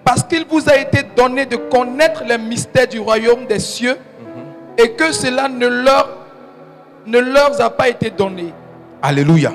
Parce 0.03 0.23
qu'il 0.23 0.45
vous 0.49 0.67
a 0.69 0.77
été 0.77 1.03
donné 1.15 1.45
de 1.45 1.55
connaître 1.55 2.23
les 2.23 2.37
mystères 2.37 2.87
du 2.87 2.99
royaume 2.99 3.45
des 3.45 3.59
cieux 3.59 3.97
et 4.77 4.91
que 4.93 5.11
cela 5.11 5.47
ne 5.47 5.67
leur, 5.67 6.09
ne 7.05 7.19
leur 7.19 7.61
a 7.61 7.69
pas 7.69 7.89
été 7.89 8.09
donné. 8.09 8.53
Alléluia. 9.01 9.51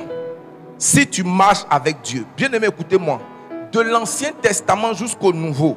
Si 0.78 1.06
tu 1.06 1.24
marches 1.24 1.64
avec 1.70 2.00
Dieu, 2.02 2.26
bien 2.36 2.52
aimé, 2.52 2.66
écoutez-moi, 2.68 3.20
de 3.72 3.80
l'Ancien 3.80 4.30
Testament 4.40 4.92
jusqu'au 4.92 5.32
Nouveau, 5.32 5.76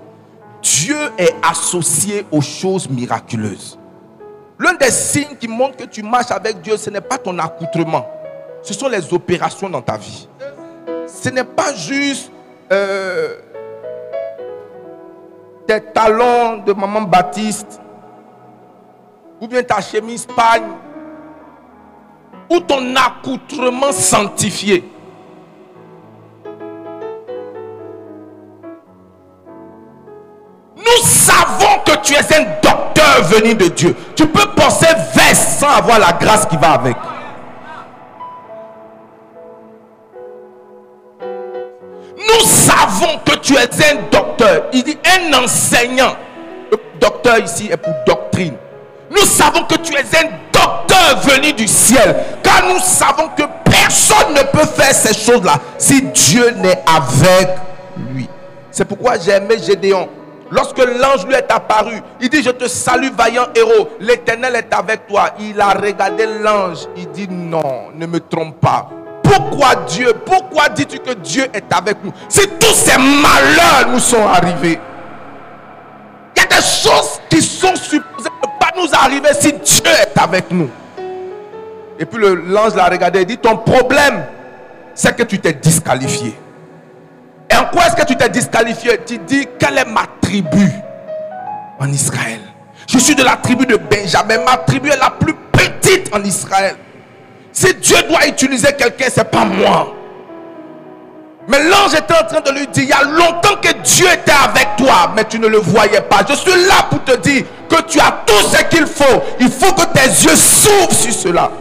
Dieu 0.61 0.97
est 1.17 1.33
associé 1.41 2.25
aux 2.31 2.41
choses 2.41 2.89
miraculeuses. 2.89 3.79
L'un 4.59 4.73
des 4.73 4.91
signes 4.91 5.37
qui 5.39 5.47
montre 5.47 5.77
que 5.77 5.85
tu 5.85 6.03
marches 6.03 6.31
avec 6.31 6.61
Dieu, 6.61 6.75
ce 6.75 6.89
n'est 6.89 6.99
pas 7.01 7.17
ton 7.17 7.39
accoutrement, 7.39 8.05
ce 8.61 8.73
sont 8.73 8.89
les 8.89 9.13
opérations 9.13 9.69
dans 9.69 9.81
ta 9.81 9.97
vie. 9.97 10.27
Ce 11.07 11.29
n'est 11.29 11.45
pas 11.45 11.73
juste 11.73 12.29
euh, 12.71 13.37
tes 15.69 15.81
talons 15.93 16.57
de 16.65 16.73
maman 16.73 17.01
Baptiste 17.01 17.79
ou 19.39 19.47
bien 19.47 19.61
ta 19.61 19.79
chemise 19.79 20.25
pagne 20.25 20.63
ou 22.49 22.59
ton 22.59 22.95
accoutrement 22.95 23.91
sanctifié. 23.91 24.83
Nous 30.75 31.03
savons 31.03 31.83
que 31.85 31.97
tu 32.01 32.13
es 32.15 32.35
un 32.35 32.45
docteur 32.63 33.23
venu 33.25 33.53
de 33.53 33.67
Dieu. 33.67 33.95
Tu 34.15 34.25
peux 34.25 34.49
penser 34.55 34.87
veste 35.13 35.59
sans 35.59 35.69
avoir 35.69 35.99
la 35.99 36.13
grâce 36.13 36.47
qui 36.47 36.57
va 36.57 36.71
avec. 36.71 36.97
Nous 42.29 42.45
savons 42.45 43.19
que 43.25 43.35
tu 43.37 43.55
es 43.55 43.91
un 43.91 43.95
docteur. 44.11 44.65
Il 44.73 44.83
dit 44.83 44.97
un 45.05 45.43
enseignant. 45.43 46.15
Le 46.71 46.77
docteur 46.99 47.39
ici 47.39 47.69
est 47.71 47.77
pour 47.77 47.93
doctrine. 48.05 48.53
Nous 49.09 49.25
savons 49.25 49.63
que 49.63 49.75
tu 49.75 49.93
es 49.95 49.99
un 49.99 50.29
docteur 50.51 51.19
venu 51.23 51.53
du 51.53 51.67
ciel. 51.67 52.15
Car 52.43 52.67
nous 52.67 52.79
savons 52.79 53.29
que 53.35 53.43
personne 53.63 54.33
ne 54.33 54.43
peut 54.43 54.67
faire 54.67 54.93
ces 54.93 55.13
choses-là 55.13 55.55
si 55.77 56.01
Dieu 56.01 56.51
n'est 56.51 56.83
avec 56.85 57.49
lui. 58.13 58.29
C'est 58.69 58.85
pourquoi 58.85 59.17
j'ai 59.17 59.31
aimé 59.31 59.55
Gédéon. 59.61 60.07
Lorsque 60.51 60.79
l'ange 60.79 61.25
lui 61.27 61.35
est 61.35 61.51
apparu, 61.51 62.01
il 62.19 62.29
dit, 62.29 62.41
je 62.41 62.49
te 62.49 62.67
salue, 62.67 63.09
vaillant 63.15 63.47
héros. 63.55 63.89
L'éternel 63.99 64.55
est 64.55 64.73
avec 64.73 65.07
toi. 65.07 65.29
Il 65.39 65.59
a 65.61 65.69
regardé 65.69 66.25
l'ange. 66.25 66.87
Il 66.97 67.09
dit, 67.11 67.27
non, 67.29 67.89
ne 67.93 68.05
me 68.07 68.19
trompe 68.19 68.59
pas. 68.59 68.89
Pourquoi 69.29 69.75
Dieu 69.87 70.11
Pourquoi 70.25 70.69
dis-tu 70.69 70.97
que 70.97 71.13
Dieu 71.13 71.45
est 71.53 71.71
avec 71.71 72.03
nous? 72.03 72.11
Si 72.27 72.47
tous 72.59 72.73
ces 72.73 72.97
malheurs 72.97 73.91
nous 73.91 73.99
sont 73.99 74.25
arrivés, 74.25 74.79
il 76.35 76.41
y 76.41 76.43
a 76.43 76.47
des 76.47 76.63
choses 76.63 77.19
qui 77.29 77.41
sont 77.41 77.75
supposées 77.75 78.29
ne 78.43 78.59
pas 78.59 78.71
nous 78.75 78.89
arriver 78.93 79.29
si 79.39 79.53
Dieu 79.53 79.91
est 79.91 80.19
avec 80.19 80.49
nous. 80.49 80.69
Et 81.99 82.05
puis 82.05 82.19
l'ange 82.47 82.75
l'a 82.75 82.85
regardé 82.85 83.21
et 83.21 83.25
dit, 83.25 83.37
ton 83.37 83.57
problème, 83.57 84.25
c'est 84.95 85.15
que 85.15 85.23
tu 85.23 85.37
t'es 85.37 85.53
disqualifié. 85.53 86.35
Et 87.51 87.55
en 87.55 87.65
quoi 87.65 87.85
est-ce 87.85 87.95
que 87.95 88.05
tu 88.05 88.15
t'es 88.15 88.29
disqualifié? 88.29 88.99
Tu 89.05 89.19
dis, 89.19 89.47
quelle 89.59 89.77
est 89.77 89.85
ma 89.85 90.05
tribu 90.21 90.71
en 91.79 91.87
Israël? 91.91 92.39
Je 92.87 92.97
suis 92.97 93.15
de 93.15 93.23
la 93.23 93.35
tribu 93.35 93.65
de 93.67 93.77
Benjamin. 93.77 94.39
Ma 94.43 94.57
tribu 94.57 94.89
est 94.89 94.97
la 94.97 95.11
plus 95.11 95.35
petite 95.51 96.09
en 96.15 96.23
Israël. 96.23 96.75
Si 97.59 97.73
Dieu 97.73 97.97
doit 98.07 98.25
utiliser 98.25 98.71
quelqu'un, 98.71 99.09
ce 99.09 99.19
n'est 99.19 99.25
pas 99.25 99.43
moi. 99.43 99.93
Mais 101.45 101.61
l'ange 101.65 101.93
était 101.93 102.13
en 102.13 102.25
train 102.25 102.39
de 102.39 102.57
lui 102.57 102.65
dire, 102.67 102.83
il 102.83 102.89
y 102.89 102.93
a 102.93 103.03
longtemps 103.03 103.57
que 103.61 103.73
Dieu 103.83 104.05
était 104.05 104.31
avec 104.31 104.77
toi, 104.77 105.11
mais 105.13 105.25
tu 105.25 105.37
ne 105.39 105.47
le 105.47 105.57
voyais 105.57 105.99
pas. 105.99 106.21
Je 106.25 106.35
suis 106.35 106.67
là 106.67 106.87
pour 106.89 107.03
te 107.03 107.17
dire 107.17 107.43
que 107.67 107.81
tu 107.81 107.99
as 107.99 108.23
tout 108.25 108.47
ce 108.47 108.63
qu'il 108.63 108.85
faut. 108.85 109.21
Il 109.41 109.51
faut 109.51 109.73
que 109.73 109.85
tes 109.87 110.07
yeux 110.07 110.37
s'ouvrent 110.37 110.93
sur 110.93 111.11
cela. 111.11 111.51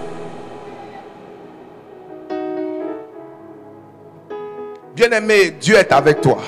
Bien-aimé, 4.95 5.57
Dieu 5.61 5.75
est 5.75 5.91
avec 5.91 6.21
toi. 6.21 6.39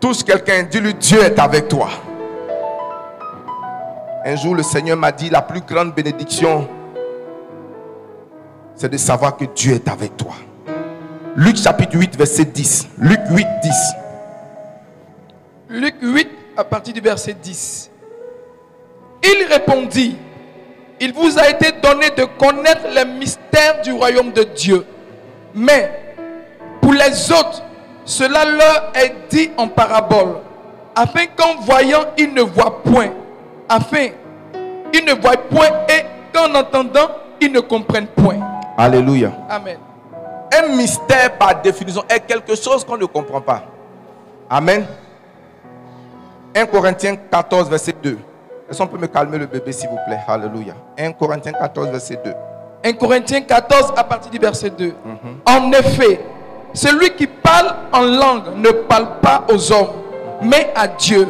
Touche 0.00 0.24
quelqu'un, 0.24 0.64
dis-lui, 0.64 0.94
Dieu 0.94 1.22
est 1.22 1.38
avec 1.38 1.68
toi. 1.68 1.90
Un 4.24 4.34
jour, 4.34 4.56
le 4.56 4.64
Seigneur 4.64 4.96
m'a 4.96 5.12
dit, 5.12 5.30
la 5.30 5.42
plus 5.42 5.60
grande 5.60 5.94
bénédiction, 5.94 6.66
c'est 8.76 8.90
de 8.90 8.96
savoir 8.96 9.36
que 9.36 9.46
Dieu 9.46 9.74
est 9.74 9.88
avec 9.88 10.16
toi. 10.16 10.34
Luc 11.34 11.56
chapitre 11.56 11.96
8, 11.96 12.16
verset 12.16 12.44
10. 12.44 12.88
Luc 12.98 13.20
8, 13.30 13.46
10. 13.62 13.72
Luc 15.70 15.94
8, 16.00 16.28
à 16.56 16.64
partir 16.64 16.94
du 16.94 17.00
verset 17.00 17.34
10. 17.34 17.90
Il 19.22 19.46
répondit, 19.50 20.16
il 21.00 21.12
vous 21.12 21.38
a 21.38 21.50
été 21.50 21.72
donné 21.82 22.10
de 22.10 22.24
connaître 22.38 22.86
les 22.94 23.04
mystères 23.04 23.82
du 23.82 23.92
royaume 23.92 24.32
de 24.32 24.44
Dieu. 24.44 24.84
Mais 25.54 26.14
pour 26.80 26.92
les 26.92 27.32
autres, 27.32 27.62
cela 28.04 28.44
leur 28.44 28.92
est 28.94 29.14
dit 29.30 29.50
en 29.56 29.68
parabole, 29.68 30.36
afin 30.94 31.26
qu'en 31.34 31.56
voyant, 31.60 32.04
ils 32.16 32.32
ne 32.32 32.42
voient 32.42 32.82
point, 32.82 33.10
afin 33.68 34.08
ils 34.94 35.04
ne 35.04 35.20
voient 35.20 35.36
point 35.36 35.68
et 35.88 36.04
qu'en 36.32 36.54
entendant, 36.54 37.08
ils 37.40 37.52
ne 37.52 37.60
comprennent 37.60 38.06
point. 38.06 38.55
Alléluia. 38.76 39.32
Amen. 39.48 39.78
Un 40.52 40.76
mystère 40.76 41.36
par 41.38 41.60
définition 41.60 42.04
est 42.08 42.20
quelque 42.20 42.54
chose 42.54 42.84
qu'on 42.84 42.96
ne 42.96 43.06
comprend 43.06 43.40
pas. 43.40 43.62
Amen. 44.48 44.86
1 46.54 46.66
Corinthiens 46.66 47.16
14, 47.16 47.68
verset 47.68 47.94
2. 48.02 48.18
Est-ce 48.68 48.78
qu'on 48.78 48.86
peut 48.86 48.98
me 48.98 49.06
calmer 49.06 49.38
le 49.38 49.46
bébé, 49.46 49.72
s'il 49.72 49.88
vous 49.88 49.98
plaît? 50.06 50.20
Alléluia. 50.26 50.74
1 50.98 51.12
Corinthiens 51.12 51.52
14, 51.52 51.88
verset 51.88 52.18
2. 52.24 52.34
1 52.84 52.92
Corinthiens 52.94 53.40
14 53.42 53.94
à 53.96 54.04
partir 54.04 54.30
du 54.30 54.38
verset 54.38 54.70
2. 54.70 54.94
En 55.46 55.72
effet, 55.72 56.20
celui 56.72 57.10
qui 57.10 57.26
parle 57.26 57.74
en 57.92 58.02
langue 58.02 58.56
ne 58.56 58.70
parle 58.70 59.20
pas 59.20 59.44
aux 59.52 59.72
hommes, 59.72 59.92
mais 60.42 60.72
à 60.74 60.86
Dieu. 60.86 61.26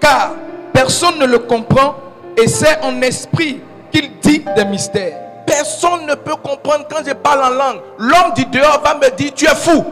Car 0.00 0.32
personne 0.72 1.18
ne 1.18 1.26
le 1.26 1.38
comprend 1.40 1.94
et 2.36 2.46
c'est 2.46 2.82
en 2.82 3.00
esprit 3.02 3.60
qu'il 3.90 4.18
dit 4.20 4.44
des 4.56 4.64
mystères. 4.64 5.18
Personne 5.58 6.06
ne 6.06 6.14
peut 6.14 6.36
comprendre 6.36 6.86
quand 6.88 7.02
je 7.04 7.12
parle 7.12 7.42
en 7.42 7.50
langue. 7.50 7.80
L'homme 7.98 8.32
du 8.36 8.44
dehors 8.44 8.80
va 8.84 8.94
me 8.94 9.10
dire, 9.16 9.34
tu 9.34 9.44
es 9.44 9.54
fou. 9.56 9.84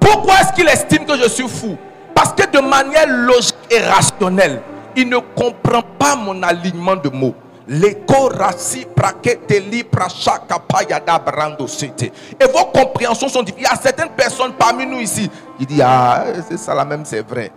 Pourquoi 0.00 0.40
est-ce 0.40 0.54
qu'il 0.54 0.66
estime 0.68 1.04
que 1.04 1.18
je 1.18 1.28
suis 1.28 1.46
fou? 1.46 1.76
Parce 2.14 2.32
que 2.32 2.50
de 2.50 2.60
manière 2.60 3.06
logique 3.06 3.54
et 3.70 3.80
rationnelle, 3.80 4.62
il 4.96 5.06
ne 5.10 5.18
comprend 5.18 5.82
pas 5.98 6.16
mon 6.16 6.42
alignement 6.42 6.96
de 6.96 7.10
mots. 7.10 7.34
Et 7.68 7.74
vos 12.46 12.64
compréhensions 12.72 13.28
sont 13.28 13.42
différentes. 13.42 13.58
Il 13.58 13.62
y 13.64 13.66
a 13.66 13.76
certaines 13.76 14.10
personnes 14.10 14.52
parmi 14.58 14.86
nous 14.86 15.00
ici 15.00 15.30
qui 15.58 15.66
disent 15.66 15.82
Ah, 15.84 16.24
c'est 16.48 16.58
ça 16.58 16.74
la 16.74 16.86
même, 16.86 17.04
c'est 17.04 17.20
vrai. 17.20 17.52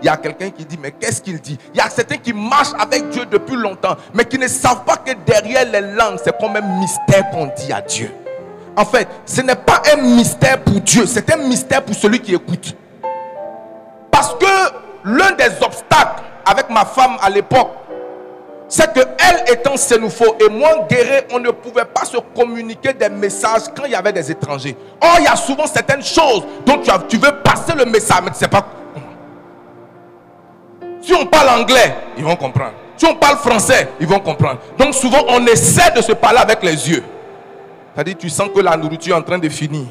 Il 0.00 0.06
y 0.06 0.08
a 0.08 0.16
quelqu'un 0.16 0.50
qui 0.50 0.64
dit, 0.64 0.78
mais 0.80 0.92
qu'est-ce 0.92 1.20
qu'il 1.20 1.40
dit? 1.40 1.58
Il 1.74 1.78
y 1.78 1.80
a 1.80 1.90
certains 1.90 2.16
qui 2.16 2.32
marchent 2.32 2.74
avec 2.78 3.08
Dieu 3.10 3.24
depuis 3.26 3.56
longtemps, 3.56 3.96
mais 4.14 4.24
qui 4.24 4.38
ne 4.38 4.46
savent 4.46 4.84
pas 4.84 4.96
que 4.96 5.12
derrière 5.26 5.64
les 5.70 5.80
langues, 5.80 6.18
c'est 6.22 6.36
comme 6.38 6.56
un 6.56 6.78
mystère 6.78 7.30
qu'on 7.30 7.46
dit 7.46 7.72
à 7.72 7.80
Dieu. 7.80 8.10
En 8.76 8.84
fait, 8.84 9.08
ce 9.26 9.40
n'est 9.40 9.56
pas 9.56 9.82
un 9.92 9.96
mystère 9.96 10.60
pour 10.60 10.80
Dieu, 10.80 11.04
c'est 11.06 11.32
un 11.32 11.38
mystère 11.38 11.82
pour 11.82 11.96
celui 11.96 12.20
qui 12.20 12.34
écoute. 12.34 12.76
Parce 14.10 14.34
que 14.34 14.46
l'un 15.04 15.32
des 15.32 15.50
obstacles 15.64 16.22
avec 16.46 16.70
ma 16.70 16.84
femme 16.84 17.16
à 17.20 17.28
l'époque, 17.28 17.70
c'est 18.68 18.92
que 18.92 19.00
elle 19.00 19.52
étant 19.52 19.76
sénoufo 19.76 20.36
et 20.38 20.48
moi 20.48 20.86
guéri, 20.88 21.24
on 21.32 21.40
ne 21.40 21.50
pouvait 21.50 21.86
pas 21.86 22.04
se 22.04 22.18
communiquer 22.36 22.92
des 22.92 23.08
messages 23.08 23.62
quand 23.74 23.86
il 23.86 23.92
y 23.92 23.94
avait 23.94 24.12
des 24.12 24.30
étrangers. 24.30 24.76
Or, 25.00 25.16
il 25.18 25.24
y 25.24 25.26
a 25.26 25.36
souvent 25.36 25.66
certaines 25.66 26.02
choses 26.02 26.44
dont 26.66 26.78
tu, 26.78 26.90
tu 27.08 27.16
veux 27.16 27.32
passer 27.42 27.72
le 27.74 27.86
message, 27.86 28.18
mais 28.22 28.30
tu 28.30 28.34
ne 28.34 28.38
sais 28.38 28.48
pas. 28.48 28.66
Si 31.00 31.14
on 31.14 31.26
parle 31.26 31.60
anglais, 31.60 31.94
ils 32.16 32.24
vont 32.24 32.36
comprendre. 32.36 32.72
Si 32.96 33.06
on 33.06 33.14
parle 33.14 33.36
français, 33.36 33.88
ils 34.00 34.06
vont 34.06 34.18
comprendre. 34.18 34.58
Donc 34.76 34.92
souvent, 34.94 35.24
on 35.28 35.46
essaie 35.46 35.92
de 35.94 36.02
se 36.02 36.12
parler 36.12 36.38
avec 36.38 36.62
les 36.62 36.90
yeux. 36.90 37.04
C'est-à-dire, 37.94 38.16
tu 38.18 38.28
sens 38.28 38.48
que 38.54 38.60
la 38.60 38.76
nourriture 38.76 39.14
est 39.16 39.18
en 39.18 39.22
train 39.22 39.38
de 39.38 39.48
finir. 39.48 39.86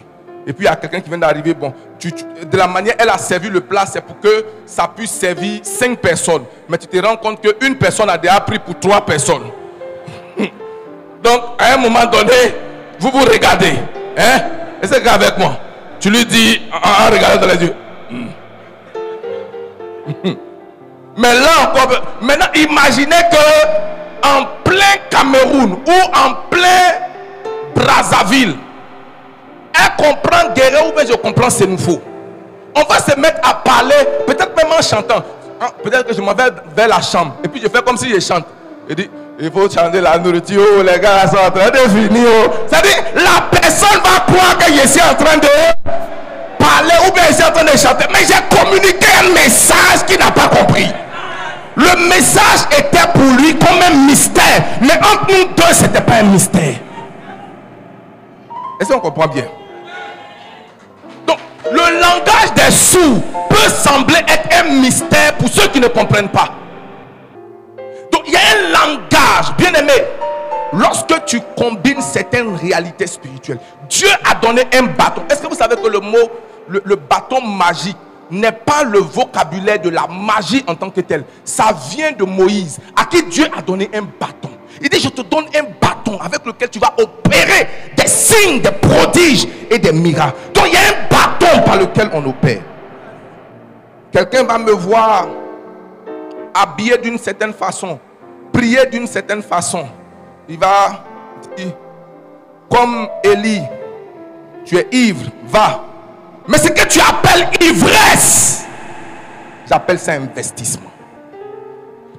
Et 0.45 0.53
puis, 0.53 0.65
il 0.65 0.69
y 0.69 0.71
a 0.71 0.75
quelqu'un 0.75 0.99
qui 1.01 1.09
vient 1.09 1.17
d'arriver. 1.17 1.53
Bon, 1.53 1.73
de 1.99 2.57
la 2.57 2.67
manière 2.67 2.95
elle 2.99 3.09
a 3.09 3.17
servi 3.17 3.49
le 3.49 3.61
plat, 3.61 3.85
c'est 3.85 4.01
pour 4.01 4.19
que 4.19 4.45
ça 4.65 4.89
puisse 4.93 5.11
servir 5.11 5.59
cinq 5.63 5.99
personnes. 5.99 6.43
Mais 6.69 6.77
tu 6.77 6.87
te 6.87 7.05
rends 7.05 7.17
compte 7.17 7.41
qu'une 7.41 7.75
personne 7.75 8.09
a 8.09 8.17
déjà 8.17 8.39
pris 8.41 8.59
pour 8.59 8.77
trois 8.79 9.05
personnes. 9.05 9.43
Donc, 10.37 11.41
à 11.57 11.73
un 11.73 11.77
moment 11.77 12.05
donné, 12.05 12.55
vous 12.99 13.09
vous 13.11 13.25
regardez. 13.25 13.73
Hein? 14.17 14.39
Et 14.81 14.87
c'est 14.87 15.05
avec 15.05 15.37
moi. 15.37 15.57
Tu 15.99 16.09
lui 16.09 16.25
dis, 16.25 16.61
en, 16.71 16.77
en 16.77 17.11
regardant 17.11 17.45
dans 17.47 17.53
les 17.53 17.65
yeux. 17.65 17.75
Mais 21.17 21.33
là 21.33 21.49
encore, 21.63 21.89
maintenant 22.21 22.45
imaginez 22.55 23.15
que 23.31 24.27
en 24.27 24.45
plein 24.63 24.97
Cameroun 25.09 25.77
ou 25.85 25.91
en 26.15 26.33
plein 26.49 26.93
Brazzaville, 27.75 28.55
elle 29.73 29.95
comprend 30.05 30.53
Guéret 30.55 30.87
ou 30.87 30.95
bien 30.95 31.05
je 31.09 31.13
comprends 31.15 31.49
Sénoufo. 31.49 32.01
On 32.75 32.81
va 32.83 32.99
se 32.99 33.19
mettre 33.19 33.39
à 33.47 33.55
parler, 33.55 33.95
peut-être 34.27 34.55
même 34.55 34.71
en 34.77 34.81
chantant. 34.81 35.23
Ah, 35.59 35.69
Peut-être 35.83 36.05
que 36.07 36.13
je 36.13 36.21
m'en 36.21 36.33
vais 36.35 36.51
vers 36.75 36.87
la 36.87 37.01
chambre 37.01 37.33
et 37.43 37.47
puis 37.47 37.59
je 37.63 37.67
fais 37.67 37.81
comme 37.81 37.97
si 37.97 38.09
je 38.13 38.19
chante. 38.19 38.45
Je 38.87 38.93
dis, 38.93 39.09
il 39.39 39.51
faut 39.51 39.67
chanter 39.69 39.99
la 40.01 40.17
nourriture, 40.19 40.61
oh, 40.79 40.83
les 40.83 40.99
gars 40.99 41.27
sont 41.27 41.37
en 41.37 41.49
train 41.51 41.69
de 41.71 41.77
finir. 41.89 42.27
oh. 42.45 42.51
C'est-à-dire, 42.67 43.03
la 43.15 43.41
personne 43.59 43.99
va 44.03 44.19
croire 44.31 44.57
que 44.59 44.71
je 44.71 44.87
suis 44.87 45.01
en 45.01 45.15
train 45.15 45.37
de 45.37 45.47
parler 46.59 46.93
ou 47.07 47.11
bien 47.11 47.23
je 47.29 47.33
suis 47.33 47.43
en 47.43 47.51
train 47.51 47.63
de 47.63 47.77
chanter. 47.77 48.05
Mais 48.11 48.19
j'ai 48.19 48.55
communiqué 48.55 49.07
un 49.23 49.33
message 49.33 50.05
qu'il 50.07 50.19
n'a 50.19 50.29
pas 50.31 50.47
compris. 50.47 50.87
Le 51.77 52.09
message 52.09 52.65
était 52.75 53.07
pour 53.13 53.21
lui 53.39 53.53
comme 53.57 53.79
un 53.87 54.07
mystère. 54.07 54.63
Mais 54.81 54.93
entre 54.97 55.27
nous 55.27 55.53
deux, 55.55 55.73
ce 55.73 55.83
n'était 55.83 56.01
pas 56.01 56.15
un 56.15 56.23
mystère. 56.23 56.75
Est-ce 58.81 58.91
qu'on 58.91 58.99
comprend 58.99 59.27
bien? 59.27 59.45
Donc, 61.27 61.37
le 61.71 62.01
langage 62.01 62.53
des 62.55 62.71
sourds 62.71 63.21
peut 63.49 63.69
sembler 63.69 64.17
être 64.27 64.59
un 64.59 64.71
mystère 64.81 65.35
pour 65.37 65.49
ceux 65.49 65.67
qui 65.67 65.79
ne 65.79 65.87
comprennent 65.87 66.29
pas. 66.29 66.49
Donc, 68.11 68.23
il 68.25 68.33
y 68.33 68.37
a 68.37 68.39
un 68.39 68.69
langage, 68.71 69.55
bien 69.59 69.71
aimé. 69.73 70.03
Lorsque 70.73 71.25
tu 71.25 71.39
combines 71.55 72.01
certaines 72.01 72.55
réalités 72.55 73.05
spirituelles, 73.05 73.59
Dieu 73.87 74.09
a 74.29 74.33
donné 74.33 74.63
un 74.73 74.83
bâton. 74.83 75.21
Est-ce 75.29 75.43
que 75.43 75.47
vous 75.47 75.55
savez 75.55 75.75
que 75.75 75.87
le 75.87 75.99
mot, 75.99 76.31
le, 76.67 76.81
le 76.83 76.95
bâton 76.95 77.39
magique, 77.41 77.97
n'est 78.31 78.51
pas 78.51 78.83
le 78.83 78.99
vocabulaire 78.99 79.79
de 79.79 79.89
la 79.89 80.07
magie 80.07 80.63
en 80.67 80.75
tant 80.75 80.89
que 80.89 81.01
tel. 81.01 81.23
Ça 81.43 81.75
vient 81.91 82.11
de 82.11 82.23
Moïse, 82.23 82.79
à 82.95 83.05
qui 83.05 83.23
Dieu 83.23 83.45
a 83.55 83.61
donné 83.61 83.89
un 83.93 84.01
bâton. 84.01 84.49
Il 84.81 84.89
dit, 84.89 84.99
je 84.99 85.09
te 85.09 85.21
donne 85.21 85.45
un 85.55 85.63
bâton 85.81 86.19
avec 86.19 86.45
lequel 86.45 86.69
tu 86.69 86.79
vas 86.79 86.93
opérer 86.97 87.67
des 87.95 88.07
signes, 88.07 88.61
des 88.61 88.71
prodiges 88.71 89.47
et 89.69 89.79
des 89.79 89.91
miracles. 89.91 90.35
Donc 90.53 90.65
il 90.67 90.73
y 90.73 90.77
a 90.77 90.79
un 90.79 91.07
bâton 91.09 91.63
par 91.63 91.77
lequel 91.77 92.09
on 92.13 92.25
opère. 92.25 92.61
Quelqu'un 94.11 94.43
va 94.43 94.57
me 94.57 94.71
voir 94.71 95.27
habillé 96.53 96.97
d'une 96.97 97.17
certaine 97.17 97.53
façon, 97.53 97.99
prier 98.51 98.85
d'une 98.87 99.07
certaine 99.07 99.41
façon. 99.41 99.85
Il 100.49 100.57
va 100.57 101.03
comme 102.69 103.07
Élie, 103.23 103.61
tu 104.65 104.77
es 104.77 104.87
ivre, 104.91 105.29
va. 105.47 105.83
Mais 106.47 106.57
ce 106.57 106.69
que 106.69 106.87
tu 106.87 106.99
appelles 106.99 107.49
ivresse, 107.61 108.65
j'appelle 109.67 109.99
ça 109.99 110.13
investissement. 110.13 110.91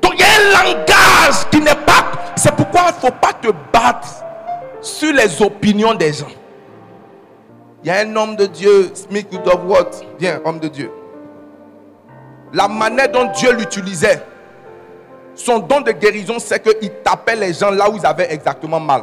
Donc 0.03 0.15
il 0.15 0.21
y 0.21 0.23
a 0.23 0.27
un 0.27 0.65
langage 0.65 1.49
qui 1.51 1.61
n'est 1.61 1.75
pas... 1.75 2.05
C'est 2.37 2.55
pourquoi 2.55 2.83
il 2.89 2.95
ne 2.97 3.01
faut 3.01 3.17
pas 3.21 3.33
te 3.33 3.49
battre 3.73 4.09
sur 4.81 5.13
les 5.13 5.41
opinions 5.43 5.95
des 5.95 6.13
gens. 6.13 6.27
Il 7.83 7.89
y 7.89 7.91
a 7.91 7.99
un 8.01 8.17
homme 8.17 8.37
de 8.37 8.47
Dieu, 8.47 8.91
Smith 8.95 9.29
Woodworth, 9.33 10.05
bien, 10.19 10.41
homme 10.45 10.59
de 10.59 10.69
Dieu. 10.69 10.91
La 12.53 12.69
manière 12.69 13.11
dont 13.11 13.31
Dieu 13.33 13.53
l'utilisait, 13.53 14.23
son 15.35 15.61
don 15.61 15.81
de 15.81 15.93
guérison, 15.93 16.39
c'est 16.39 16.61
qu'il 16.61 16.91
tapait 17.05 17.37
les 17.37 17.53
gens 17.53 17.71
là 17.71 17.89
où 17.89 17.97
ils 17.97 18.05
avaient 18.05 18.33
exactement 18.33 18.81
mal. 18.81 19.03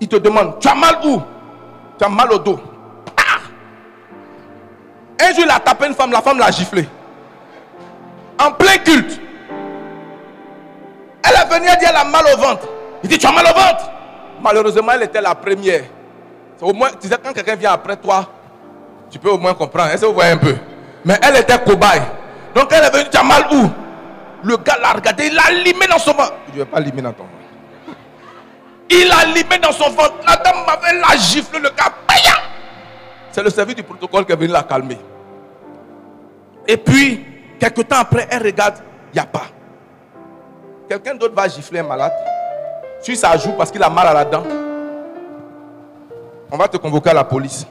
Il 0.00 0.08
te 0.08 0.16
demande, 0.16 0.58
tu 0.60 0.68
as 0.68 0.74
mal 0.74 0.98
où? 1.04 1.20
Tu 1.98 2.04
as 2.04 2.08
mal 2.08 2.30
au 2.32 2.38
dos. 2.38 2.60
Un 5.22 5.32
jour, 5.34 5.44
il 5.44 5.50
a 5.50 5.60
tapé 5.60 5.86
une 5.86 5.94
femme, 5.94 6.10
la 6.10 6.20
femme 6.20 6.38
l'a 6.38 6.50
giflé. 6.50 6.88
En 8.40 8.50
plein 8.50 8.76
culte. 8.78 9.20
Elle 11.22 11.34
est 11.36 11.54
venue, 11.54 11.68
elle 11.70 11.78
dit, 11.78 11.84
elle 11.88 11.96
a 11.96 12.04
mal 12.04 12.24
au 12.34 12.36
ventre. 12.38 12.66
Il 13.04 13.08
dit, 13.08 13.18
tu 13.18 13.26
as 13.26 13.32
mal 13.32 13.44
au 13.44 13.54
ventre 13.54 13.88
Malheureusement, 14.42 14.92
elle 14.92 15.04
était 15.04 15.20
la 15.20 15.34
première. 15.36 15.84
Au 16.60 16.72
moins, 16.72 16.90
tu 17.00 17.08
sais, 17.08 17.16
quand 17.22 17.32
quelqu'un 17.32 17.54
vient 17.54 17.72
après 17.72 17.96
toi, 17.96 18.28
tu 19.10 19.18
peux 19.18 19.30
au 19.30 19.38
moins 19.38 19.54
comprendre. 19.54 19.90
Est-ce 19.90 20.00
que 20.02 20.06
vous 20.06 20.14
voyez 20.14 20.32
un 20.32 20.36
peu? 20.38 20.56
Mais 21.04 21.18
elle 21.22 21.36
était 21.36 21.58
cobaye. 21.58 22.02
Donc 22.54 22.72
elle 22.72 22.84
est 22.84 22.90
venue, 22.90 23.08
tu 23.10 23.16
as 23.16 23.22
mal 23.22 23.44
où? 23.52 23.68
Le 24.44 24.56
gars 24.56 24.78
l'a 24.80 24.92
regardé, 24.92 25.26
il 25.26 25.34
l'a 25.34 25.50
limé 25.62 25.86
dans 25.86 25.98
son 25.98 26.12
ventre. 26.12 26.34
Il 26.48 26.54
ne 26.54 26.58
vais 26.60 26.70
pas 26.70 26.80
limer 26.80 27.02
dans 27.02 27.12
ton 27.12 27.24
ventre. 27.24 27.96
Il 28.90 29.08
l'a 29.08 29.24
limé 29.26 29.58
dans 29.58 29.72
son 29.72 29.90
ventre. 29.90 30.14
La 30.26 30.36
dame 30.36 30.64
m'avait 30.66 30.98
la 31.00 31.16
gifle, 31.16 31.56
le 31.58 31.70
gars, 31.70 31.92
payant. 32.08 32.40
C'est 33.30 33.42
le 33.42 33.50
service 33.50 33.76
du 33.76 33.82
protocole 33.82 34.24
qui 34.26 34.32
est 34.32 34.36
venu 34.36 34.52
la 34.52 34.62
calmer. 34.62 34.98
Et 36.66 36.76
puis, 36.76 37.24
quelques 37.58 37.88
temps 37.88 38.00
après, 38.00 38.26
elle 38.30 38.42
regarde, 38.42 38.76
il 39.12 39.16
n'y 39.16 39.20
a 39.20 39.26
pas. 39.26 39.46
Quelqu'un 40.88 41.14
d'autre 41.14 41.34
va 41.34 41.48
gifler 41.48 41.80
un 41.80 41.84
malade. 41.84 42.12
Si 43.00 43.16
ça 43.16 43.36
joue 43.36 43.52
parce 43.52 43.70
qu'il 43.70 43.82
a 43.82 43.90
mal 43.90 44.06
à 44.06 44.14
la 44.14 44.24
dent, 44.24 44.44
on 46.50 46.56
va 46.56 46.68
te 46.68 46.76
convoquer 46.76 47.10
à 47.10 47.14
la 47.14 47.24
police. 47.24 47.66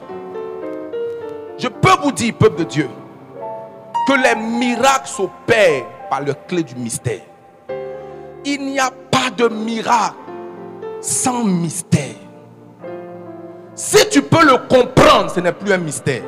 Je 1.56 1.68
peux 1.68 1.96
vous 2.02 2.12
dire, 2.12 2.34
peuple 2.34 2.58
de 2.58 2.64
Dieu, 2.64 2.88
que 4.08 4.12
les 4.14 4.34
miracles 4.40 5.08
s'opèrent 5.08 5.84
par 6.10 6.20
le 6.22 6.34
clé 6.34 6.62
du 6.62 6.74
mystère. 6.74 7.20
Il 8.44 8.66
n'y 8.66 8.80
a 8.80 8.90
pas 9.10 9.30
de 9.36 9.48
miracle 9.48 10.16
sans 11.00 11.44
mystère. 11.44 12.16
Si 13.74 14.08
tu 14.10 14.22
peux 14.22 14.44
le 14.44 14.58
comprendre, 14.68 15.30
ce 15.30 15.40
n'est 15.40 15.52
plus 15.52 15.72
un 15.72 15.78
mystère. 15.78 16.22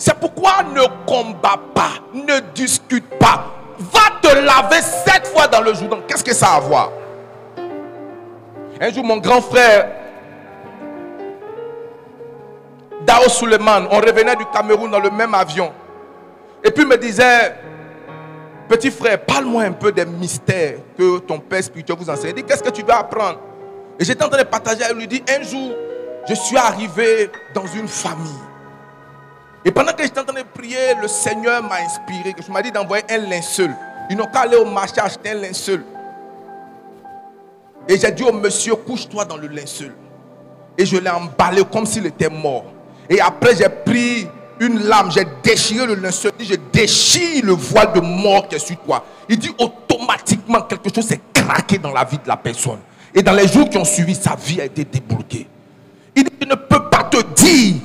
C'est 0.00 0.18
pourquoi 0.18 0.62
ne 0.74 0.80
combat 1.06 1.60
pas, 1.74 1.90
ne 2.14 2.40
discute 2.54 3.06
pas. 3.18 3.44
Va 3.78 4.18
te 4.22 4.34
laver 4.34 4.80
sept 4.80 5.26
fois 5.26 5.46
dans 5.46 5.60
le 5.60 5.74
Jourdain. 5.74 5.98
Qu'est-ce 6.08 6.24
que 6.24 6.32
ça 6.32 6.52
a 6.52 6.56
à 6.56 6.60
voir? 6.60 6.90
Un 8.80 8.90
jour, 8.90 9.04
mon 9.04 9.18
grand 9.18 9.42
frère, 9.42 9.90
Dao 13.02 13.28
Suleiman, 13.28 13.88
on 13.90 13.96
revenait 13.96 14.36
du 14.36 14.46
Cameroun 14.46 14.90
dans 14.90 15.00
le 15.00 15.10
même 15.10 15.34
avion. 15.34 15.70
Et 16.64 16.70
puis 16.70 16.84
il 16.84 16.88
me 16.88 16.96
disait, 16.96 17.54
petit 18.70 18.90
frère, 18.90 19.20
parle-moi 19.20 19.64
un 19.64 19.72
peu 19.72 19.92
des 19.92 20.06
mystères 20.06 20.78
que 20.96 21.18
ton 21.18 21.38
père 21.40 21.62
spirituel 21.62 21.98
vous 22.00 22.08
enseigne. 22.08 22.30
Il 22.30 22.36
dit, 22.36 22.44
qu'est-ce 22.44 22.62
que 22.62 22.70
tu 22.70 22.82
veux 22.82 22.94
apprendre? 22.94 23.38
Et 23.98 24.04
j'étais 24.06 24.24
en 24.24 24.30
train 24.30 24.38
de 24.38 24.48
partager, 24.48 24.82
elle 24.88 24.96
lui 24.96 25.06
dit, 25.06 25.22
un 25.28 25.42
jour, 25.42 25.72
je 26.26 26.32
suis 26.32 26.56
arrivé 26.56 27.30
dans 27.54 27.66
une 27.66 27.86
famille. 27.86 28.49
Et 29.64 29.70
pendant 29.70 29.92
que 29.92 30.02
j'étais 30.02 30.20
en 30.20 30.24
train 30.24 30.40
de 30.40 30.46
prier, 30.54 30.94
le 31.00 31.08
Seigneur 31.08 31.62
m'a 31.62 31.76
inspiré. 31.76 32.34
Je 32.46 32.50
m'a 32.50 32.62
dit 32.62 32.72
d'envoyer 32.72 33.04
un 33.10 33.18
linceul. 33.18 33.74
Ils 34.08 34.16
n'ont 34.16 34.26
qu'à 34.26 34.40
aller 34.40 34.56
au 34.56 34.64
marché 34.64 34.94
acheter 34.98 35.30
un 35.30 35.34
linceul. 35.34 35.84
Et 37.88 37.98
j'ai 37.98 38.10
dit 38.12 38.22
au 38.22 38.32
monsieur, 38.32 38.74
couche-toi 38.74 39.24
dans 39.24 39.36
le 39.36 39.48
linceul. 39.48 39.94
Et 40.78 40.86
je 40.86 40.96
l'ai 40.96 41.10
emballé 41.10 41.62
comme 41.70 41.84
s'il 41.84 42.06
était 42.06 42.30
mort. 42.30 42.64
Et 43.08 43.20
après, 43.20 43.56
j'ai 43.56 43.68
pris 43.68 44.26
une 44.60 44.78
lame, 44.84 45.10
j'ai 45.10 45.26
déchiré 45.42 45.86
le 45.86 45.94
linceul. 45.94 46.32
Je 46.38 46.54
déchire 46.72 47.44
le 47.44 47.52
voile 47.52 47.92
de 47.92 48.00
mort 48.00 48.48
qui 48.48 48.54
est 48.54 48.58
sur 48.58 48.78
toi. 48.78 49.04
Il 49.28 49.38
dit 49.38 49.54
automatiquement 49.58 50.62
quelque 50.62 50.94
chose 50.94 51.06
s'est 51.06 51.20
craqué 51.34 51.76
dans 51.76 51.92
la 51.92 52.04
vie 52.04 52.18
de 52.18 52.28
la 52.28 52.36
personne. 52.36 52.78
Et 53.14 53.22
dans 53.22 53.32
les 53.32 53.46
jours 53.46 53.68
qui 53.68 53.76
ont 53.76 53.84
suivi, 53.84 54.14
sa 54.14 54.36
vie 54.36 54.60
a 54.60 54.64
été 54.64 54.84
débloquée. 54.84 55.46
Il 56.16 56.24
dit, 56.24 56.30
je 56.40 56.46
ne 56.46 56.54
peux 56.54 56.88
pas 56.88 57.04
te 57.04 57.22
dire 57.34 57.76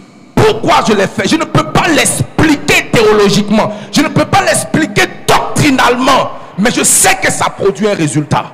pourquoi 0.46 0.84
je 0.88 0.94
l'ai 0.94 1.08
fait? 1.08 1.28
Je 1.28 1.36
ne 1.36 1.46
peux 1.46 1.72
pas 1.72 1.88
l'expliquer 1.88 2.90
théologiquement. 2.92 3.72
Je 3.92 4.02
ne 4.02 4.10
peux 4.10 4.26
pas 4.26 4.44
l'expliquer 4.44 5.04
doctrinalement. 5.28 6.32
Mais 6.58 6.72
je 6.72 6.84
sais 6.84 7.16
que 7.16 7.32
ça 7.32 7.50
produit 7.50 7.88
un 7.88 7.94
résultat. 7.96 8.52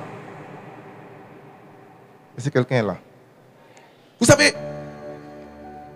Est-ce 2.36 2.46
que 2.48 2.54
quelqu'un 2.54 2.82
là 2.82 2.96
Vous 4.18 4.26
savez, 4.26 4.54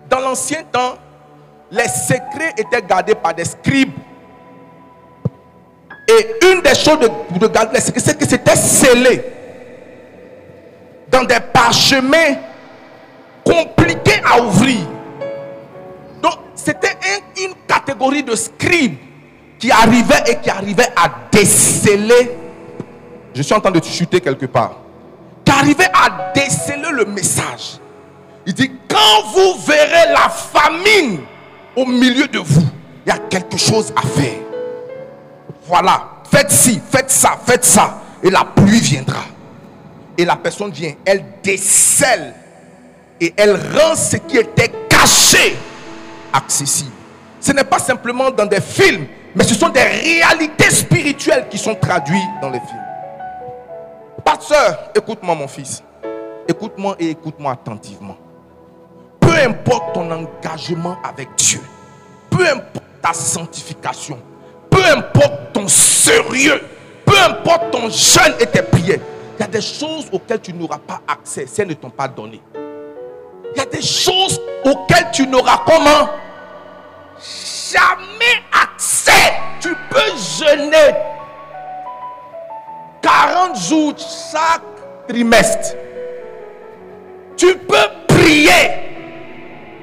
dans 0.09 0.19
l'ancien 0.19 0.63
temps, 0.71 0.95
les 1.71 1.87
secrets 1.87 2.53
étaient 2.57 2.81
gardés 2.87 3.15
par 3.15 3.33
des 3.33 3.45
scribes. 3.45 3.91
Et 6.07 6.47
une 6.53 6.61
des 6.61 6.75
choses 6.75 6.99
de, 6.99 7.39
de 7.39 7.47
garder 7.47 7.73
les 7.73 7.81
secrets, 7.81 7.99
c'est 7.99 8.17
que 8.17 8.25
c'était 8.27 8.55
scellé 8.55 9.23
dans 11.09 11.23
des 11.23 11.39
parchemins 11.51 12.35
compliqués 13.43 14.21
à 14.23 14.41
ouvrir. 14.41 14.79
C'était 16.67 16.97
une 17.41 17.53
catégorie 17.65 18.23
de 18.23 18.35
scribes 18.35 18.97
qui 19.57 19.71
arrivaient 19.71 20.23
et 20.27 20.35
qui 20.35 20.49
arrivaient 20.49 20.91
à 20.97 21.09
déceler. 21.31 22.35
Je 23.33 23.41
suis 23.41 23.53
en 23.53 23.61
train 23.61 23.71
de 23.71 23.81
chuter 23.81 24.19
quelque 24.19 24.47
part. 24.47 24.75
Qui 25.45 25.51
arrivaient 25.53 25.89
à 25.93 26.33
déceler 26.33 26.91
le 26.91 27.05
message. 27.05 27.79
Il 28.45 28.53
dit, 28.53 28.69
quand 28.89 29.29
vous 29.33 29.61
verrez 29.65 30.11
la 30.11 30.27
famine 30.27 31.21
au 31.73 31.85
milieu 31.85 32.27
de 32.27 32.39
vous, 32.39 32.67
il 33.05 33.13
y 33.13 33.15
a 33.15 33.17
quelque 33.17 33.55
chose 33.55 33.93
à 33.95 34.01
faire. 34.05 34.41
Voilà, 35.67 36.05
faites 36.29 36.51
ci, 36.51 36.81
faites 36.91 37.09
ça, 37.11 37.39
faites 37.45 37.63
ça. 37.63 37.97
Et 38.21 38.29
la 38.29 38.43
pluie 38.43 38.81
viendra. 38.81 39.23
Et 40.17 40.25
la 40.25 40.35
personne 40.35 40.71
vient, 40.71 40.95
elle 41.05 41.23
décèle. 41.41 42.33
Et 43.21 43.33
elle 43.37 43.55
rend 43.55 43.95
ce 43.95 44.17
qui 44.17 44.35
était 44.35 44.73
caché 44.89 45.55
accessible. 46.33 46.91
Ce 47.39 47.51
n'est 47.51 47.63
pas 47.63 47.79
simplement 47.79 48.31
dans 48.31 48.45
des 48.45 48.61
films, 48.61 49.07
mais 49.35 49.43
ce 49.43 49.53
sont 49.53 49.69
des 49.69 49.83
réalités 49.83 50.69
spirituelles 50.69 51.47
qui 51.49 51.57
sont 51.57 51.75
traduites 51.75 52.21
dans 52.41 52.49
les 52.49 52.59
films. 52.59 52.81
Pasteur, 54.23 54.91
écoute-moi 54.95 55.35
mon 55.35 55.47
fils. 55.47 55.83
Écoute-moi 56.47 56.95
et 56.99 57.09
écoute-moi 57.11 57.51
attentivement 57.51 58.17
peu 59.27 59.43
importe 59.43 59.93
ton 59.93 60.09
engagement 60.09 60.97
avec 61.03 61.29
Dieu, 61.37 61.59
peu 62.29 62.47
importe 62.47 62.85
ta 63.01 63.13
sanctification, 63.13 64.17
peu 64.69 64.83
importe 64.85 65.53
ton 65.53 65.67
sérieux, 65.67 66.61
peu 67.05 67.17
importe 67.19 67.71
ton 67.71 67.89
jeûne 67.89 68.33
et 68.39 68.45
tes 68.45 68.61
prières, 68.61 68.99
il 69.37 69.41
y 69.41 69.43
a 69.43 69.47
des 69.47 69.61
choses 69.61 70.07
auxquelles 70.11 70.41
tu 70.41 70.53
n'auras 70.53 70.79
pas 70.79 71.01
accès 71.07 71.45
si 71.45 71.61
elles 71.61 71.67
ne 71.67 71.73
t'ont 71.73 71.89
pas 71.89 72.07
donné. 72.07 72.41
Il 73.55 73.59
y 73.59 73.61
a 73.61 73.65
des 73.65 73.81
choses 73.81 74.39
auxquelles 74.65 75.09
tu 75.11 75.27
n'auras 75.27 75.61
comment 75.65 76.09
Jamais 77.71 78.43
accès. 78.63 79.33
Tu 79.59 79.75
peux 79.89 80.45
jeûner 80.45 80.93
40 83.01 83.57
jours 83.57 83.93
chaque 83.97 85.07
trimestre. 85.07 85.75
Tu 87.35 87.55
peux 87.57 87.87
prier 88.07 88.87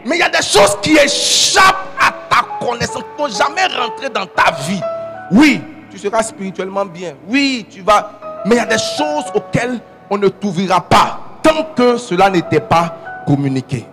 mais 0.04 0.16
il 0.16 0.18
y 0.18 0.22
a 0.22 0.28
des 0.28 0.42
choses 0.42 0.76
qui 0.82 0.92
échappent 0.98 1.88
à 1.98 2.12
ta 2.28 2.64
connaissance, 2.64 3.02
qui 3.02 3.22
ne 3.22 3.26
vont 3.26 3.34
jamais 3.34 3.66
rentrer 3.74 4.10
dans 4.10 4.26
ta 4.26 4.52
vie. 4.68 4.80
Oui, 5.30 5.62
tu 5.90 5.98
seras 5.98 6.22
spirituellement 6.22 6.84
bien. 6.84 7.14
Oui, 7.26 7.66
tu 7.70 7.80
vas. 7.80 8.10
Mais 8.44 8.56
il 8.56 8.58
y 8.58 8.60
a 8.60 8.66
des 8.66 8.78
choses 8.78 9.24
auxquelles 9.34 9.80
on 10.10 10.18
ne 10.18 10.28
t'ouvrira 10.28 10.80
pas 10.82 11.20
tant 11.42 11.64
que 11.74 11.96
cela 11.96 12.28
n'était 12.28 12.60
pas 12.60 12.94
communiqué. 13.26 13.86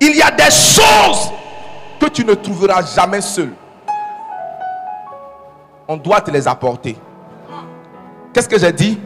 Il 0.00 0.16
y 0.16 0.22
a 0.22 0.30
des 0.30 0.50
choses 0.50 1.30
que 2.00 2.06
tu 2.06 2.24
ne 2.24 2.34
trouveras 2.34 2.82
jamais 2.94 3.20
seul. 3.20 3.52
On 5.86 5.96
doit 5.96 6.20
te 6.20 6.30
les 6.30 6.46
apporter. 6.48 6.96
Qu'est-ce 8.32 8.48
que 8.48 8.58
j'ai 8.58 8.72
dit? 8.72 8.98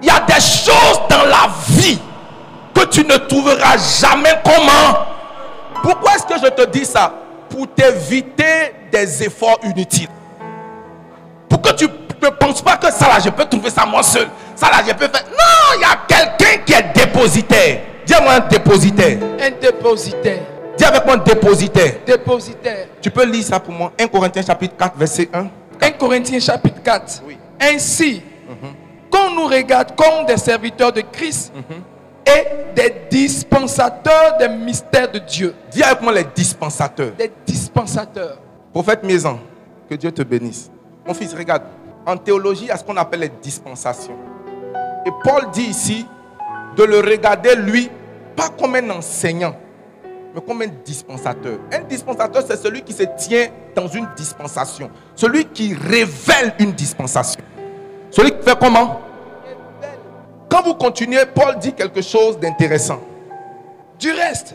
Il 0.00 0.06
y 0.06 0.10
a 0.10 0.20
des 0.20 0.40
choses 0.40 1.00
dans 1.08 1.24
la 1.24 1.48
vie 1.68 2.00
que 2.74 2.84
tu 2.86 3.04
ne 3.04 3.16
trouveras 3.16 3.76
jamais 4.00 4.40
comment? 4.44 5.06
Pourquoi 5.82 6.14
est-ce 6.14 6.26
que 6.26 6.38
je 6.38 6.50
te 6.50 6.70
dis 6.70 6.84
ça? 6.84 7.12
Pour 7.50 7.68
t'éviter 7.74 8.74
des 8.90 9.24
efforts 9.24 9.58
inutiles. 9.64 10.08
Pour 11.48 11.60
que 11.60 11.72
tu 11.74 11.86
ne 12.26 12.30
penses 12.30 12.62
pas 12.62 12.76
que 12.76 12.90
ça 12.92 13.08
là, 13.08 13.18
je 13.24 13.30
peux 13.30 13.44
trouver 13.44 13.70
ça 13.70 13.84
moi 13.86 14.02
seul. 14.02 14.28
Ça 14.54 14.70
là, 14.70 14.78
je 14.86 14.92
peux 14.92 15.08
faire. 15.08 15.24
Non, 15.30 15.76
il 15.76 15.80
y 15.80 15.84
a 15.84 15.98
quelqu'un 16.06 16.62
qui 16.64 16.72
est 16.72 16.92
dépositaire. 16.94 17.80
Dis-moi 18.06 18.32
un 18.34 18.40
dépositaire. 18.40 19.18
Un 19.40 19.50
dépositaire. 19.60 20.42
Dis 20.76 20.84
avec 20.84 21.04
moi 21.04 21.16
dépositaire. 21.18 21.94
Dépositaire. 22.06 22.86
Tu 23.00 23.10
peux 23.10 23.24
lire 23.24 23.44
ça 23.44 23.60
pour 23.60 23.72
moi. 23.74 23.92
1 23.98 24.06
Corinthiens 24.08 24.42
chapitre 24.42 24.76
4, 24.76 24.96
verset 24.96 25.28
1. 25.32 25.46
1 25.80 25.90
Corinthiens 25.92 26.40
chapitre 26.40 26.82
4. 26.82 27.22
Oui. 27.26 27.38
Ainsi, 27.60 28.22
qu'on 29.10 29.30
nous 29.30 29.46
regarde 29.46 29.94
comme 29.94 30.26
des 30.26 30.36
serviteurs 30.36 30.92
de 30.92 31.02
Christ 31.02 31.52
et 32.26 32.74
des 32.74 32.94
dispensateurs 33.10 34.36
des 34.38 34.48
mystères 34.48 35.10
de 35.10 35.18
Dieu. 35.18 35.54
Dis 35.70 35.82
avec 35.82 36.00
moi 36.00 36.12
les 36.12 36.24
dispensateurs. 36.34 37.12
Des 37.18 37.30
dispensateurs. 37.46 38.38
Prophète 38.72 39.02
Maison, 39.04 39.38
que 39.88 39.94
Dieu 39.94 40.10
te 40.10 40.22
bénisse. 40.22 40.70
Mon 41.06 41.14
fils, 41.14 41.34
regarde. 41.34 41.62
En 42.06 42.16
théologie, 42.16 42.70
a 42.70 42.76
ce 42.76 42.84
qu'on 42.84 42.96
appelle 42.96 43.20
les 43.20 43.28
dispensations. 43.28 44.16
Et 45.06 45.10
Paul 45.22 45.50
dit 45.52 45.62
ici 45.62 46.06
de 46.76 46.84
le 46.84 47.00
regarder, 47.00 47.54
lui, 47.56 47.90
pas 48.36 48.48
comme 48.48 48.74
un 48.74 48.90
enseignant, 48.90 49.54
mais 50.34 50.40
comme 50.40 50.62
un 50.62 50.68
dispensateur. 50.84 51.58
Un 51.72 51.80
dispensateur, 51.80 52.42
c'est 52.46 52.56
celui 52.56 52.82
qui 52.82 52.92
se 52.92 53.04
tient 53.16 53.48
dans 53.74 53.86
une 53.86 54.08
dispensation. 54.16 54.90
Celui 55.14 55.44
qui 55.46 55.74
révèle 55.74 56.54
une 56.58 56.72
dispensation. 56.72 57.42
Celui 58.10 58.30
qui 58.32 58.42
fait 58.42 58.58
comment? 58.58 59.00
Quand 60.48 60.62
vous 60.62 60.74
continuez, 60.74 61.24
Paul 61.34 61.58
dit 61.58 61.72
quelque 61.72 62.02
chose 62.02 62.38
d'intéressant. 62.38 63.00
Du 63.98 64.10
reste, 64.10 64.54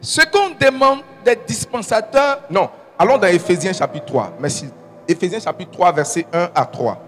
ce 0.00 0.20
qu'on 0.22 0.50
demande 0.60 1.00
des 1.24 1.36
dispensateurs, 1.46 2.40
Non, 2.50 2.68
allons 2.98 3.18
dans 3.18 3.28
Éphésiens 3.28 3.72
chapitre 3.72 4.06
3. 4.06 4.32
Merci. 4.40 4.66
Éphésiens 5.08 5.40
chapitre 5.40 5.70
3, 5.72 5.92
versets 5.92 6.26
1 6.32 6.50
à 6.54 6.64
3. 6.64 6.98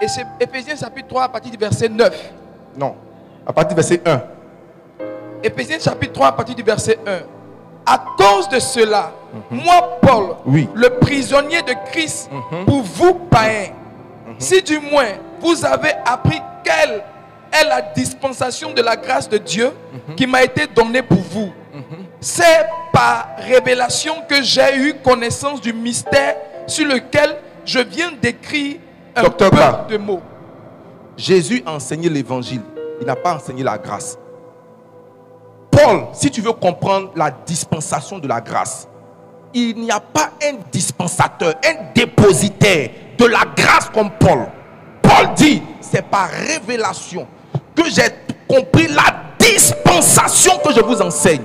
et 0.00 0.08
c'est 0.08 0.24
Éphésiens 0.40 0.76
chapitre 0.76 1.08
3 1.08 1.22
à 1.24 1.28
partir 1.28 1.50
du 1.50 1.56
verset 1.58 1.88
9. 1.88 2.32
Non, 2.76 2.94
à 3.46 3.52
partir 3.52 3.70
du 3.70 3.74
verset 3.82 4.00
1. 4.04 4.20
Éphésiens 5.42 5.78
chapitre 5.78 6.12
3 6.12 6.26
à 6.28 6.32
partir 6.32 6.54
du 6.54 6.62
verset 6.62 6.98
1. 7.06 7.20
À 7.86 8.04
cause 8.18 8.48
de 8.50 8.58
cela, 8.58 9.12
moi, 9.50 9.98
Paul, 10.02 10.36
Mhm. 10.44 10.54
Oui. 10.54 10.68
le 10.74 10.90
prisonnier 10.98 11.62
de 11.62 11.72
Christ, 11.90 12.30
Mhm. 12.30 12.64
pour 12.66 12.82
vous, 12.82 13.14
païens, 13.14 13.72
si 14.38 14.62
du 14.62 14.78
moins 14.78 15.08
vous 15.40 15.64
avez 15.64 15.92
appris 16.04 16.40
quelle 16.62 17.02
est 17.52 17.64
la 17.66 17.80
dispensation 17.80 18.72
de 18.74 18.82
la 18.82 18.94
grâce 18.94 19.28
de 19.28 19.38
Dieu 19.38 19.72
Mhm. 20.08 20.14
qui 20.16 20.26
m'a 20.26 20.42
été 20.44 20.66
donnée 20.66 21.02
pour 21.02 21.18
vous, 21.18 21.50
c'est 22.20 22.66
par 22.92 23.28
révélation 23.38 24.14
que 24.28 24.42
j'ai 24.42 24.76
eu 24.76 24.94
connaissance 25.02 25.60
du 25.60 25.72
mystère 25.72 26.36
sur 26.68 26.86
lequel 26.86 27.36
je 27.64 27.80
viens 27.80 28.12
d'écrire 28.12 28.76
un 29.16 29.22
Docteur 29.22 29.50
peu 29.86 29.92
de 29.94 29.98
mots. 29.98 30.22
Jésus 31.16 31.62
a 31.66 31.72
enseigné 31.72 32.08
l'évangile. 32.08 32.62
Il 33.00 33.06
n'a 33.06 33.16
pas 33.16 33.34
enseigné 33.34 33.62
la 33.62 33.76
grâce. 33.78 34.16
Paul, 35.70 36.06
si 36.12 36.30
tu 36.30 36.40
veux 36.40 36.52
comprendre 36.52 37.10
la 37.16 37.30
dispensation 37.30 38.18
de 38.18 38.28
la 38.28 38.40
grâce, 38.40 38.88
il 39.54 39.76
n'y 39.76 39.90
a 39.90 40.00
pas 40.00 40.30
un 40.42 40.56
dispensateur, 40.70 41.54
un 41.64 41.92
dépositaire 41.94 42.90
de 43.16 43.26
la 43.26 43.44
grâce 43.56 43.88
comme 43.90 44.10
Paul. 44.10 44.46
Paul 45.02 45.34
dit, 45.34 45.62
c'est 45.80 46.02
par 46.02 46.28
révélation 46.28 47.26
que 47.74 47.84
j'ai 47.90 48.08
compris 48.46 48.88
la 48.88 49.04
dispensation 49.38 50.52
que 50.64 50.72
je 50.72 50.80
vous 50.80 51.00
enseigne. 51.00 51.42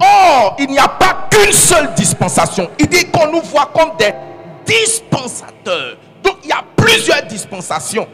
Or, 0.00 0.56
il 0.58 0.68
n'y 0.68 0.78
a 0.78 0.88
pas 0.88 1.28
qu'une 1.30 1.52
seule 1.52 1.94
dispensation. 1.94 2.68
Il 2.78 2.88
dit 2.88 3.10
qu'on 3.10 3.30
nous 3.30 3.40
voit 3.42 3.70
comme 3.74 3.96
des 3.98 4.12
dispensateurs. 4.64 5.96
Donc, 6.22 6.36
il 6.44 6.50
y 6.50 6.52
a 6.52 6.62
plusieurs 6.76 7.22
dispensations. 7.22 8.08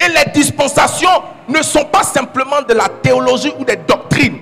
Et 0.00 0.08
les 0.08 0.30
dispensations 0.32 1.22
ne 1.48 1.62
sont 1.62 1.84
pas 1.84 2.02
simplement 2.02 2.62
de 2.62 2.74
la 2.74 2.88
théologie 2.88 3.52
ou 3.58 3.64
des 3.64 3.76
doctrines. 3.76 4.40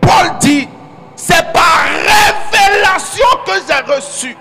Paul 0.00 0.38
dit, 0.40 0.68
c'est 1.16 1.52
par 1.52 1.84
révélation 1.88 3.26
que 3.46 3.52
j'ai 3.66 3.94
reçu. 3.94 4.36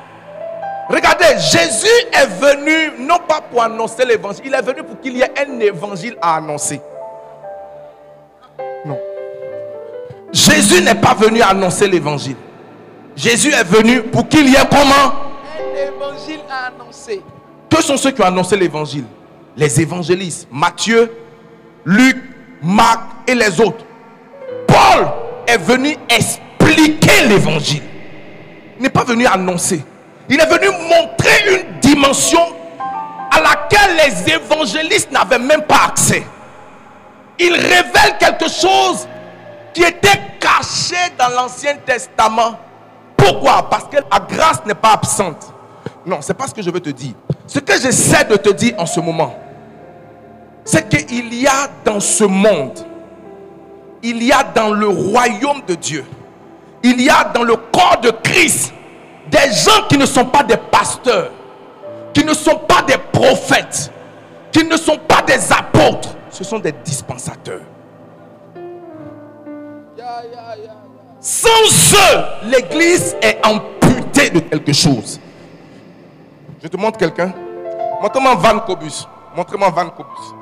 Regardez, 0.90 1.40
Jésus 1.40 1.88
est 2.12 2.28
venu 2.28 3.06
non 3.06 3.18
pas 3.28 3.42
pour 3.42 3.64
annoncer 3.64 4.06
l'évangile, 4.06 4.44
il 4.46 4.54
est 4.54 4.62
venu 4.62 4.84
pour 4.84 5.00
qu'il 5.00 5.18
y 5.18 5.22
ait 5.22 5.32
un 5.40 5.60
évangile 5.60 6.18
à 6.22 6.36
annoncer. 6.36 6.82
Non. 8.86 9.00
Jésus 10.32 10.82
n'est 10.82 10.96
pas 10.96 11.14
venu 11.14 11.42
annoncer 11.42 11.88
l'évangile. 11.88 12.36
Jésus 13.16 13.54
est 13.54 13.64
venu 13.64 14.02
pour 14.04 14.28
qu'il 14.28 14.50
y 14.50 14.56
ait 14.56 14.68
comment? 14.70 15.14
Que 17.70 17.82
sont 17.82 17.98
ceux 17.98 18.12
qui 18.12 18.22
ont 18.22 18.26
annoncé 18.26 18.56
l'évangile? 18.56 19.06
Les 19.56 19.82
évangélistes. 19.82 20.48
Matthieu, 20.52 21.12
Luc, 21.86 22.18
Marc 22.62 23.02
et 23.28 23.36
les 23.36 23.60
autres. 23.60 23.86
Paul 24.68 25.08
est 25.48 25.58
venu 25.58 25.96
expliquer 26.10 27.28
l'évangile. 27.28 27.84
Il 28.78 28.84
n'est 28.84 28.90
pas 28.90 29.04
venu 29.04 29.26
annoncer. 29.26 29.84
Il 30.30 30.40
est 30.40 30.46
venu 30.46 30.68
montrer 30.70 31.56
une 31.56 31.80
dimension 31.80 32.42
à 33.32 33.42
laquelle 33.42 33.98
les 33.98 34.34
évangélistes 34.34 35.12
n'avaient 35.12 35.40
même 35.40 35.64
pas 35.64 35.86
accès. 35.88 36.24
Il 37.40 37.54
révèle 37.54 38.18
quelque 38.20 38.48
chose 38.50 39.08
qui 39.74 39.84
était 39.84 40.22
caché 40.40 40.96
dans 41.18 41.30
l'Ancien 41.30 41.76
Testament. 41.86 42.58
Pourquoi? 43.18 43.70
Parce 43.70 43.86
que 43.86 43.98
la 43.98 44.20
grâce 44.20 44.66
n'est 44.66 44.74
pas 44.76 44.94
absente. 44.94 45.53
Non, 46.06 46.20
c'est 46.22 46.34
pas 46.34 46.48
ce 46.48 46.54
que 46.54 46.62
je 46.62 46.70
veux 46.70 46.80
te 46.80 46.90
dire. 46.90 47.14
Ce 47.48 47.60
que 47.60 47.74
j'essaie 47.80 48.26
de 48.26 48.36
te 48.36 48.50
dire 48.50 48.76
en 48.78 48.86
ce 48.86 49.00
moment, 49.00 49.36
c'est 50.66 50.88
qu'il 50.90 51.34
y 51.34 51.48
a 51.48 51.70
dans 51.84 52.00
ce 52.00 52.24
monde, 52.24 52.80
il 54.02 54.22
y 54.24 54.32
a 54.32 54.44
dans 54.44 54.72
le 54.74 54.88
royaume 54.88 55.62
de 55.68 55.76
Dieu, 55.76 56.06
il 56.84 57.02
y 57.02 57.10
a 57.10 57.26
dans 57.26 57.44
le 57.44 57.56
corps 57.56 58.00
de 58.02 58.12
Christ 58.12 58.74
des 59.30 59.52
gens 59.54 59.88
qui 59.88 59.98
ne 59.98 60.06
sont 60.06 60.26
pas 60.26 60.44
des 60.44 60.58
pasteurs, 60.58 61.32
qui 62.14 62.24
ne 62.24 62.34
sont 62.34 62.58
pas 62.58 62.82
des 62.82 62.98
prophètes, 63.12 63.92
qui 64.52 64.64
ne 64.66 64.78
sont 64.78 64.98
pas 64.98 65.22
des 65.22 65.52
apôtres, 65.52 66.16
ce 66.30 66.44
sont 66.44 66.60
des 66.60 66.74
dispensateurs. 66.84 67.62
Sans 71.20 71.94
eux, 71.94 72.24
l'église 72.52 73.16
est 73.22 73.40
amputée 73.46 74.30
de 74.30 74.40
quelque 74.40 74.74
chose. 74.74 75.20
Je 76.64 76.70
te 76.70 76.78
montre 76.78 76.98
quelqu'un. 76.98 77.34
Montre-moi 78.02 78.36
Van 78.36 78.60
Cobus. 78.60 79.06
Montre-moi 79.36 79.70
Van 79.70 79.90
Cobus. 79.90 80.34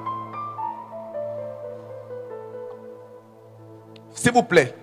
S'il 4.14 4.32
vous 4.32 4.44
plaît, 4.44 4.76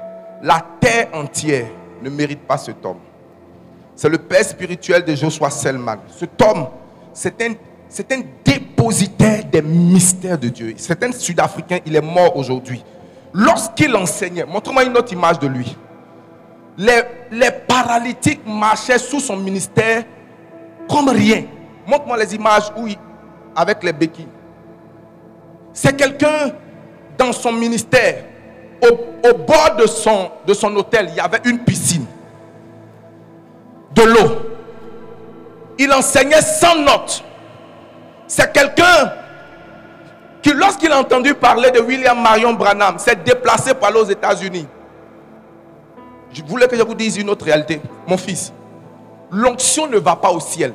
la 0.42 0.60
terre 0.80 1.10
entière 1.12 1.68
ne 2.02 2.10
mérite 2.10 2.40
pas 2.40 2.58
cet 2.58 2.84
homme. 2.84 2.98
C'est 3.94 4.08
le 4.08 4.18
père 4.18 4.44
spirituel 4.44 5.04
de 5.04 5.14
Joshua 5.14 5.48
Selman. 5.50 5.98
Cet 6.08 6.42
homme, 6.42 6.66
c'est 7.12 7.40
un, 7.40 8.20
dépositaire 8.44 9.44
des 9.44 9.62
mystères 9.62 10.38
de 10.38 10.48
Dieu. 10.48 10.74
C'est 10.76 11.00
un 11.04 11.12
Sud-Africain, 11.12 11.78
il 11.86 11.94
est 11.94 12.00
mort 12.00 12.36
aujourd'hui. 12.36 12.82
Lorsqu'il 13.32 13.94
enseignait, 13.94 14.44
montre-moi 14.44 14.84
une 14.84 14.96
autre 14.96 15.12
image 15.12 15.38
de 15.38 15.46
lui. 15.46 15.76
Les, 16.76 17.02
les 17.30 17.50
paralytiques 17.50 18.44
marchaient 18.44 18.98
sous 18.98 19.20
son 19.20 19.36
ministère 19.36 20.04
comme 20.88 21.08
rien. 21.08 21.44
Montre-moi 21.86 22.16
les 22.18 22.34
images 22.34 22.70
où 22.76 22.86
avec 23.54 23.82
les 23.82 23.92
béquilles. 23.92 24.28
C'est 25.72 25.96
quelqu'un 25.96 26.52
dans 27.16 27.32
son 27.32 27.52
ministère. 27.52 28.24
Au, 28.82 29.34
bord 29.34 29.74
de 29.76 29.86
son, 29.86 30.30
de 30.46 30.54
son 30.54 30.74
hôtel, 30.76 31.08
il 31.10 31.16
y 31.16 31.20
avait 31.20 31.40
une 31.44 31.58
piscine. 31.60 32.06
De 33.94 34.02
l'eau. 34.02 34.38
Il 35.78 35.92
enseignait 35.92 36.40
sans 36.40 36.76
notes. 36.76 37.24
C'est 38.26 38.52
quelqu'un 38.52 39.12
qui, 40.42 40.52
lorsqu'il 40.52 40.92
a 40.92 40.98
entendu 40.98 41.34
parler 41.34 41.70
de 41.70 41.80
William 41.80 42.20
Marion 42.20 42.52
Branham, 42.54 42.98
s'est 42.98 43.16
déplacé 43.16 43.74
pour 43.74 43.86
aller 43.86 43.98
aux 43.98 44.04
États-Unis. 44.04 44.66
Je 46.32 46.42
voulais 46.42 46.68
que 46.68 46.76
je 46.76 46.82
vous 46.82 46.94
dise 46.94 47.16
une 47.16 47.30
autre 47.30 47.44
réalité. 47.44 47.80
Mon 48.06 48.16
fils, 48.16 48.52
l'onction 49.30 49.86
ne 49.86 49.98
va 49.98 50.16
pas 50.16 50.30
au 50.30 50.40
ciel. 50.40 50.74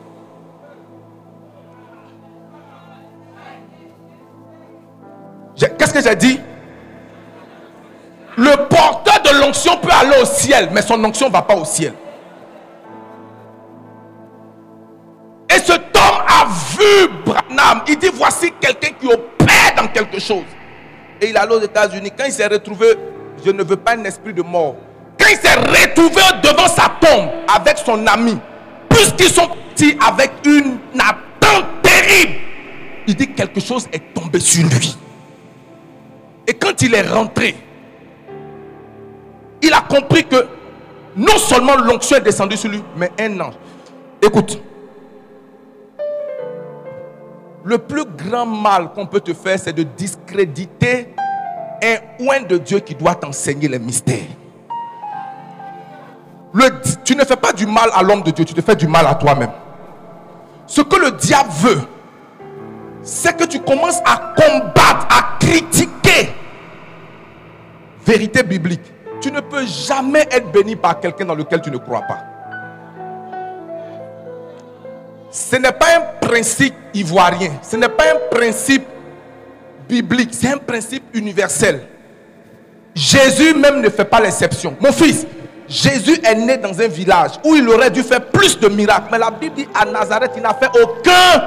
Qu'est-ce 5.55 5.93
que 5.93 6.01
j'ai 6.01 6.15
dit? 6.15 6.39
Le 8.35 8.67
porteur 8.67 9.21
de 9.21 9.39
l'onction 9.39 9.77
peut 9.77 9.91
aller 9.91 10.19
au 10.21 10.25
ciel, 10.25 10.69
mais 10.73 10.81
son 10.81 11.03
onction 11.03 11.27
ne 11.27 11.33
va 11.33 11.43
pas 11.43 11.55
au 11.55 11.65
ciel. 11.65 11.93
Et 15.49 15.59
cet 15.59 15.95
homme 15.95 16.21
a 16.27 16.45
vu 16.45 17.07
Branham. 17.23 17.83
Il 17.87 17.97
dit 17.97 18.09
voici 18.13 18.51
quelqu'un 18.59 18.89
qui 18.99 19.05
opère 19.05 19.75
dans 19.77 19.87
quelque 19.87 20.19
chose. 20.19 20.45
Et 21.21 21.29
il 21.29 21.37
allé 21.37 21.55
aux 21.55 21.61
États-Unis. 21.61 22.11
Quand 22.17 22.25
il 22.25 22.31
s'est 22.31 22.47
retrouvé, 22.47 22.87
je 23.45 23.51
ne 23.51 23.63
veux 23.63 23.77
pas 23.77 23.95
un 23.95 24.03
esprit 24.03 24.33
de 24.33 24.41
mort. 24.41 24.75
Quand 25.23 25.29
il 25.29 25.37
s'est 25.37 25.55
retrouvé 25.55 26.21
devant 26.43 26.67
sa 26.67 26.89
tombe 26.99 27.29
avec 27.47 27.77
son 27.77 28.05
ami, 28.07 28.37
puisqu'ils 28.89 29.29
sont 29.29 29.47
partis 29.47 29.97
avec 30.05 30.31
une 30.45 30.77
attente 30.99 31.65
terrible, 31.81 32.39
il 33.07 33.15
dit 33.15 33.33
quelque 33.33 33.61
chose 33.61 33.87
est 33.93 34.13
tombé 34.13 34.41
sur 34.41 34.65
lui. 34.65 34.97
Et 36.45 36.53
quand 36.53 36.81
il 36.81 36.93
est 36.93 37.09
rentré, 37.09 37.55
il 39.61 39.71
a 39.71 39.79
compris 39.79 40.25
que 40.25 40.45
non 41.15 41.37
seulement 41.37 41.77
l'onction 41.77 42.17
est 42.17 42.21
descendue 42.21 42.57
sur 42.57 42.69
lui, 42.69 42.83
mais 42.97 43.09
un 43.17 43.39
ange. 43.39 43.53
Écoute, 44.21 44.61
le 47.63 47.77
plus 47.77 48.03
grand 48.03 48.45
mal 48.45 48.91
qu'on 48.91 49.05
peut 49.05 49.21
te 49.21 49.33
faire, 49.33 49.57
c'est 49.57 49.71
de 49.71 49.83
discréditer 49.83 51.15
un 51.81 52.25
oint 52.25 52.41
de 52.41 52.57
Dieu 52.57 52.79
qui 52.79 52.93
doit 52.93 53.15
t'enseigner 53.15 53.69
les 53.69 53.79
mystères. 53.79 54.42
Tu 57.03 57.15
ne 57.15 57.25
fais 57.25 57.35
pas 57.35 57.51
du 57.51 57.65
mal 57.65 57.89
à 57.93 58.03
l'homme 58.03 58.21
de 58.21 58.31
Dieu, 58.31 58.45
tu 58.45 58.53
te 58.53 58.61
fais 58.61 58.75
du 58.75 58.87
mal 58.87 59.07
à 59.07 59.15
toi-même. 59.15 59.51
Ce 60.67 60.81
que 60.81 60.95
le 60.95 61.11
diable 61.11 61.49
veut, 61.51 61.81
c'est 63.01 63.35
que 63.35 63.43
tu 63.45 63.59
commences 63.59 63.99
à 64.05 64.33
combattre, 64.35 65.07
à 65.09 65.37
critiquer. 65.39 66.29
Vérité 68.05 68.43
biblique. 68.43 68.81
Tu 69.19 69.31
ne 69.31 69.39
peux 69.39 69.65
jamais 69.65 70.27
être 70.31 70.51
béni 70.51 70.75
par 70.75 70.99
quelqu'un 70.99 71.25
dans 71.25 71.35
lequel 71.35 71.61
tu 71.61 71.71
ne 71.71 71.77
crois 71.77 72.01
pas. 72.01 72.19
Ce 75.31 75.55
n'est 75.55 75.71
pas 75.71 75.97
un 75.97 76.27
principe 76.27 76.75
ivoirien. 76.93 77.51
Ce 77.63 77.75
n'est 77.75 77.89
pas 77.89 78.03
un 78.13 78.35
principe 78.35 78.85
biblique, 79.89 80.29
c'est 80.33 80.53
un 80.53 80.57
principe 80.57 81.03
universel. 81.13 81.87
Jésus 82.93 83.55
même 83.55 83.81
ne 83.81 83.89
fait 83.89 84.05
pas 84.05 84.19
l'exception. 84.19 84.75
Mon 84.79 84.91
fils, 84.91 85.25
Jésus 85.67 86.19
est 86.23 86.35
né 86.35 86.57
dans 86.57 86.79
un 86.79 86.87
village 86.87 87.31
où 87.43 87.55
il 87.55 87.67
aurait 87.69 87.89
dû 87.91 88.03
faire 88.03 88.25
plus 88.27 88.59
de 88.59 88.67
miracles. 88.67 89.07
Mais 89.11 89.17
la 89.17 89.31
Bible 89.31 89.55
dit 89.55 89.67
à 89.73 89.85
Nazareth, 89.85 90.31
il 90.35 90.41
n'a 90.41 90.53
fait 90.53 90.69
aucun. 90.81 91.43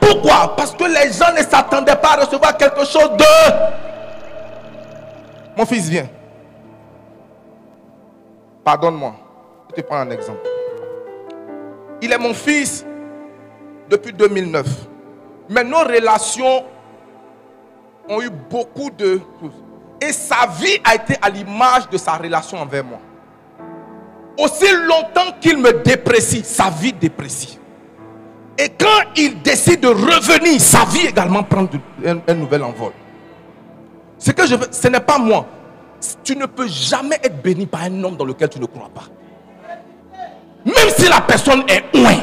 Pourquoi? 0.00 0.54
Parce 0.56 0.72
que 0.72 0.84
les 0.84 1.12
gens 1.12 1.32
ne 1.32 1.42
s'attendaient 1.42 1.96
pas 1.96 2.14
à 2.14 2.24
recevoir 2.24 2.56
quelque 2.56 2.84
chose 2.84 3.10
de... 3.16 3.24
Mon 5.56 5.66
fils, 5.66 5.88
viens. 5.88 6.08
Pardonne-moi. 8.64 9.14
Je 9.70 9.80
te 9.82 9.86
prends 9.86 9.98
un 9.98 10.10
exemple. 10.10 10.48
Il 12.00 12.12
est 12.12 12.18
mon 12.18 12.34
fils 12.34 12.84
depuis 13.88 14.12
2009. 14.12 14.66
Mais 15.48 15.64
nos 15.64 15.78
relations 15.80 16.64
ont 18.08 18.20
eu 18.20 18.30
beaucoup 18.30 18.90
de 18.90 19.20
Et 20.00 20.12
sa 20.12 20.46
vie 20.46 20.80
a 20.84 20.96
été 20.96 21.16
à 21.22 21.30
l'image 21.30 21.88
de 21.88 21.96
sa 21.96 22.14
relation 22.14 22.58
envers 22.58 22.84
moi. 22.84 22.98
Aussi 24.38 24.66
longtemps 24.86 25.36
qu'il 25.40 25.58
me 25.58 25.72
déprécie, 25.82 26.42
sa 26.44 26.70
vie 26.70 26.92
déprécie. 26.92 27.58
Et 28.58 28.68
quand 28.68 29.10
il 29.16 29.40
décide 29.42 29.80
de 29.80 29.88
revenir, 29.88 30.60
sa 30.60 30.84
vie 30.84 31.06
également 31.06 31.42
prend 31.42 31.66
un, 32.04 32.34
nouvel 32.34 32.62
envol. 32.62 32.92
Ce 34.18 34.30
que 34.30 34.46
je 34.46 34.54
veux, 34.54 34.68
ce 34.70 34.88
n'est 34.88 35.00
pas 35.00 35.18
moi. 35.18 35.46
Tu 36.22 36.36
ne 36.36 36.46
peux 36.46 36.68
jamais 36.68 37.16
être 37.22 37.42
béni 37.42 37.66
par 37.66 37.82
un 37.82 38.04
homme 38.04 38.16
dans 38.16 38.24
lequel 38.24 38.48
tu 38.48 38.58
ne 38.58 38.66
crois 38.66 38.90
pas. 38.94 39.04
Même 40.64 40.90
si 40.96 41.08
la 41.08 41.20
personne 41.20 41.64
est 41.68 41.84
loin. 41.96 42.14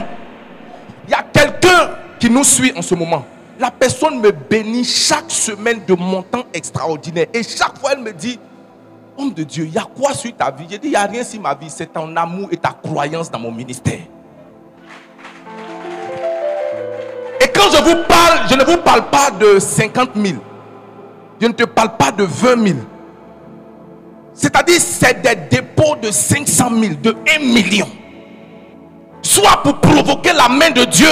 Il 1.08 1.12
y 1.12 1.14
a 1.14 1.24
quelqu'un 1.24 1.92
qui 2.20 2.30
nous 2.30 2.44
suit 2.44 2.74
en 2.76 2.82
ce 2.82 2.96
moment. 2.96 3.26
La 3.60 3.72
personne 3.72 4.22
me 4.22 4.32
bénit 4.32 4.86
chaque 4.86 5.30
semaine 5.30 5.82
de 5.86 5.94
montants 5.94 6.46
extraordinaires. 6.54 7.28
Et 7.34 7.44
chaque 7.44 7.78
fois, 7.80 7.92
elle 7.94 8.04
me 8.04 8.14
dit, 8.14 8.40
homme 9.20 9.34
de 9.34 9.44
Dieu, 9.44 9.66
il 9.66 9.74
y 9.74 9.78
a 9.78 9.86
quoi 9.96 10.14
sur 10.14 10.36
ta 10.36 10.50
vie? 10.52 10.66
J'ai 10.70 10.78
dit, 10.78 10.88
il 10.88 10.92
n'y 10.92 10.96
a 10.96 11.04
rien 11.04 11.24
sur 11.24 11.42
ma 11.42 11.54
vie. 11.54 11.70
C'est 11.70 11.92
ton 11.94 12.16
amour 12.16 12.50
et 12.52 12.58
ta 12.58 12.70
croyance 12.70 13.30
dans 13.30 13.40
mon 13.40 13.52
ministère. 13.52 14.00
Et 17.42 17.48
quand 17.48 17.70
je 17.72 17.84
vous 17.84 18.04
parle, 18.08 18.48
je 18.50 18.56
ne 18.56 18.64
vous 18.64 18.78
parle 18.78 19.10
pas 19.10 19.32
de 19.32 19.60
50 19.60 20.12
000. 20.16 20.38
Je 21.42 21.48
ne 21.48 21.54
te 21.54 21.64
parle 21.64 21.96
pas 21.98 22.12
de 22.12 22.24
20 22.24 22.68
000. 22.68 22.80
C'est-à-dire, 24.34 24.80
c'est 24.80 25.22
des 25.22 25.36
dépôts 25.36 25.96
de 26.02 26.12
500 26.12 26.70
000, 26.70 26.94
de 27.02 27.16
1 27.38 27.40
million. 27.40 27.88
Soit 29.22 29.62
pour 29.64 29.80
provoquer 29.80 30.32
la 30.34 30.48
main 30.48 30.72
de 30.72 30.86
Dieu, 30.86 31.10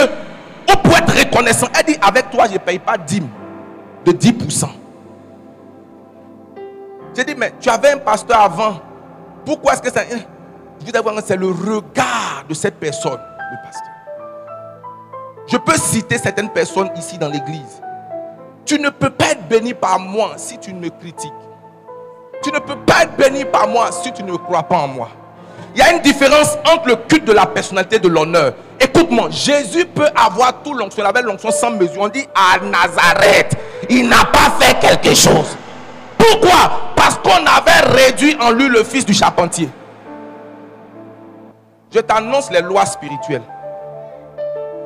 ou 0.69 0.77
pour 0.77 0.97
être 0.97 1.17
reconnaissant. 1.17 1.67
Elle 1.77 1.93
dit, 1.93 1.99
avec 2.01 2.29
toi, 2.29 2.45
je 2.47 2.53
ne 2.53 2.57
paye 2.57 2.79
pas 2.79 2.97
10 2.97 3.21
de 4.05 4.11
10%. 4.11 4.65
J'ai 7.17 7.25
dit, 7.25 7.33
mais 7.35 7.51
tu 7.59 7.67
avais 7.67 7.93
un 7.93 7.97
pasteur 7.97 8.39
avant. 8.39 8.79
Pourquoi 9.43 9.73
est-ce 9.73 9.81
que 9.81 9.91
ça... 9.91 10.01
Je 10.07 10.85
veux 10.85 11.21
c'est 11.25 11.35
le 11.35 11.47
regard 11.47 12.43
de 12.47 12.53
cette 12.53 12.75
personne, 12.75 13.19
le 13.19 13.65
pasteur. 13.65 13.93
Je 15.47 15.57
peux 15.57 15.77
citer 15.77 16.19
certaines 16.19 16.51
personnes 16.51 16.91
ici 16.95 17.17
dans 17.17 17.29
l'église. 17.29 17.81
Tu 18.65 18.79
ne 18.79 18.89
peux 18.89 19.09
pas 19.09 19.31
être 19.31 19.47
béni 19.47 19.73
par 19.73 19.97
moi 19.97 20.33
si 20.37 20.59
tu 20.59 20.75
me 20.75 20.89
critiques. 20.89 21.33
Tu 22.43 22.51
ne 22.51 22.59
peux 22.59 22.75
pas 22.75 23.01
être 23.01 23.17
béni 23.17 23.45
par 23.45 23.67
moi 23.67 23.91
si 23.91 24.13
tu 24.13 24.21
ne 24.21 24.35
crois 24.35 24.61
pas 24.61 24.77
en 24.77 24.87
moi. 24.87 25.09
Il 25.73 25.79
y 25.79 25.81
a 25.81 25.93
une 25.93 26.01
différence 26.01 26.55
entre 26.71 26.89
le 26.89 26.97
culte 26.97 27.25
de 27.25 27.33
la 27.33 27.47
personnalité 27.47 27.95
et 27.95 27.99
de 27.99 28.09
l'honneur. 28.09 28.53
Écoute-moi, 28.79 29.31
Jésus 29.31 29.87
peut 29.87 30.09
avoir 30.15 30.61
tout 30.61 30.75
l'onction. 30.75 31.01
Il 31.03 31.07
avait 31.07 31.23
l'onction 31.23 31.49
sans 31.49 31.71
mesure. 31.71 32.01
On 32.01 32.09
dit 32.09 32.27
à 32.35 32.59
Nazareth, 32.59 33.57
il 33.89 34.07
n'a 34.07 34.23
pas 34.25 34.51
fait 34.59 34.77
quelque 34.79 35.15
chose. 35.15 35.57
Pourquoi? 36.17 36.93
Parce 36.95 37.15
qu'on 37.17 37.45
avait 37.45 37.95
réduit 37.95 38.35
en 38.39 38.51
lui 38.51 38.67
le 38.67 38.83
fils 38.83 39.05
du 39.05 39.13
charpentier. 39.13 39.69
Je 41.93 41.99
t'annonce 41.99 42.51
les 42.51 42.61
lois 42.61 42.85
spirituelles. 42.85 43.43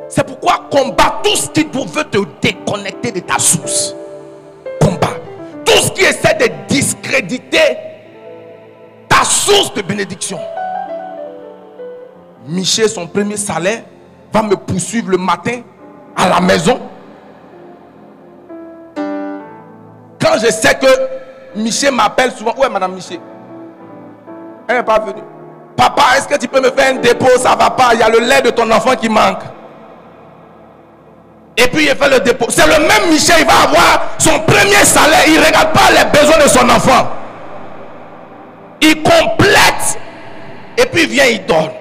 C'est 0.08 0.26
pourquoi 0.26 0.66
combat 0.70 1.22
tout 1.24 1.36
ce 1.36 1.50
qui 1.50 1.64
veut 1.64 2.04
te 2.04 2.18
déconnecter 2.42 3.12
de 3.12 3.22
ta 3.22 3.40
source. 3.40 3.96
Combat. 4.80 5.14
Tout 5.66 5.78
ce 5.78 5.92
qui 5.92 6.02
essaie 6.02 6.36
de 6.36 6.50
discréditer 6.68 7.78
ta 9.08 9.24
source 9.24 9.74
de 9.74 9.82
bénédiction. 9.82 10.40
Michel, 12.48 12.90
son 12.90 13.08
premier 13.08 13.38
salaire, 13.38 13.84
va 14.34 14.42
me 14.42 14.56
poursuivre 14.56 15.10
le 15.12 15.18
matin 15.18 15.62
à 16.16 16.28
la 16.28 16.40
maison. 16.40 16.80
Quand 20.20 20.38
je 20.40 20.52
sais 20.52 20.76
que 20.76 21.21
Michel 21.56 21.94
m'appelle 21.94 22.32
souvent, 22.32 22.54
où 22.58 22.64
est 22.64 22.70
Madame 22.70 22.94
Michel 22.94 23.20
Elle 24.68 24.78
n'est 24.78 24.84
pas 24.84 25.00
venue. 25.00 25.24
Papa, 25.76 26.18
est-ce 26.18 26.28
que 26.28 26.38
tu 26.38 26.48
peux 26.48 26.62
me 26.62 26.70
faire 26.72 26.94
un 26.94 27.00
dépôt? 27.00 27.38
Ça 27.38 27.56
va 27.56 27.70
pas. 27.72 27.94
Il 27.94 28.00
y 28.00 28.04
a 28.04 28.10
le 28.10 28.20
lait 28.20 28.42
de 28.42 28.50
ton 28.52 28.70
enfant 28.72 28.96
qui 28.96 29.10
manque. 29.10 29.42
Et 31.58 31.68
puis 31.68 31.86
il 31.86 31.96
fait 31.96 32.10
le 32.10 32.20
dépôt. 32.20 32.46
C'est 32.50 32.66
le 32.66 32.88
même 32.88 33.10
Michel, 33.10 33.38
il 33.40 33.46
va 33.46 33.64
avoir 33.64 34.02
son 34.18 34.40
premier 34.42 34.86
salaire. 34.86 35.24
Il 35.28 35.40
ne 35.40 35.46
regarde 35.46 35.74
pas 35.74 35.92
les 35.92 36.06
besoins 36.20 36.44
de 36.44 36.48
son 36.50 36.70
enfant. 36.70 37.10
Il 38.82 39.02
complète. 39.04 40.00
Et 40.78 40.86
puis 40.86 41.04
il 41.04 41.10
vient, 41.10 41.26
il 41.26 41.46
donne. 41.46 41.72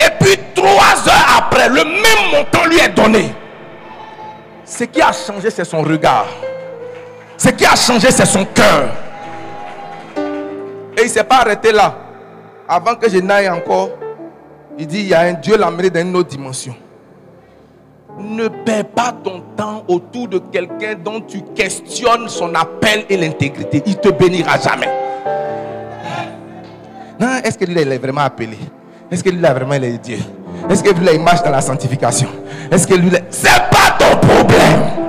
Et 0.00 0.10
puis 0.18 0.36
trois 0.54 0.96
heures 1.06 1.38
après, 1.38 1.68
le 1.68 1.84
même 1.84 2.32
montant 2.32 2.64
lui 2.66 2.78
est 2.78 2.88
donné. 2.88 3.32
Ce 4.64 4.84
qui 4.84 5.02
a 5.02 5.12
changé, 5.12 5.50
c'est 5.50 5.64
son 5.64 5.82
regard. 5.82 6.26
Ce 7.42 7.48
qui 7.48 7.66
a 7.66 7.74
changé, 7.74 8.12
c'est 8.12 8.24
son 8.24 8.44
cœur. 8.44 8.88
Et 10.96 11.00
il 11.00 11.04
ne 11.06 11.08
s'est 11.08 11.24
pas 11.24 11.38
arrêté 11.38 11.72
là. 11.72 11.92
Avant 12.68 12.94
que 12.94 13.10
je 13.10 13.18
n'aille 13.18 13.48
encore, 13.48 13.90
il 14.78 14.86
dit, 14.86 15.00
il 15.00 15.08
y 15.08 15.14
a 15.14 15.22
un 15.22 15.32
Dieu 15.32 15.56
l'a 15.56 15.68
dans 15.68 16.00
une 16.00 16.14
autre 16.14 16.28
dimension. 16.28 16.72
Ne 18.16 18.46
perds 18.46 18.84
pas 18.90 19.12
ton 19.24 19.42
temps 19.56 19.82
autour 19.88 20.28
de 20.28 20.38
quelqu'un 20.38 20.94
dont 20.94 21.20
tu 21.20 21.42
questionnes 21.52 22.28
son 22.28 22.54
appel 22.54 23.06
et 23.08 23.16
l'intégrité. 23.16 23.82
Il 23.86 23.96
te 23.96 24.10
bénira 24.10 24.56
jamais. 24.60 24.88
Non, 27.18 27.38
est-ce 27.42 27.58
que 27.58 27.64
lui 27.64 27.76
est 27.76 27.98
vraiment 27.98 28.20
appelé? 28.20 28.56
Est-ce 29.10 29.24
que 29.24 29.30
lui 29.30 29.40
là 29.40 29.52
vraiment 29.52 29.74
il 29.74 29.82
est 29.82 29.98
Dieu? 29.98 30.18
Est-ce 30.70 30.84
que 30.84 30.90
lui 30.90 31.04
là 31.04 31.12
il 31.12 31.20
marche 31.20 31.42
dans 31.42 31.50
la 31.50 31.60
sanctification? 31.60 32.28
Est-ce 32.70 32.86
que 32.86 32.94
lui 32.94 33.10
c'est 33.30 33.48
pas 33.48 33.96
ton 33.98 34.16
problème? 34.28 35.02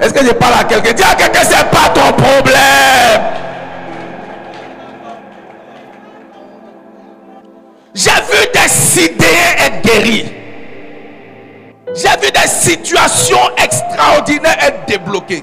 Est-ce 0.00 0.14
que 0.14 0.24
je 0.24 0.32
parle 0.32 0.54
à 0.60 0.64
quelqu'un? 0.64 0.92
Dis 0.92 1.02
à 1.02 1.14
quelqu'un 1.14 1.42
c'est 1.42 1.70
pas 1.70 1.88
ton 1.94 2.12
problème 2.12 3.38
J'ai 7.94 8.10
vu 8.10 8.46
des 8.52 8.68
sidéens 8.68 9.56
être 9.66 9.82
guéris. 9.82 10.32
J'ai 11.94 12.08
vu 12.20 12.30
des 12.30 12.46
situations 12.46 13.50
extraordinaires 13.56 14.56
être 14.62 14.86
débloquées. 14.86 15.42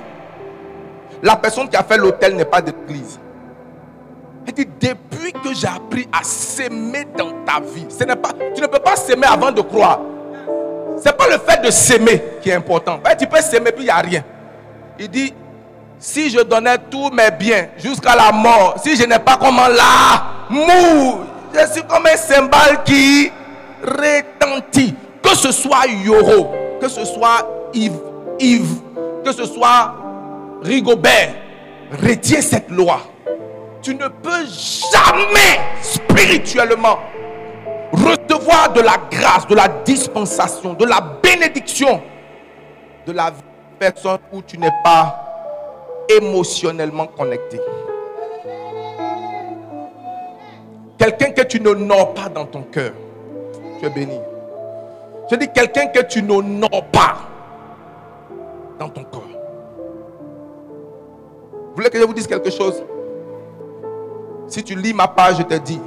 La 1.21 1.35
personne 1.35 1.67
qui 1.67 1.75
a 1.75 1.83
fait 1.83 1.97
l'hôtel 1.97 2.35
n'est 2.35 2.45
pas 2.45 2.61
d'église. 2.61 3.19
Elle 4.47 4.53
dit, 4.53 4.65
depuis 4.79 5.33
que 5.33 5.53
j'ai 5.53 5.67
appris 5.67 6.07
à 6.13 6.23
s'aimer 6.23 7.05
dans 7.17 7.31
ta 7.45 7.59
vie, 7.59 7.87
ce 7.89 8.03
n'est 8.03 8.15
tu 8.55 8.61
ne 8.61 8.67
peux 8.67 8.79
pas 8.79 8.95
s'aimer 8.95 9.27
avant 9.27 9.51
de 9.51 9.61
croire. 9.61 9.99
Ce 10.97 11.09
n'est 11.09 11.15
pas 11.15 11.27
le 11.27 11.39
fait 11.39 11.61
de 11.61 11.71
s'aimer 11.71 12.23
qui 12.41 12.51
est 12.51 12.53
important. 12.53 12.99
Ben, 13.03 13.15
tu 13.17 13.27
peux 13.27 13.41
s'aimer 13.41 13.71
puis 13.71 13.83
il 13.83 13.85
n'y 13.85 13.89
a 13.89 13.97
rien. 13.97 14.23
Il 14.99 15.09
dit, 15.09 15.33
si 15.99 16.29
je 16.29 16.39
donnais 16.41 16.77
tous 16.89 17.09
mes 17.09 17.31
biens 17.31 17.67
jusqu'à 17.77 18.15
la 18.15 18.31
mort, 18.31 18.75
si 18.83 18.95
je 18.95 19.05
n'ai 19.05 19.19
pas 19.19 19.37
comment 19.37 19.67
l'amour, 19.67 21.25
je 21.53 21.71
suis 21.73 21.83
comme 21.83 22.05
un 22.05 22.17
cymbale 22.17 22.83
qui 22.83 23.31
retentit. 23.81 24.93
Que 25.21 25.35
ce 25.35 25.51
soit 25.51 25.87
Yoro, 26.03 26.53
que 26.79 26.87
ce 26.87 27.03
soit 27.03 27.47
Yves, 27.73 27.99
Yves 28.39 28.81
que 29.23 29.31
ce 29.31 29.45
soit 29.45 29.95
Rigobert, 30.61 31.33
retiens 32.03 32.41
cette 32.41 32.69
loi 32.69 33.01
tu 33.85 33.93
ne 33.93 34.07
peux 34.07 34.45
jamais 34.47 35.59
spirituellement 35.79 36.97
recevoir 37.91 38.73
de 38.73 38.81
la 38.81 38.97
grâce, 39.11 39.45
de 39.45 39.53
la 39.53 39.67
dispensation, 39.85 40.73
de 40.73 40.85
la 40.85 40.99
bénédiction 41.21 42.01
de 43.05 43.11
la 43.11 43.31
personne 43.76 44.19
où 44.32 44.41
tu 44.41 44.57
n'es 44.57 44.71
pas 44.84 45.21
émotionnellement 46.09 47.07
connecté. 47.07 47.59
Quelqu'un 50.97 51.32
que 51.32 51.41
tu 51.43 51.59
n'honores 51.59 52.13
pas 52.13 52.30
dans 52.30 52.45
ton 52.45 52.63
cœur, 52.63 52.93
tu 53.80 53.86
es 53.86 53.89
béni. 53.89 54.19
Je 55.30 55.36
dis 55.36 55.47
quelqu'un 55.51 55.88
que 55.88 56.01
tu 56.03 56.21
n'honores 56.23 56.86
pas 56.91 57.17
dans 58.80 58.89
ton 58.89 59.03
corps. 59.03 59.23
Vous 61.51 61.76
voulez 61.76 61.89
que 61.89 61.99
je 61.99 62.05
vous 62.05 62.13
dise 62.13 62.28
quelque 62.28 62.51
chose? 62.51 62.84
Si 64.47 64.63
tu 64.63 64.76
lis 64.76 64.93
ma 64.93 65.07
page, 65.07 65.38
je 65.38 65.43
te 65.43 65.55
dis, 65.55 65.82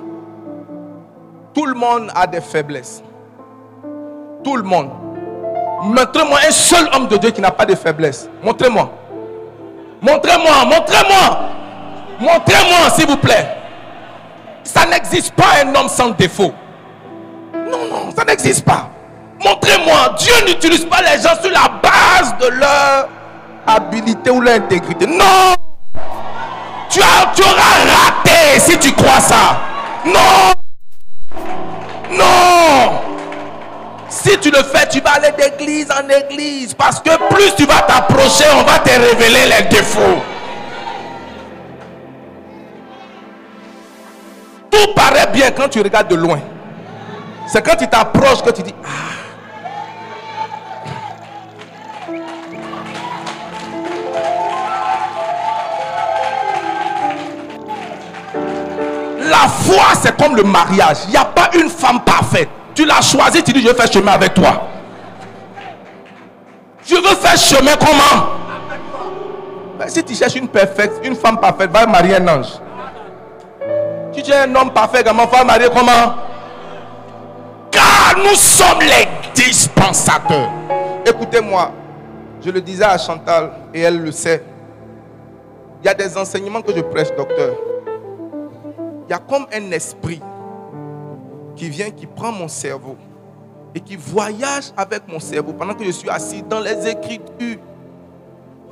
tout 1.54 1.64
le 1.64 1.74
monde 1.74 2.10
a 2.14 2.26
des 2.26 2.40
faiblesses. 2.40 3.02
Tout 4.44 4.56
le 4.56 4.62
monde. 4.62 4.90
Montrez-moi 5.82 6.38
un 6.48 6.50
seul 6.50 6.88
homme 6.92 7.06
de 7.08 7.16
Dieu 7.16 7.30
qui 7.30 7.40
n'a 7.40 7.50
pas 7.50 7.64
de 7.64 7.74
faiblesses. 7.74 8.28
Montrez-moi. 8.42 8.90
Montrez-moi, 10.00 10.64
montrez-moi. 10.64 11.40
Montrez-moi, 12.20 12.90
s'il 12.94 13.06
vous 13.06 13.16
plaît. 13.16 13.56
Ça 14.64 14.84
n'existe 14.86 15.34
pas 15.34 15.64
un 15.64 15.74
homme 15.74 15.88
sans 15.88 16.10
défaut. 16.10 16.52
Non, 17.54 17.86
non, 17.90 18.10
ça 18.16 18.24
n'existe 18.24 18.64
pas. 18.64 18.88
Montrez-moi. 19.42 20.14
Dieu 20.18 20.34
n'utilise 20.46 20.84
pas 20.84 21.00
les 21.00 21.22
gens 21.22 21.40
sur 21.40 21.50
la 21.50 21.68
base 21.82 22.34
de 22.40 22.48
leur 22.48 23.08
habilité 23.66 24.30
ou 24.30 24.40
leur 24.40 24.56
intégrité. 24.56 25.06
Non. 25.06 25.54
Tu, 26.90 27.00
tu 27.34 27.42
auras 27.42 27.78
raté 27.94 28.58
si 28.58 28.78
tu 28.78 28.92
crois 28.92 29.20
ça. 29.20 29.58
Non. 30.04 30.52
Non. 32.10 33.07
Si 34.22 34.36
tu 34.40 34.50
le 34.50 34.62
fais, 34.64 34.88
tu 34.88 35.00
vas 35.00 35.12
aller 35.12 35.30
d'église 35.30 35.88
en 35.92 36.08
église. 36.08 36.74
Parce 36.74 37.00
que 37.00 37.10
plus 37.32 37.54
tu 37.56 37.64
vas 37.66 37.82
t'approcher, 37.82 38.44
on 38.52 38.64
va 38.64 38.80
te 38.80 38.90
révéler 38.90 39.46
les 39.46 39.68
défauts. 39.68 40.20
Tout 44.70 44.92
paraît 44.94 45.28
bien 45.32 45.52
quand 45.52 45.68
tu 45.68 45.80
regardes 45.80 46.08
de 46.08 46.16
loin. 46.16 46.40
C'est 47.46 47.64
quand 47.64 47.76
tu 47.76 47.86
t'approches 47.86 48.42
que 48.42 48.50
tu 48.50 48.62
dis, 48.62 48.74
ah. 48.84 48.88
La 59.20 59.48
foi, 59.48 59.84
c'est 60.02 60.16
comme 60.20 60.34
le 60.34 60.42
mariage. 60.42 60.98
Il 61.04 61.10
n'y 61.10 61.16
a 61.16 61.24
pas 61.24 61.50
une 61.54 61.68
femme 61.70 62.00
parfaite. 62.00 62.48
Tu 62.78 62.84
l'as 62.84 63.00
choisie, 63.00 63.42
tu 63.42 63.52
dis, 63.52 63.60
je 63.60 63.66
veux 63.66 63.74
faire 63.74 63.90
chemin 63.90 64.12
avec 64.12 64.34
toi. 64.34 64.68
Je 66.86 66.94
veux 66.94 67.16
faire 67.16 67.36
chemin 67.36 67.72
comment? 67.74 68.36
Ben, 69.76 69.88
Si 69.88 70.04
tu 70.04 70.14
cherches 70.14 70.36
une, 70.36 70.46
perfecte, 70.46 71.04
une 71.04 71.16
femme 71.16 71.40
parfaite, 71.40 71.72
va 71.72 71.86
marier 71.86 72.14
un 72.14 72.28
ange. 72.28 72.52
Si 74.12 74.22
tu 74.22 74.30
es 74.30 74.36
un 74.36 74.54
homme 74.54 74.72
parfait, 74.72 75.02
comment 75.04 75.26
va 75.26 75.42
marier 75.42 75.66
comment? 75.74 76.14
Car 77.72 78.14
nous 78.16 78.36
sommes 78.36 78.78
les 78.82 79.08
dispensateurs. 79.34 80.48
Écoutez-moi, 81.04 81.72
je 82.40 82.52
le 82.52 82.60
disais 82.60 82.84
à 82.84 82.96
Chantal 82.96 83.50
et 83.74 83.80
elle 83.80 84.00
le 84.00 84.12
sait. 84.12 84.44
Il 85.82 85.86
y 85.86 85.88
a 85.88 85.94
des 85.94 86.16
enseignements 86.16 86.62
que 86.62 86.72
je 86.72 86.80
prêche, 86.82 87.08
docteur 87.16 87.56
il 89.08 89.10
y 89.10 89.14
a 89.14 89.18
comme 89.18 89.46
un 89.52 89.70
esprit 89.72 90.20
qui 91.58 91.68
vient, 91.68 91.90
qui 91.90 92.06
prend 92.06 92.32
mon 92.32 92.48
cerveau 92.48 92.96
et 93.74 93.80
qui 93.80 93.96
voyage 93.96 94.72
avec 94.76 95.06
mon 95.08 95.20
cerveau 95.20 95.52
pendant 95.52 95.74
que 95.74 95.84
je 95.84 95.90
suis 95.90 96.08
assis 96.08 96.42
dans 96.42 96.60
les 96.60 96.86
écritures, 96.88 97.58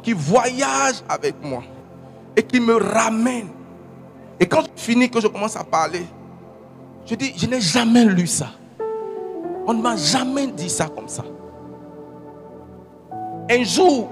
qui 0.03 0.13
voyage 0.13 1.03
avec 1.09 1.35
moi 1.43 1.63
et 2.37 2.43
qui 2.43 2.61
me 2.61 2.77
ramène. 2.77 3.49
Et 4.39 4.47
quand 4.47 4.63
je 4.63 4.83
finis, 4.83 5.11
que 5.11 5.21
je 5.21 5.27
commence 5.27 5.57
à 5.57 5.65
parler, 5.65 6.07
je 7.05 7.15
dis, 7.15 7.35
je 7.37 7.47
n'ai 7.47 7.61
jamais 7.61 8.05
lu 8.05 8.27
ça. 8.27 8.49
On 9.67 9.75
ne 9.75 9.83
m'a 9.83 9.97
jamais 9.97 10.47
dit 10.47 10.71
ça 10.71 10.87
comme 10.87 11.09
ça. 11.09 11.25
Un 13.51 13.65
jour, 13.65 14.11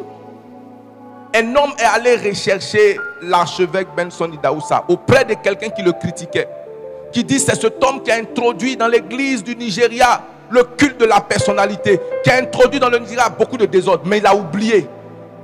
un 1.34 1.54
homme 1.56 1.72
est 1.78 1.84
allé 1.84 2.16
rechercher 2.16 2.98
l'archevêque 3.22 3.88
Benson 3.96 4.30
Idaoussa 4.32 4.84
auprès 4.88 5.24
de 5.24 5.34
quelqu'un 5.34 5.68
qui 5.70 5.82
le 5.82 5.92
critiquait. 5.92 6.48
Qui 7.14 7.24
dit 7.24 7.38
c'est 7.38 7.54
cet 7.58 7.82
homme 7.82 8.02
qui 8.02 8.10
a 8.10 8.16
introduit 8.16 8.76
dans 8.76 8.88
l'église 8.88 9.42
du 9.42 9.56
Nigeria 9.56 10.20
le 10.50 10.62
culte 10.64 11.00
de 11.00 11.06
la 11.06 11.20
personnalité, 11.20 11.98
qui 12.22 12.30
a 12.30 12.36
introduit 12.36 12.78
dans 12.78 12.90
le 12.90 12.98
Nigeria 12.98 13.30
beaucoup 13.30 13.56
de 13.56 13.64
désordre. 13.64 14.02
Mais 14.04 14.18
il 14.18 14.26
a 14.26 14.34
oublié 14.34 14.86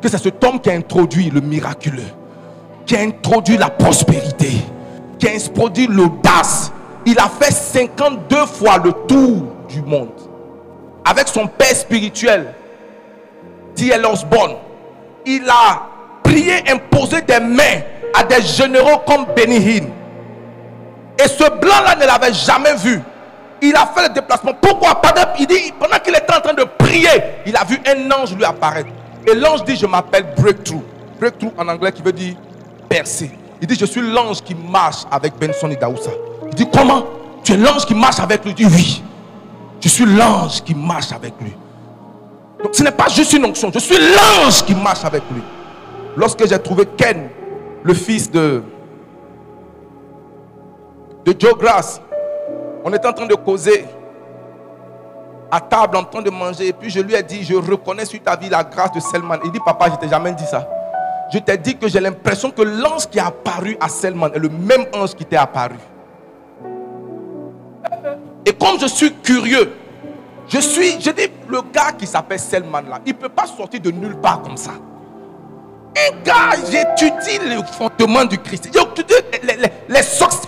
que 0.03 0.09
c'est 0.09 0.19
cet 0.19 0.45
homme 0.45 0.61
qui 0.61 0.69
a 0.69 0.75
introduit 0.75 1.31
le 1.31 1.41
miraculeux, 1.41 2.03
qui 2.85 2.95
a 2.97 3.01
introduit 3.01 3.57
la 3.57 3.71
prospérité, 3.71 4.51
qui 5.19 5.29
a 5.29 5.31
introduit 5.33 5.87
l'audace. 5.87 6.71
Il 7.07 7.19
a 7.19 7.31
fait 7.41 7.51
52 7.53 8.37
fois 8.47 8.77
le 8.85 8.93
tour 9.07 9.45
du 9.69 9.81
monde 9.81 10.11
avec 11.05 11.29
son 11.29 11.47
père 11.47 11.75
spirituel, 11.75 12.53
D.L. 13.75 14.05
Osborne 14.05 14.57
il 15.27 15.49
a 15.49 15.87
prié, 16.23 16.55
imposé 16.71 17.23
des 17.23 17.41
mains 17.41 17.81
à 18.15 18.25
des 18.25 18.43
généraux 18.43 18.99
comme 19.07 19.27
Benny 19.37 19.83
Et 21.23 21.29
ce 21.29 21.51
blanc-là 21.51 21.97
ne 21.97 22.07
l'avait 22.07 22.33
jamais 22.33 22.75
vu. 22.77 23.01
Il 23.63 23.77
a 23.77 23.87
fait 23.95 24.09
le 24.09 24.15
déplacement. 24.15 24.55
Pourquoi? 24.55 25.01
Il 25.39 25.47
dit, 25.47 25.73
pendant 25.79 25.99
qu'il 25.99 26.15
était 26.15 26.33
en 26.35 26.41
train 26.41 26.55
de 26.55 26.65
prier, 26.79 27.09
il 27.45 27.57
a 27.57 27.65
vu 27.65 27.79
un 27.87 28.11
ange 28.11 28.35
lui 28.35 28.45
apparaître. 28.45 28.89
Et 29.27 29.35
l'ange 29.35 29.65
dit, 29.65 29.77
je 29.77 29.87
m'appelle 29.87 30.27
Breakthrough. 30.37 30.83
Breakthrough 31.19 31.53
en 31.59 31.69
anglais 31.69 31.93
qui 31.93 32.03
veut 32.03 32.13
dire 32.13 32.35
percer. 32.89 33.31
Il 33.61 33.67
dit, 33.67 33.77
je 33.79 33.85
suis 33.85 34.01
l'ange 34.01 34.41
qui 34.43 34.55
marche 34.55 35.05
avec 35.11 35.39
Benson 35.39 35.69
Idaoussa. 35.71 36.11
Il 36.49 36.55
dit, 36.55 36.69
comment? 36.73 37.05
Tu 37.45 37.53
es 37.53 37.57
l'ange 37.57 37.85
qui 37.85 37.95
marche 37.95 38.19
avec 38.19 38.45
lui? 38.45 38.55
Il 38.57 38.67
dit, 38.67 38.75
oui. 38.75 39.03
Je 39.81 39.89
suis 39.89 40.07
l'ange 40.07 40.63
qui 40.63 40.75
marche 40.75 41.13
avec 41.13 41.35
lui. 41.41 41.53
Donc 42.63 42.75
ce 42.75 42.83
n'est 42.83 42.91
pas 42.91 43.09
juste 43.09 43.33
une 43.33 43.45
onction. 43.45 43.71
Je 43.73 43.79
suis 43.79 43.97
l'ange 43.97 44.65
qui 44.65 44.75
marche 44.75 45.05
avec 45.05 45.23
lui. 45.31 45.43
Lorsque 46.17 46.47
j'ai 46.47 46.59
trouvé 46.59 46.85
Ken, 46.97 47.29
le 47.83 47.95
fils 47.95 48.31
de, 48.31 48.63
de 51.25 51.35
Joe 51.39 51.57
Grass, 51.59 52.01
on 52.85 52.93
était 52.93 53.07
en 53.07 53.13
train 53.13 53.27
de 53.27 53.35
causer 53.35 53.85
à 55.51 55.61
table 55.61 55.97
en 55.97 56.05
train 56.05 56.23
de 56.23 56.31
manger. 56.31 56.69
Et 56.69 56.73
puis 56.73 56.91
je 56.91 57.01
lui 57.01 57.15
ai 57.15 57.23
dit, 57.23 57.43
je 57.43 57.55
reconnais 57.55 58.05
sur 58.05 58.23
ta 58.23 58.37
vie 58.37 58.49
la 58.49 58.65
grâce 58.65 58.93
de 58.93 59.01
Selman. 59.01 59.39
Il 59.45 59.51
dit, 59.51 59.61
papa, 59.65 59.91
je 59.91 59.97
t'ai 59.97 60.09
jamais 60.09 60.33
dit 60.33 60.47
ça. 60.47 60.69
Je 61.33 61.39
t'ai 61.39 61.57
dit 61.59 61.77
que 61.77 61.89
j'ai 61.89 62.01
l'impression 62.01 62.51
que 62.51 62.63
l'ange 62.63 63.07
qui 63.09 63.19
est 63.19 63.23
apparu 63.23 63.77
à 63.81 63.89
Selman 63.89 64.31
est 64.35 64.39
le 64.39 64.49
même 64.49 64.87
ange 64.95 65.15
qui 65.15 65.25
t'est 65.25 65.37
apparu. 65.37 65.77
Et 68.47 68.53
comme 68.53 68.81
je 68.81 68.87
suis 68.87 69.13
curieux, 69.15 69.73
je 70.49 70.59
suis, 70.59 71.01
je 71.01 71.11
dis, 71.11 71.31
le 71.49 71.61
gars 71.73 71.93
qui 71.97 72.07
s'appelle 72.07 72.41
Selman 72.41 72.83
là, 72.89 73.01
il 73.07 73.13
ne 73.13 73.19
peut 73.19 73.29
pas 73.29 73.47
sortir 73.47 73.81
de 73.81 73.91
nulle 73.91 74.17
part 74.17 74.43
comme 74.43 74.57
ça. 74.57 74.73
Un 75.97 76.23
gars, 76.23 76.57
j'étudie 76.71 77.39
le 77.49 77.63
fondement 77.65 78.25
du 78.25 78.39
Christ. 78.39 78.71
J'étudie 78.73 79.15
les, 79.43 79.57
les, 79.57 79.69
les 79.89 80.03
sources. 80.03 80.43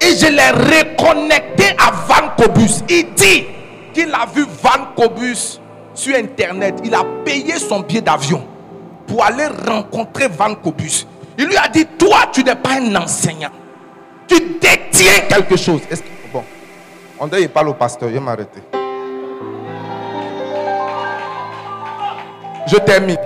Et 0.00 0.16
je 0.16 0.26
l'ai 0.26 0.50
reconnecté 0.50 1.64
à 1.78 1.90
Van 2.06 2.30
Cobus. 2.36 2.82
Il 2.88 3.12
dit 3.14 3.46
qu'il 3.92 4.12
a 4.14 4.26
vu 4.26 4.46
Van 4.62 4.86
Cobus 4.96 5.60
sur 5.94 6.16
Internet. 6.16 6.80
Il 6.84 6.94
a 6.94 7.04
payé 7.24 7.58
son 7.58 7.80
billet 7.80 8.00
d'avion 8.00 8.46
pour 9.06 9.24
aller 9.24 9.46
rencontrer 9.46 10.28
Van 10.28 10.54
Cobus. 10.54 11.06
Il 11.36 11.46
lui 11.46 11.56
a 11.56 11.68
dit, 11.68 11.86
toi, 11.98 12.26
tu 12.32 12.42
n'es 12.42 12.54
pas 12.54 12.80
un 12.80 12.94
enseignant. 12.96 13.50
Tu 14.26 14.38
détiens 14.60 15.20
quelque 15.28 15.56
chose. 15.56 15.82
bon, 16.32 16.44
on 17.18 17.26
dirait 17.26 17.40
qu'il 17.42 17.50
parle 17.50 17.68
au 17.68 17.74
pasteur. 17.74 18.08
Il 18.10 18.20
m'a 18.20 18.32
arrêté. 18.32 18.60
Je 22.66 22.76
termine. 22.76 23.16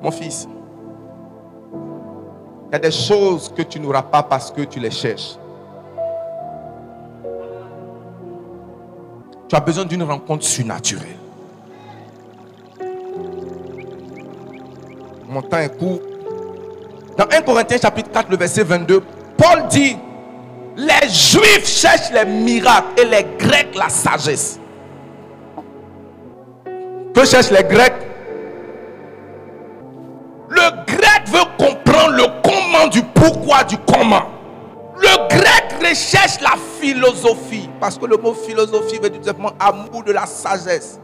Mon 0.00 0.10
fils, 0.10 0.48
il 2.68 2.72
y 2.72 2.76
a 2.76 2.78
des 2.78 2.90
choses 2.90 3.50
que 3.54 3.62
tu 3.62 3.80
n'auras 3.80 4.02
pas 4.02 4.22
parce 4.22 4.50
que 4.50 4.62
tu 4.62 4.78
les 4.78 4.90
cherches. 4.90 5.36
Tu 9.48 9.56
as 9.56 9.60
besoin 9.60 9.86
d'une 9.86 10.02
rencontre 10.02 10.44
surnaturelle. 10.44 11.16
Mon 15.26 15.40
temps 15.40 15.58
est 15.58 15.78
court. 15.78 16.00
Dans 17.16 17.24
1 17.24 17.40
Corinthiens 17.42 17.78
chapitre 17.78 18.10
4, 18.10 18.30
le 18.30 18.36
verset 18.36 18.64
22, 18.64 19.02
Paul 19.36 19.66
dit, 19.68 19.96
les 20.76 21.08
Juifs 21.08 21.66
cherchent 21.66 22.12
les 22.12 22.26
miracles 22.26 23.00
et 23.00 23.04
les 23.06 23.26
Grecs 23.38 23.74
la 23.74 23.88
sagesse. 23.88 24.60
Que 27.14 27.24
cherchent 27.24 27.50
les 27.50 27.64
Grecs? 27.64 27.97
Philosophie. 37.08 37.68
Parce 37.80 37.98
que 37.98 38.06
le 38.06 38.16
mot 38.16 38.34
philosophie 38.34 38.98
veut 38.98 39.10
dire 39.10 39.24
simplement 39.24 39.52
amour 39.58 40.04
de 40.04 40.12
la 40.12 40.26
sagesse. 40.26 41.00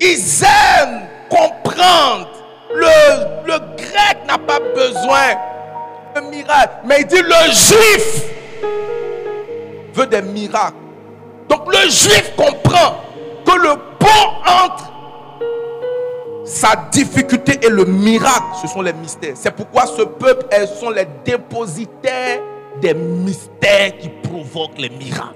Ils 0.00 0.42
aiment 0.42 1.02
comprendre. 1.28 2.28
Le, 2.74 3.46
le 3.46 3.58
grec 3.76 4.18
n'a 4.26 4.38
pas 4.38 4.58
besoin 4.74 5.34
de 6.16 6.20
miracles. 6.30 6.74
Mais 6.84 7.00
il 7.00 7.06
dit 7.06 7.22
le 7.22 7.52
juif 7.52 8.24
veut 9.94 10.06
des 10.06 10.22
miracles. 10.22 10.76
Donc 11.48 11.72
le 11.72 11.88
juif 11.88 12.32
comprend 12.36 12.96
que 13.46 13.52
le 13.52 13.76
pont 13.98 14.30
entre 14.44 14.92
sa 16.44 16.74
difficulté 16.90 17.58
et 17.64 17.70
le 17.70 17.84
miracle, 17.84 18.42
ce 18.60 18.66
sont 18.66 18.82
les 18.82 18.92
mystères. 18.92 19.34
C'est 19.34 19.52
pourquoi 19.52 19.86
ce 19.86 20.02
peuple, 20.02 20.46
elles 20.50 20.68
sont 20.68 20.90
les 20.90 21.06
dépositaires 21.24 22.40
des 22.80 22.94
mystères 22.94 23.96
qui 23.98 24.08
provoquent 24.08 24.78
les 24.78 24.90
miracles. 24.90 25.34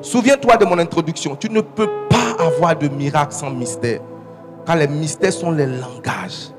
Souviens-toi 0.00 0.56
de 0.56 0.64
mon 0.64 0.78
introduction. 0.78 1.36
Tu 1.36 1.48
ne 1.48 1.60
peux 1.60 1.88
pas 2.08 2.44
avoir 2.44 2.76
de 2.76 2.88
miracle 2.88 3.32
sans 3.32 3.50
mystère. 3.50 4.00
Car 4.66 4.76
les 4.76 4.88
mystères 4.88 5.32
sont 5.32 5.50
les 5.50 5.66
langages. 5.66 6.50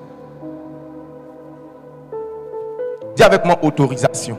Dis 3.15 3.23
avec 3.23 3.45
moi 3.45 3.57
autorisation. 3.61 4.37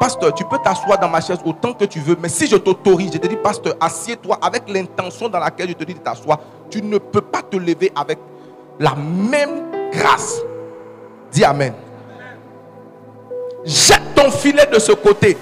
Pasteur, 0.00 0.34
tu 0.34 0.44
peux 0.44 0.58
t'asseoir 0.58 0.98
dans 0.98 1.08
ma 1.08 1.20
chaise 1.20 1.38
autant 1.44 1.72
que 1.72 1.84
tu 1.84 2.00
veux, 2.00 2.16
mais 2.20 2.28
si 2.28 2.48
je 2.48 2.56
t'autorise, 2.56 3.12
je 3.12 3.18
te 3.18 3.26
dis, 3.28 3.36
pasteur, 3.36 3.74
assieds-toi 3.80 4.36
avec 4.42 4.68
l'intention 4.68 5.28
dans 5.28 5.38
laquelle 5.38 5.68
je 5.68 5.74
te 5.74 5.84
dis 5.84 5.94
de 5.94 6.00
t'asseoir, 6.00 6.40
tu 6.68 6.82
ne 6.82 6.98
peux 6.98 7.20
pas 7.20 7.40
te 7.42 7.56
lever 7.56 7.92
avec 7.94 8.18
la 8.80 8.96
même 8.96 9.90
grâce. 9.92 10.42
Dis 11.30 11.44
Amen. 11.44 11.72
Jette 13.64 14.14
ton 14.14 14.30
filet 14.30 14.66
de 14.72 14.78
ce 14.78 14.92
côté. 14.92 15.36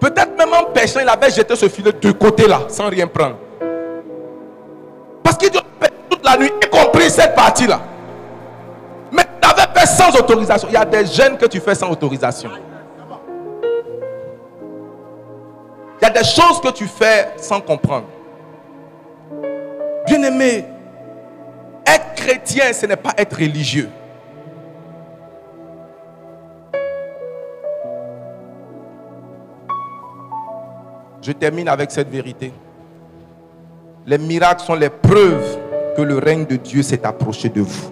Peut-être 0.00 0.36
même 0.36 0.52
en 0.52 0.64
pêchant, 0.72 1.00
il 1.00 1.08
avait 1.08 1.30
jeté 1.30 1.56
ce 1.56 1.68
filet 1.68 1.92
de 1.92 2.12
côté 2.12 2.46
là, 2.46 2.60
sans 2.68 2.88
rien 2.88 3.06
prendre. 3.06 3.36
Parce 5.22 5.36
qu'il 5.36 5.50
doit 5.50 5.62
toute 6.10 6.24
la 6.24 6.36
nuit, 6.36 6.50
y 6.62 6.68
compris 6.68 7.10
cette 7.10 7.34
partie-là. 7.34 7.80
Mais 9.12 9.24
tu 9.40 9.48
avais 9.48 9.78
fait 9.78 9.86
sans 9.86 10.16
autorisation. 10.18 10.68
Il 10.70 10.74
y 10.74 10.76
a 10.76 10.84
des 10.84 11.06
jeunes 11.06 11.38
que 11.38 11.46
tu 11.46 11.60
fais 11.60 11.74
sans 11.74 11.90
autorisation. 11.90 12.50
Il 16.00 16.04
y 16.04 16.06
a 16.06 16.10
des 16.10 16.24
choses 16.24 16.60
que 16.62 16.70
tu 16.72 16.86
fais 16.86 17.30
sans 17.38 17.60
comprendre. 17.60 18.06
Bien-aimé, 20.06 20.64
être 21.86 22.14
chrétien, 22.14 22.72
ce 22.72 22.86
n'est 22.86 22.96
pas 22.96 23.12
être 23.16 23.36
religieux. 23.36 23.88
Je 31.26 31.32
termine 31.32 31.66
avec 31.66 31.90
cette 31.90 32.08
vérité. 32.08 32.52
Les 34.06 34.16
miracles 34.16 34.62
sont 34.62 34.76
les 34.76 34.90
preuves 34.90 35.58
que 35.96 36.02
le 36.02 36.18
règne 36.18 36.46
de 36.46 36.54
Dieu 36.54 36.82
s'est 36.82 37.04
approché 37.04 37.48
de 37.48 37.62
vous. 37.62 37.90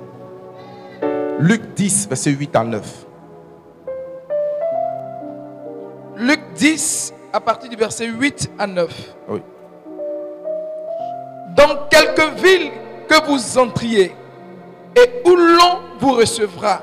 Luc 1.41 1.75
10, 1.75 2.07
verset 2.09 2.31
8 2.31 2.55
à 2.55 2.63
9. 2.63 3.07
Luc 6.19 6.41
10, 6.55 7.13
à 7.33 7.41
partir 7.41 7.69
du 7.69 7.75
verset 7.75 8.07
8 8.07 8.53
à 8.57 8.69
9. 8.69 9.15
Oui. 9.31 9.43
Dans 11.57 11.89
quelque 11.91 12.41
ville 12.41 12.71
que 13.09 13.27
vous 13.27 13.59
entriez 13.59 14.15
et 14.95 15.29
où 15.29 15.35
l'on 15.35 15.81
vous 15.99 16.13
recevra, 16.13 16.83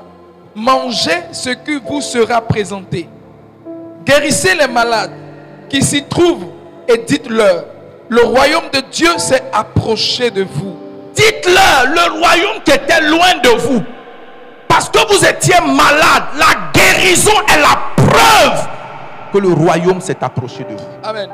mangez 0.54 1.22
ce 1.32 1.48
qui 1.48 1.80
vous 1.80 2.02
sera 2.02 2.42
présenté. 2.42 3.08
Guérissez 4.04 4.54
les 4.54 4.68
malades 4.68 5.21
qui 5.72 5.82
s'y 5.82 6.04
trouvent 6.04 6.46
et 6.86 6.98
dites-leur, 6.98 7.64
le 8.10 8.22
royaume 8.24 8.68
de 8.72 8.80
Dieu 8.92 9.08
s'est 9.16 9.42
approché 9.52 10.30
de 10.30 10.42
vous. 10.44 10.76
Dites-leur 11.14 11.86
le 11.86 12.20
royaume 12.20 12.62
qui 12.62 12.72
était 12.72 13.00
loin 13.00 13.38
de 13.42 13.48
vous. 13.58 13.82
Parce 14.68 14.88
que 14.90 14.98
vous 15.10 15.24
étiez 15.24 15.54
malade. 15.60 16.24
La 16.38 16.70
guérison 16.74 17.32
est 17.48 17.60
la 17.60 17.78
preuve 17.96 18.68
que 19.32 19.38
le 19.38 19.48
royaume 19.52 20.00
s'est 20.02 20.16
approché 20.22 20.64
de 20.64 20.74
vous. 20.74 20.86
Amen. 21.02 21.30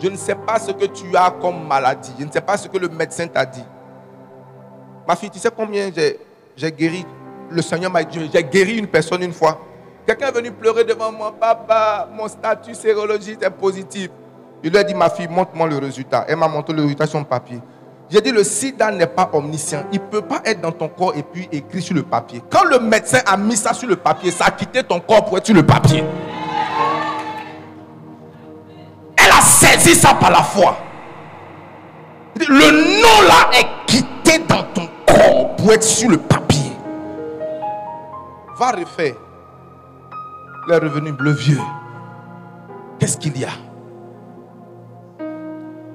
Je 0.00 0.08
ne 0.08 0.16
sais 0.16 0.34
pas 0.34 0.58
ce 0.58 0.70
que 0.72 0.86
tu 0.86 1.14
as 1.16 1.30
comme 1.30 1.66
maladie. 1.66 2.12
Je 2.18 2.24
ne 2.24 2.30
sais 2.32 2.40
pas 2.40 2.56
ce 2.56 2.68
que 2.68 2.78
le 2.78 2.88
médecin 2.88 3.26
t'a 3.26 3.44
dit. 3.44 3.64
Ma 5.06 5.14
fille, 5.16 5.30
tu 5.30 5.38
sais 5.38 5.50
combien 5.54 5.90
j'ai- 5.94 6.18
j'ai 6.56 6.72
guéri 6.72 7.04
Le 7.50 7.60
Seigneur 7.60 7.90
m'a 7.90 8.02
dit, 8.02 8.18
j'ai 8.32 8.42
guéri 8.42 8.78
une 8.78 8.86
personne 8.86 9.22
une 9.22 9.32
fois. 9.32 9.58
Quelqu'un 10.06 10.28
est 10.28 10.32
venu 10.32 10.52
pleurer 10.52 10.84
devant 10.84 11.10
moi. 11.10 11.34
Papa, 11.38 12.08
mon 12.12 12.28
statut 12.28 12.74
sérologique 12.74 13.42
est 13.42 13.50
positif. 13.50 14.10
Je 14.62 14.68
lui 14.68 14.76
ai 14.76 14.84
dit, 14.84 14.94
ma 14.94 15.08
fille, 15.08 15.28
montre-moi 15.28 15.66
le 15.66 15.78
résultat. 15.78 16.26
Elle 16.28 16.36
m'a 16.36 16.48
montré 16.48 16.74
le 16.74 16.82
résultat 16.82 17.06
sur 17.06 17.18
mon 17.18 17.24
papier. 17.24 17.60
J'ai 18.10 18.20
dit, 18.20 18.32
le 18.32 18.44
sida 18.44 18.90
n'est 18.90 19.06
pas 19.06 19.30
omniscient. 19.32 19.84
Il 19.92 20.00
ne 20.00 20.04
peut 20.06 20.20
pas 20.20 20.42
être 20.44 20.60
dans 20.60 20.72
ton 20.72 20.88
corps 20.88 21.14
et 21.16 21.22
puis 21.22 21.48
écrit 21.50 21.80
sur 21.80 21.94
le 21.94 22.02
papier. 22.02 22.42
Quand 22.50 22.64
le 22.64 22.78
médecin 22.78 23.20
a 23.26 23.36
mis 23.36 23.56
ça 23.56 23.72
sur 23.72 23.88
le 23.88 23.96
papier, 23.96 24.30
ça 24.30 24.46
a 24.46 24.50
quitté 24.50 24.82
ton 24.82 25.00
corps 25.00 25.24
pour 25.24 25.38
être 25.38 25.46
sur 25.46 25.54
le 25.54 25.64
papier. 25.64 26.04
Elle 29.16 29.30
a 29.30 29.40
saisi 29.40 29.94
ça 29.94 30.14
par 30.14 30.30
la 30.30 30.42
foi. 30.42 30.76
Le 32.36 33.00
nom 33.00 33.28
là 33.28 33.58
est 33.58 33.86
quitté 33.86 34.38
dans 34.46 34.64
ton 34.74 34.88
corps 35.06 35.56
pour 35.56 35.72
être 35.72 35.82
sur 35.82 36.10
le 36.10 36.18
papier. 36.18 36.72
Va 38.58 38.72
refaire. 38.72 39.14
Il 40.66 40.72
est 40.72 40.78
revenu 40.78 41.12
bleu 41.12 41.32
vieux. 41.32 41.60
Qu'est-ce 42.98 43.16
qu'il 43.18 43.38
y 43.38 43.44
a? 43.44 43.50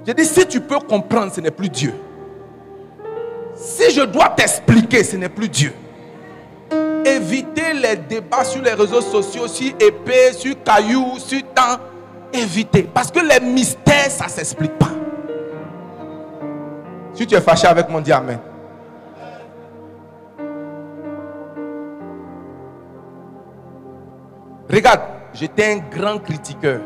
J'ai 0.06 0.14
dit, 0.14 0.26
si 0.26 0.46
tu 0.48 0.62
peux 0.62 0.80
comprendre, 0.80 1.32
ce 1.34 1.42
n'est 1.42 1.52
plus 1.52 1.70
Dieu. 1.70 1.94
Si 3.56 3.92
je 3.92 4.02
dois 4.02 4.30
t'expliquer, 4.30 5.04
ce 5.04 5.18
n'est 5.18 5.30
plus 5.30 5.50
Dieu. 5.50 5.74
Évitez 7.06 7.74
les 7.74 7.96
débats 7.96 8.44
sur 8.44 8.62
les 8.62 8.74
réseaux 8.74 9.02
sociaux, 9.02 9.48
sur 9.48 9.74
épée, 9.80 10.34
sur 10.34 10.56
cailloux, 10.64 11.18
sur 11.18 11.42
temps. 11.54 11.78
Évitez. 12.32 12.84
Parce 12.84 13.12
que 13.12 13.20
les 13.20 13.40
mystères, 13.46 14.12
ça 14.12 14.26
ne 14.26 14.30
s'explique 14.30 14.78
pas. 14.78 14.92
Si 17.14 17.26
tu 17.26 17.36
es 17.36 17.42
fâché 17.42 17.68
avec 17.68 17.90
mon 17.90 18.00
dis 18.00 18.12
Regarde, 24.80 25.02
j'étais 25.34 25.74
un 25.74 25.80
grand 25.94 26.20
critiqueur. 26.20 26.80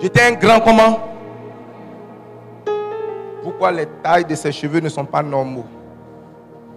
J'étais 0.00 0.22
un 0.22 0.32
grand 0.32 0.60
comment? 0.60 0.98
Pourquoi 3.42 3.70
les 3.70 3.84
tailles 4.02 4.24
de 4.24 4.34
ses 4.34 4.50
cheveux 4.50 4.80
ne 4.80 4.88
sont 4.88 5.04
pas 5.04 5.22
normaux? 5.22 5.66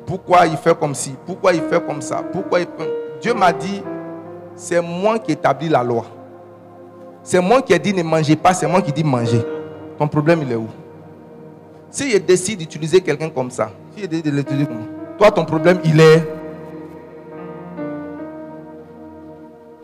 Pourquoi 0.06 0.46
il 0.46 0.58
fait 0.58 0.78
comme 0.78 0.93
ci? 0.93 1.16
Pourquoi 1.26 1.54
il 1.54 1.62
fait 1.62 1.82
comme 1.86 2.02
ça? 2.02 2.22
Pourquoi 2.34 2.60
il... 2.60 2.68
Dieu 3.22 3.34
m'a 3.34 3.54
dit, 3.54 3.82
c'est 4.58 4.82
moi 4.82 5.18
qui 5.18 5.32
établis 5.32 5.70
la 5.70 5.82
loi. 5.82 6.04
C'est 7.24 7.39
moi 7.39 7.62
qui 7.62 7.72
ai 7.72 7.80
dit 7.80 7.93
ne 7.93 8.04
mangez 8.04 8.36
pas, 8.36 8.54
c'est 8.54 8.68
moi 8.68 8.82
qui 8.82 8.91
dis 8.91 9.06
manger. 9.06 9.41
Ton 9.98 10.10
problème, 10.10 10.41
il 10.41 10.52
est 10.52 10.56
où? 10.56 10.68
Si 11.89 12.12
je 12.12 12.18
décide 12.18 12.60
d'utiliser 12.60 13.00
quelqu'un 13.00 13.30
comme 13.30 13.52
ça, 13.52 13.72
si 13.96 14.02
je 14.02 14.08
décide 14.08 14.26
de 14.26 14.32
l'utiliser 14.32 14.66
comme 14.66 14.86
toi, 15.18 15.32
ton 15.32 15.46
problème, 15.46 15.80
il 15.86 15.98
est. 16.02 16.28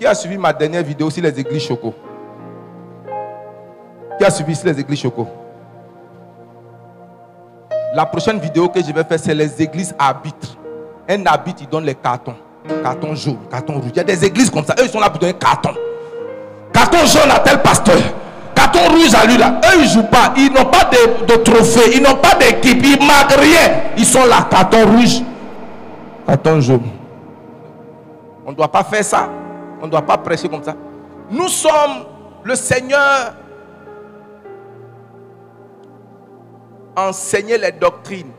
Qui 0.01 0.07
a 0.07 0.15
suivi 0.15 0.35
ma 0.35 0.51
dernière 0.51 0.81
vidéo 0.81 1.11
sur 1.11 1.21
les 1.21 1.39
églises 1.39 1.61
choco? 1.61 1.93
Qui 4.17 4.25
a 4.25 4.31
suivi 4.31 4.55
sur 4.55 4.65
les 4.65 4.79
églises 4.79 4.99
choco? 4.99 5.27
La 7.93 8.07
prochaine 8.07 8.39
vidéo 8.39 8.67
que 8.67 8.81
je 8.81 8.91
vais 8.91 9.03
faire, 9.03 9.19
c'est 9.19 9.35
les 9.35 9.61
églises 9.61 9.93
arbitres. 9.99 10.57
Un 11.07 11.23
arbitre, 11.27 11.59
il 11.61 11.69
donne 11.69 11.83
les 11.83 11.93
cartons. 11.93 12.33
Carton 12.81 13.13
jaune, 13.13 13.37
carton 13.51 13.73
rouge. 13.73 13.91
Il 13.91 13.97
y 13.97 13.99
a 13.99 14.03
des 14.03 14.25
églises 14.25 14.49
comme 14.49 14.65
ça. 14.65 14.73
Eux, 14.79 14.85
ils 14.85 14.89
sont 14.89 14.99
là 14.99 15.07
pour 15.07 15.19
donner 15.19 15.35
carton. 15.35 15.75
Carton 16.73 17.05
jaune 17.05 17.29
à 17.29 17.37
tel 17.37 17.61
pasteur. 17.61 17.99
Carton 18.55 18.89
rouge 18.89 19.13
à 19.13 19.27
lui 19.27 19.37
là. 19.37 19.61
Eux, 19.65 19.75
ils 19.75 19.81
ne 19.83 19.87
jouent 19.87 20.09
pas. 20.09 20.33
Ils 20.35 20.51
n'ont 20.51 20.65
pas 20.65 20.85
de, 20.85 21.25
de 21.27 21.35
trophée. 21.43 21.95
Ils 21.95 22.01
n'ont 22.01 22.15
pas 22.15 22.33
d'équipe. 22.33 22.83
Ils 22.83 23.05
marquent 23.05 23.39
rien. 23.39 23.91
Ils 23.95 24.05
sont 24.05 24.25
là. 24.25 24.47
Carton 24.49 24.83
rouge. 24.93 25.21
Carton 26.25 26.59
jaune. 26.59 26.89
On 28.47 28.49
ne 28.49 28.55
doit 28.55 28.71
pas 28.71 28.83
faire 28.83 29.03
ça. 29.03 29.29
On 29.81 29.87
ne 29.87 29.91
doit 29.91 30.01
pas 30.03 30.17
prêcher 30.17 30.47
comme 30.47 30.63
ça. 30.63 30.75
Nous 31.29 31.47
sommes 31.47 32.05
le 32.43 32.55
Seigneur 32.55 33.33
enseignait 36.95 37.57
les 37.57 37.71
doctrines. 37.71 38.31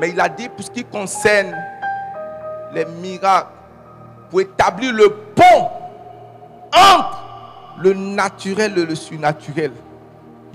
Mais 0.00 0.10
il 0.10 0.20
a 0.20 0.28
dit, 0.28 0.48
pour 0.48 0.64
ce 0.64 0.70
qui 0.70 0.84
concerne 0.84 1.54
les 2.72 2.84
miracles, 2.84 3.48
pour 4.30 4.40
établir 4.40 4.92
le 4.92 5.10
pont 5.10 5.68
entre 6.74 7.22
le 7.78 7.92
naturel 7.92 8.78
et 8.78 8.86
le 8.86 8.94
surnaturel, 8.94 9.72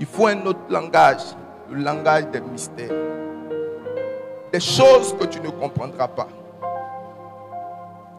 il 0.00 0.06
faut 0.06 0.26
un 0.26 0.44
autre 0.46 0.60
langage, 0.68 1.22
le 1.70 1.82
langage 1.82 2.26
des 2.26 2.40
mystères. 2.40 2.90
Des 4.52 4.60
choses 4.60 5.14
que 5.18 5.26
tu 5.26 5.40
ne 5.40 5.50
comprendras 5.50 6.08
pas. 6.08 6.28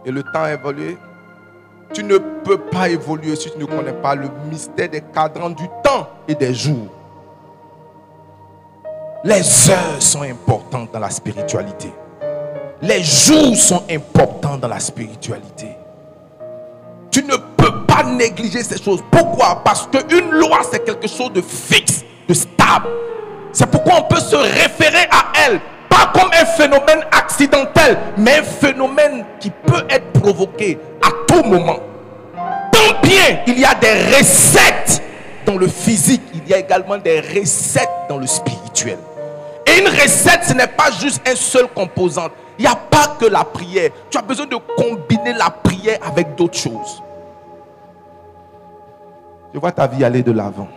Et 0.05 0.11
le 0.11 0.23
temps 0.23 0.43
a 0.43 0.53
évolué. 0.53 0.97
Tu 1.93 2.03
ne 2.03 2.17
peux 2.17 2.57
pas 2.57 2.89
évoluer 2.89 3.35
si 3.35 3.51
tu 3.51 3.57
ne 3.57 3.65
connais 3.65 3.93
pas 3.93 4.15
le 4.15 4.29
mystère 4.49 4.89
des 4.89 5.01
cadrans 5.01 5.49
du 5.49 5.67
temps 5.83 6.07
et 6.27 6.35
des 6.35 6.53
jours. 6.53 6.87
Les 9.23 9.69
heures 9.69 10.01
sont 10.01 10.21
importantes 10.21 10.91
dans 10.93 10.99
la 10.99 11.09
spiritualité. 11.09 11.91
Les 12.81 13.03
jours 13.03 13.55
sont 13.55 13.83
importants 13.89 14.57
dans 14.57 14.67
la 14.67 14.79
spiritualité. 14.79 15.75
Tu 17.11 17.23
ne 17.23 17.35
peux 17.57 17.85
pas 17.85 18.03
négliger 18.03 18.63
ces 18.63 18.81
choses. 18.81 19.03
Pourquoi? 19.11 19.61
Parce 19.63 19.87
qu'une 19.87 20.29
loi, 20.29 20.59
c'est 20.71 20.85
quelque 20.85 21.07
chose 21.07 21.33
de 21.33 21.41
fixe, 21.41 22.03
de 22.27 22.33
stable. 22.33 22.87
C'est 23.51 23.69
pourquoi 23.69 23.95
on 23.99 24.03
peut 24.03 24.21
se 24.21 24.35
référer 24.35 25.07
à 25.11 25.33
elle, 25.45 25.59
pas 25.89 26.11
comme 26.13 26.29
un 26.33 26.45
phénomène 26.45 27.03
accidentel, 27.11 27.97
mais 28.17 28.39
un 28.39 28.43
phénomène 28.43 29.25
qui 29.39 29.49
peut 29.49 29.83
être 29.89 30.11
provoqué 30.13 30.79
à 31.01 31.09
tout 31.27 31.43
moment. 31.43 31.79
Tant 32.71 32.79
combien 33.01 33.39
il 33.47 33.59
y 33.59 33.65
a 33.65 33.75
des 33.75 34.15
recettes 34.15 35.01
dans 35.45 35.57
le 35.57 35.67
physique, 35.67 36.21
il 36.33 36.47
y 36.47 36.53
a 36.53 36.59
également 36.59 36.97
des 36.97 37.19
recettes 37.19 37.89
dans 38.07 38.17
le 38.17 38.27
spirituel. 38.27 38.99
Et 39.65 39.79
une 39.79 39.87
recette, 39.87 40.43
ce 40.43 40.53
n'est 40.53 40.67
pas 40.67 40.91
juste 40.91 41.21
un 41.27 41.35
seul 41.35 41.67
composant. 41.67 42.27
Il 42.57 42.63
n'y 42.63 42.67
a 42.67 42.75
pas 42.75 43.15
que 43.19 43.25
la 43.25 43.43
prière. 43.43 43.91
Tu 44.09 44.17
as 44.17 44.21
besoin 44.21 44.45
de 44.45 44.57
combiner 44.77 45.33
la 45.33 45.49
prière 45.49 45.99
avec 46.05 46.35
d'autres 46.35 46.57
choses. 46.57 47.01
Je 49.53 49.59
vois 49.59 49.71
ta 49.71 49.87
vie 49.87 50.03
aller 50.03 50.21
de 50.21 50.31
l'avant. 50.31 50.67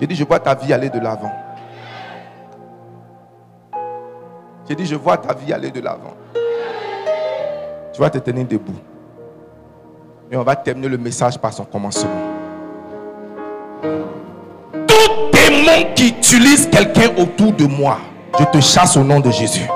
J'ai 0.00 0.06
dit, 0.06 0.14
je 0.14 0.24
vois 0.24 0.40
ta 0.40 0.54
vie 0.54 0.72
aller 0.72 0.90
de 0.90 0.98
l'avant. 0.98 1.32
J'ai 4.68 4.74
dit, 4.74 4.84
je 4.84 4.96
vois 4.96 5.16
ta 5.16 5.32
vie 5.32 5.50
aller 5.50 5.70
de 5.70 5.80
l'avant. 5.80 6.14
Tu 7.94 8.00
vas 8.00 8.10
te 8.10 8.18
tenir 8.18 8.44
debout. 8.44 8.76
Et 10.30 10.36
on 10.36 10.42
va 10.42 10.54
terminer 10.54 10.88
le 10.88 10.98
message 10.98 11.38
par 11.38 11.54
son 11.54 11.64
commencement. 11.64 12.10
Tout 14.86 15.30
démon 15.32 15.94
qui 15.94 16.08
utilise 16.08 16.68
quelqu'un 16.68 17.10
autour 17.16 17.52
de 17.52 17.64
moi, 17.64 17.96
je 18.38 18.44
te 18.44 18.60
chasse 18.60 18.94
au 18.98 19.04
nom 19.04 19.20
de 19.20 19.30
Jésus. 19.30 19.66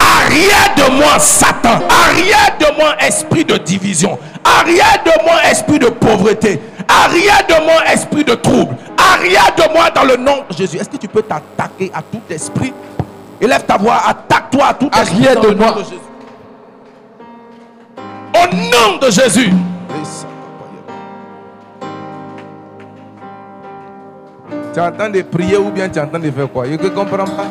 Arrière 0.00 0.74
de 0.74 0.90
moi, 0.96 1.18
Satan. 1.18 1.80
Arrière 1.90 2.56
de 2.58 2.80
moi, 2.80 2.96
esprit 3.00 3.44
de 3.44 3.58
division. 3.58 4.18
Arrière 4.42 5.02
de 5.04 5.22
moi, 5.22 5.42
esprit 5.50 5.78
de 5.78 5.88
pauvreté. 5.88 6.62
Arrière 6.88 7.46
de 7.46 7.62
moi, 7.62 7.84
esprit 7.92 8.24
de 8.24 8.34
trouble. 8.34 8.74
Arrière 8.96 9.54
de 9.54 9.70
moi 9.74 9.90
dans 9.90 10.04
le 10.04 10.16
nom 10.16 10.44
de 10.48 10.56
Jésus. 10.56 10.78
Est-ce 10.78 10.88
que 10.88 10.96
tu 10.96 11.08
peux 11.08 11.22
t'attaquer 11.22 11.90
à 11.92 12.00
tout 12.00 12.22
esprit 12.30 12.72
Élève 13.40 13.64
ta 13.64 13.76
voix, 13.76 14.00
attaque-toi 14.06 14.64
à 14.66 14.74
tout 14.74 14.90
Arrière 14.92 15.40
de 15.40 15.54
moi. 15.54 15.76
Au 18.34 18.54
nom 18.54 18.98
de 19.00 19.10
Jésus. 19.10 19.52
Tu 24.72 24.78
es 24.78 24.82
en 24.82 24.92
train 24.92 25.08
de 25.08 25.22
prier 25.22 25.56
ou 25.56 25.70
bien 25.70 25.88
tu 25.88 25.98
es 25.98 26.02
en 26.02 26.08
train 26.08 26.18
de 26.18 26.30
faire 26.30 26.50
quoi? 26.50 26.66
Je 26.66 26.72
ne 26.72 26.88
comprends 26.88 27.24
pas. 27.24 27.46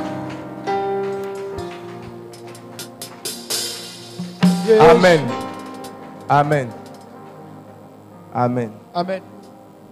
Amen. 4.80 5.22
Amen. 6.30 6.68
Amen. 8.34 8.72
Amen. 8.94 9.22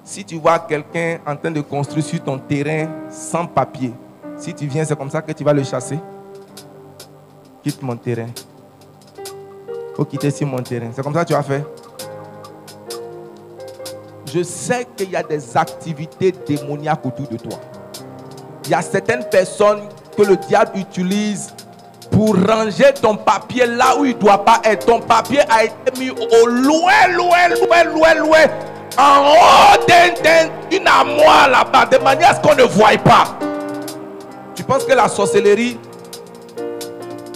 Si 0.04 0.24
tu 0.24 0.38
vois 0.38 0.60
quelqu'un 0.60 1.20
en 1.26 1.36
train 1.36 1.52
de 1.52 1.62
construire 1.62 2.06
sur 2.06 2.22
ton 2.22 2.38
terrain 2.38 2.88
sans 3.10 3.46
papier, 3.46 3.94
si 4.38 4.54
tu 4.54 4.68
viens, 4.68 4.86
c'est 4.86 4.96
comme 4.98 5.10
ça 5.10 5.22
que 5.22 5.32
tu 5.32 5.44
vas 5.44 5.54
le 5.54 5.64
chasser. 5.64 6.00
Quitte 7.64 7.82
mon 7.82 7.96
terrain. 7.96 8.28
faut 9.96 10.06
quitter 10.06 10.30
sur 10.30 10.46
mon 10.48 10.62
terrain. 10.62 10.90
C'est 10.94 11.02
comme 11.04 11.14
ça 11.14 11.24
que 11.24 11.30
tu 11.30 11.34
vas 11.34 11.42
faire. 11.44 11.64
Je 14.34 14.44
sais 14.44 14.86
qu'il 14.98 15.12
y 15.12 15.16
a 15.16 15.24
des 15.24 15.56
activités 15.56 16.34
démoniaques 16.46 17.06
autour 17.06 17.28
de 17.28 17.38
toi. 17.38 17.58
Il 18.66 18.72
y 18.72 18.74
a 18.74 18.82
certaines 18.82 19.24
personnes 19.30 19.84
que 20.18 20.24
le 20.24 20.36
diable 20.36 20.72
utilise 20.76 21.54
pour 22.12 22.36
ranger 22.46 22.94
ton 23.02 23.16
papier 23.16 23.66
là 23.66 23.96
où 23.98 24.06
il 24.06 24.16
ne 24.16 24.20
doit 24.20 24.44
pas 24.44 24.60
être. 24.66 24.86
Ton 24.86 25.00
papier 25.00 25.40
a 25.50 25.64
été 25.64 25.76
mis 26.00 26.10
au 26.12 26.46
loin, 26.48 27.08
loin, 27.14 27.48
loin, 27.50 27.84
loin, 27.86 28.14
loin, 28.16 28.46
en 28.98 29.32
haut 29.32 29.86
d'un- 29.88 30.22
d'un- 30.22 30.50
d'une 30.70 30.88
armoire 30.88 31.50
là-bas, 31.50 31.86
de 31.86 32.04
manière 32.04 32.32
à 32.32 32.36
ce 32.36 32.42
qu'on 32.42 32.56
ne 32.56 32.64
voie 32.64 32.98
pas. 33.04 33.38
Tu 34.56 34.64
penses 34.64 34.86
que 34.86 34.94
la 34.94 35.10
sorcellerie 35.10 35.78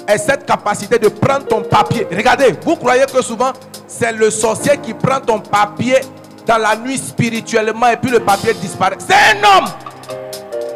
est 0.07 0.17
cette 0.17 0.45
capacité 0.45 0.97
de 0.97 1.09
prendre 1.09 1.45
ton 1.45 1.61
papier? 1.61 2.07
Regardez, 2.09 2.55
vous 2.63 2.75
croyez 2.77 3.05
que 3.05 3.21
souvent 3.21 3.51
c'est 3.87 4.13
le 4.13 4.29
sorcier 4.29 4.77
qui 4.77 4.93
prend 4.93 5.19
ton 5.19 5.39
papier 5.39 5.97
dans 6.45 6.57
la 6.57 6.75
nuit 6.75 6.97
spirituellement 6.97 7.87
et 7.87 7.97
puis 7.97 8.09
le 8.09 8.19
papier 8.19 8.53
disparaît. 8.53 8.97
C'est 8.99 9.13
un 9.13 9.43
homme 9.43 9.69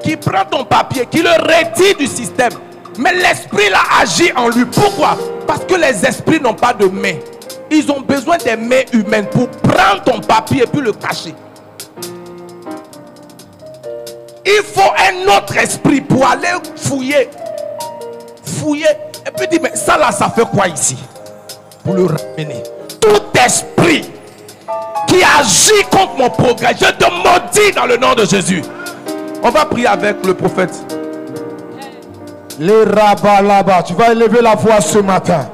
qui 0.03 0.17
prend 0.17 0.43
ton 0.45 0.65
papier, 0.65 1.07
qui 1.09 1.21
le 1.21 1.29
retire 1.29 1.95
du 1.97 2.07
système. 2.07 2.51
Mais 2.97 3.13
l'esprit 3.13 3.69
là 3.69 3.79
agit 4.01 4.31
en 4.35 4.49
lui. 4.49 4.65
Pourquoi? 4.65 5.17
Parce 5.47 5.63
que 5.65 5.75
les 5.75 6.05
esprits 6.05 6.39
n'ont 6.39 6.53
pas 6.53 6.73
de 6.73 6.85
main. 6.85 7.15
Ils 7.71 7.89
ont 7.91 8.01
besoin 8.01 8.37
des 8.37 8.55
mains 8.55 8.83
humaines 8.91 9.27
pour 9.27 9.47
prendre 9.49 10.03
ton 10.03 10.19
papier 10.19 10.63
et 10.63 10.67
puis 10.67 10.81
le 10.81 10.91
cacher. 10.91 11.33
Il 14.45 14.61
faut 14.63 14.81
un 14.81 15.37
autre 15.37 15.57
esprit 15.57 16.01
pour 16.01 16.25
aller 16.27 16.47
fouiller. 16.75 17.29
Fouiller. 18.43 18.85
Et 19.25 19.31
puis 19.31 19.47
dire, 19.47 19.59
mais 19.63 19.75
ça 19.75 19.97
là, 19.97 20.11
ça 20.11 20.29
fait 20.29 20.45
quoi 20.45 20.67
ici? 20.67 20.97
Pour 21.83 21.93
le 21.93 22.05
ramener. 22.05 22.63
Tout 22.99 23.21
esprit 23.33 24.09
qui 25.07 25.23
agit 25.23 25.83
contre 25.91 26.17
mon 26.17 26.29
progrès, 26.29 26.75
je 26.79 26.85
te 26.85 27.05
maudis 27.05 27.71
dans 27.75 27.85
le 27.85 27.97
nom 27.97 28.13
de 28.15 28.25
Jésus. 28.25 28.61
On 29.43 29.49
va 29.49 29.65
prier 29.65 29.87
avec 29.87 30.25
le 30.25 30.33
prophète. 30.33 30.73
Les 32.59 32.83
rabats 32.83 33.41
là-bas, 33.41 33.83
tu 33.83 33.93
vas 33.93 34.11
élever 34.11 34.41
la 34.41 34.55
voix 34.55 34.79
ce 34.81 34.99
matin. 34.99 35.49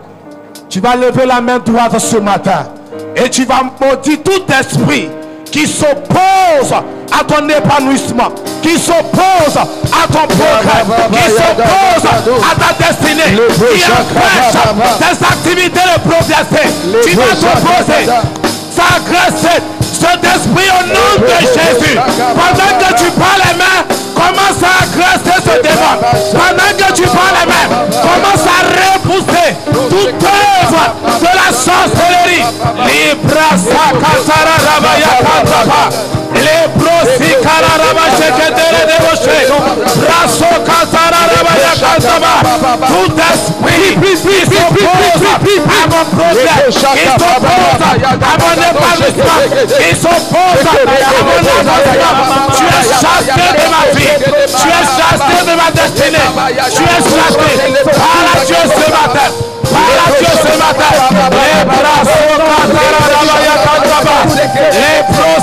Tu 0.69 0.79
vas 0.79 0.95
lever 0.95 1.25
la 1.25 1.41
main 1.41 1.59
droite 1.59 1.97
ce 1.99 2.17
matin. 2.17 2.67
Et 3.15 3.29
tu 3.29 3.45
vas 3.45 3.63
maudire 3.63 4.19
tout 4.23 4.43
esprit 4.53 5.09
qui 5.45 5.67
s'oppose 5.67 6.73
à 7.11 7.23
ton 7.23 7.47
épanouissement, 7.47 8.29
qui 8.61 8.77
s'oppose 8.77 9.57
à 9.57 10.07
ton 10.07 10.27
progrès, 10.27 10.83
qui 11.11 11.31
s'oppose 11.31 12.03
à 12.43 12.55
ta 12.55 12.73
destinée, 12.85 13.35
qui 13.57 13.83
empêche 13.85 14.57
tes 14.99 15.25
activités 15.25 15.87
de 15.95 15.99
progresser. 16.09 16.67
Tu 17.03 17.15
vas 17.15 17.35
t'opposer. 17.35 18.05
S'agresser 18.71 19.61
cet 19.91 20.23
esprit 20.23 20.69
au 20.69 20.83
nom 20.87 21.11
de 21.19 21.39
Jésus. 21.39 21.97
Pendant 21.97 22.73
que 22.79 22.93
tu 22.97 23.11
prends 23.11 23.39
les 23.43 23.55
mains, 23.57 23.83
commence 24.15 24.61
à 24.63 24.83
agresser 24.83 25.37
ce 25.43 25.55
démon. 25.61 25.95
Pendant 26.31 26.71
que 26.77 26.93
tu 26.93 27.03
prends 27.03 27.33
les 27.39 27.47
mains, 27.51 27.69
commence 28.01 28.45
à 28.47 28.59
repousser 28.93 29.49
toute 29.89 30.23
œuvre 30.23 30.83
de 31.19 31.25
la 31.25 31.49
sorcellerie. 31.51 32.45
Libra 32.85 33.49
sakatara 33.57 34.55
rabaya 36.39 36.79
kantaba. 36.79 36.79
Lebro 36.79 36.97
sikara 37.17 37.73
rabaya 37.81 38.29
kedere 38.37 38.81
deboshe. 38.89 39.37
Braso 40.01 40.51
katara 40.67 41.21
rabaya 41.33 41.73
kantaba. 41.81 42.33
Tout 42.87 43.17
esprit 43.31 43.95
qui 44.01 44.13
s'oppose 44.45 45.23
à 45.29 45.87
mon 45.89 46.05
progrès, 46.15 46.59
qui 46.67 46.73
s'oppose 46.73 47.81
à 47.81 48.35
mon 48.39 48.55
épanouissement, 48.69 49.41
qui 49.77 49.89
s'oppose 49.95 50.65
à 50.65 50.77
mon 51.25 51.39
avancement. 51.39 52.47
Tu 52.55 52.63
es 52.65 52.83
chassé 52.89 53.47
de 53.57 53.65
ma 53.69 53.83
vie. 53.95 54.15
Tu 54.19 54.67
es 54.67 54.85
chassé 54.97 55.35
de 55.45 55.53
ma 55.55 55.67
destinée. 55.71 56.29
Tu 56.75 56.83
es 56.83 57.01
chassé 57.03 57.49
par 57.85 58.19
la 58.25 58.35
Dieu 58.45 58.61
ce 58.63 58.85
matin. 58.91 59.27
Par 59.71 59.89
la 59.97 60.05
Dieu 60.17 60.33
ce 60.43 60.53
matin. 60.57 60.91
Les 61.31 61.65
bras 61.65 62.01
sont 62.03 62.35
katarabaya 62.39 63.55
kantaba. 63.65 64.17
Les 64.71 64.99
bros 65.09 65.41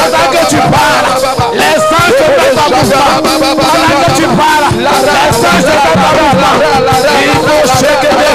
Pendant 0.00 0.30
que 0.30 0.46
tu 0.48 0.56
parles, 0.56 1.49
Pendant 2.80 3.56
que 4.04 4.10
tu 4.16 4.26
parles, 4.40 4.72
les 4.78 4.86
sangs 4.88 5.60
se 5.60 5.66
mettent 5.66 5.84
en 5.84 6.16
mouvement. 6.16 6.56
Limo 7.20 7.56
shekede, 7.76 8.32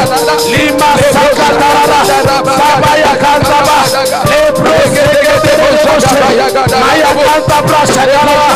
lima 0.51 0.89
sakatarara, 1.13 1.99
sabaya 2.05 3.13
kantaba, 3.17 3.79
lebro 4.29 4.73
sekede 4.93 5.33
boshe, 5.85 6.13
maya 6.79 7.11
kantabra 7.25 7.81
shakarara, 7.87 8.49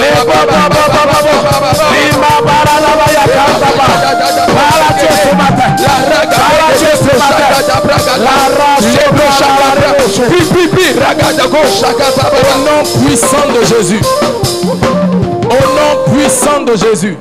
lebo 0.00 0.36
baba 0.52 0.68
baba 0.68 1.02
baba, 1.12 1.72
lima 1.92 2.32
barala 2.44 2.92
baya 3.00 3.24
kantaba. 3.32 3.86
Para 4.52 4.88
Dieu 4.98 5.14
ce 5.22 5.32
matin, 5.34 5.70
para 6.30 6.68
Dieu 6.78 6.94
ce 6.94 7.12
matin, 7.16 7.48
la 8.18 8.36
rache 8.58 9.04
boshe, 9.16 10.22
pi 10.28 10.40
pi 10.44 10.68
pi, 10.68 10.86
Au 12.32 12.58
nom 12.58 12.82
puissant 13.06 13.46
de 13.54 13.64
Jésus. 13.64 14.00
Puissant 16.12 16.62
de 16.62 16.76
Jésus. 16.76 17.16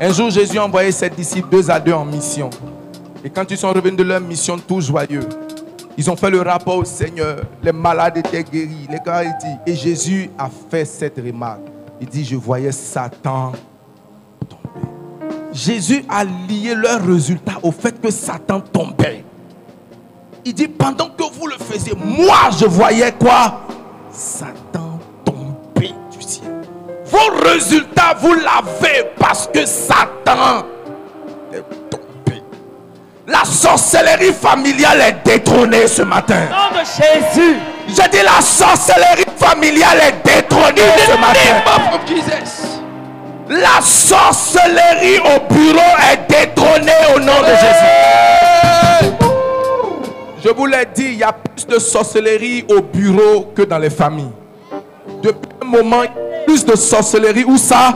Un 0.00 0.12
jour, 0.12 0.28
Jésus 0.28 0.58
a 0.58 0.64
envoyé 0.64 0.90
ses 0.90 1.08
disciples 1.08 1.48
deux 1.48 1.70
à 1.70 1.78
deux 1.78 1.92
en 1.92 2.04
mission. 2.04 2.50
Et 3.22 3.30
quand 3.30 3.48
ils 3.48 3.56
sont 3.56 3.68
revenus 3.68 3.96
de 3.96 4.02
leur 4.02 4.20
mission, 4.20 4.58
tout 4.58 4.80
joyeux, 4.80 5.28
ils 5.96 6.10
ont 6.10 6.16
fait 6.16 6.30
le 6.30 6.40
rapport 6.40 6.76
au 6.76 6.84
Seigneur. 6.84 7.42
Les 7.62 7.70
malades 7.70 8.16
étaient 8.16 8.42
guéris, 8.42 8.88
les 8.90 8.98
gars. 8.98 9.22
Et 9.64 9.76
Jésus 9.76 10.30
a 10.36 10.48
fait 10.68 10.84
cette 10.84 11.16
remarque. 11.18 11.60
Il 12.00 12.08
dit, 12.08 12.24
je 12.24 12.34
voyais 12.34 12.72
Satan 12.72 13.52
tomber. 14.48 14.88
Jésus 15.52 16.04
a 16.08 16.24
lié 16.24 16.74
leur 16.74 17.04
résultat 17.06 17.54
au 17.62 17.70
fait 17.70 18.00
que 18.00 18.10
Satan 18.10 18.60
tombait. 18.60 19.24
Il 20.44 20.54
dit, 20.54 20.66
pendant 20.66 21.08
que 21.08 21.22
vous 21.22 21.46
le 21.46 21.56
faisiez, 21.56 21.94
moi 21.94 22.50
je 22.58 22.66
voyais 22.66 23.12
quoi? 23.12 23.60
Satan. 24.10 24.87
Vos 27.10 27.48
résultats, 27.48 28.14
vous 28.20 28.34
l'avez 28.34 29.10
parce 29.18 29.46
que 29.46 29.64
Satan 29.64 30.64
est 31.52 31.62
tombé. 31.90 32.42
La 33.26 33.44
sorcellerie 33.44 34.32
familiale 34.32 35.00
est 35.00 35.26
détrônée 35.26 35.86
ce 35.86 36.02
matin. 36.02 36.46
Au 36.48 36.74
nom 36.74 36.80
de 36.80 36.84
Jésus. 36.84 37.56
Je 37.88 38.10
dis 38.10 38.22
la 38.22 38.40
sorcellerie 38.42 39.24
familiale 39.36 40.00
est 40.00 40.26
détrônée 40.26 40.82
ce 41.06 41.12
matin. 41.18 41.62
La 43.48 43.80
sorcellerie 43.80 45.18
au 45.20 45.52
bureau 45.52 45.96
est 46.12 46.30
détrônée 46.30 46.92
au 47.14 47.20
nom 47.20 47.40
de 47.40 47.46
Jésus. 47.46 49.14
Je 50.44 50.50
vous 50.50 50.66
l'ai 50.66 50.86
dit, 50.94 51.04
il 51.04 51.18
y 51.18 51.22
a 51.22 51.32
plus 51.32 51.66
de 51.66 51.78
sorcellerie 51.78 52.64
au 52.68 52.82
bureau 52.82 53.52
que 53.56 53.62
dans 53.62 53.78
les 53.78 53.90
familles. 53.90 54.30
Depuis 55.22 55.48
un 55.62 55.64
moment, 55.64 56.02
plus 56.48 56.64
de 56.64 56.74
sorcellerie 56.74 57.44
où 57.44 57.58
ça? 57.58 57.94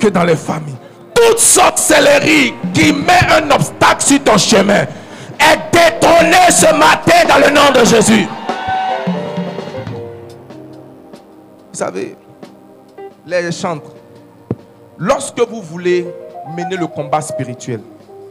Que 0.00 0.08
dans 0.08 0.24
les 0.24 0.34
familles. 0.34 0.74
Toute 1.14 1.38
sorcellerie 1.38 2.52
qui 2.74 2.92
met 2.92 3.20
un 3.30 3.48
obstacle 3.52 4.02
sur 4.02 4.24
ton 4.24 4.36
chemin 4.36 4.82
est 5.38 5.60
détrônée 5.72 6.50
ce 6.50 6.74
matin 6.74 7.28
dans 7.28 7.38
le 7.46 7.54
nom 7.54 7.70
de 7.80 7.84
Jésus. 7.86 8.26
Vous 11.72 11.78
savez, 11.78 12.16
les 13.24 13.52
chantres, 13.52 13.92
lorsque 14.98 15.38
vous 15.38 15.62
voulez 15.62 16.08
mener 16.56 16.76
le 16.76 16.88
combat 16.88 17.20
spirituel, 17.20 17.82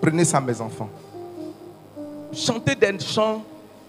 prenez 0.02 0.26
ça 0.26 0.42
mes 0.42 0.60
enfants. 0.60 0.90
Chantez 2.34 2.76
des 2.76 3.00
chants 3.00 3.42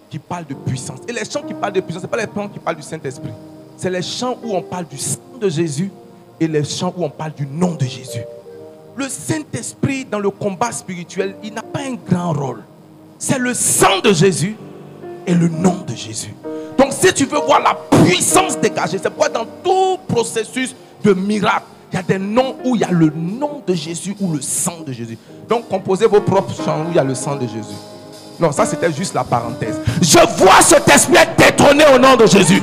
qui 0.08 0.20
parlent 0.20 0.46
de 0.46 0.54
puissance. 0.54 1.00
Et 1.08 1.12
les 1.12 1.24
chants 1.24 1.42
qui 1.42 1.54
parlent 1.54 1.72
de 1.72 1.80
puissance, 1.80 2.02
ce 2.02 2.06
pas 2.06 2.18
les 2.18 2.28
chants 2.32 2.48
qui 2.48 2.60
parlent 2.60 2.76
du 2.76 2.82
Saint-Esprit. 2.82 3.32
C'est 3.80 3.88
les 3.88 4.02
chants 4.02 4.36
où 4.44 4.54
on 4.54 4.60
parle 4.60 4.84
du 4.88 4.98
sang 4.98 5.18
de 5.40 5.48
Jésus 5.48 5.90
et 6.38 6.46
les 6.46 6.64
chants 6.64 6.92
où 6.98 7.02
on 7.02 7.08
parle 7.08 7.32
du 7.32 7.46
nom 7.46 7.76
de 7.76 7.86
Jésus. 7.86 8.20
Le 8.94 9.08
Saint-Esprit 9.08 10.04
dans 10.04 10.18
le 10.18 10.28
combat 10.28 10.70
spirituel, 10.70 11.34
il 11.42 11.54
n'a 11.54 11.62
pas 11.62 11.80
un 11.80 11.94
grand 11.94 12.34
rôle. 12.34 12.62
C'est 13.18 13.38
le 13.38 13.54
sang 13.54 14.00
de 14.04 14.12
Jésus 14.12 14.54
et 15.26 15.32
le 15.32 15.48
nom 15.48 15.78
de 15.88 15.94
Jésus. 15.94 16.34
Donc 16.76 16.92
si 16.92 17.10
tu 17.14 17.24
veux 17.24 17.38
voir 17.38 17.62
la 17.62 17.74
puissance 18.04 18.60
dégagée, 18.60 18.98
c'est 18.98 19.08
pourquoi 19.08 19.30
dans 19.30 19.46
tout 19.64 19.98
processus 20.06 20.76
de 21.02 21.14
miracle, 21.14 21.64
il 21.90 21.96
y 21.96 21.98
a 21.98 22.02
des 22.02 22.18
noms 22.18 22.56
où 22.62 22.76
il 22.76 22.82
y 22.82 22.84
a 22.84 22.90
le 22.90 23.10
nom 23.16 23.62
de 23.66 23.72
Jésus 23.72 24.14
ou 24.20 24.34
le 24.34 24.42
sang 24.42 24.80
de 24.86 24.92
Jésus. 24.92 25.16
Donc 25.48 25.70
composez 25.70 26.06
vos 26.06 26.20
propres 26.20 26.52
chants 26.52 26.82
où 26.82 26.90
il 26.90 26.96
y 26.96 26.98
a 26.98 27.04
le 27.04 27.14
sang 27.14 27.36
de 27.36 27.46
Jésus. 27.46 27.78
Non, 28.38 28.52
ça 28.52 28.66
c'était 28.66 28.92
juste 28.92 29.14
la 29.14 29.24
parenthèse. 29.24 29.80
Je 30.02 30.18
vois 30.36 30.60
cet 30.60 30.86
esprit 30.86 31.16
être 31.16 31.34
détrôné 31.36 31.84
au 31.94 31.98
nom 31.98 32.16
de 32.16 32.26
Jésus. 32.26 32.62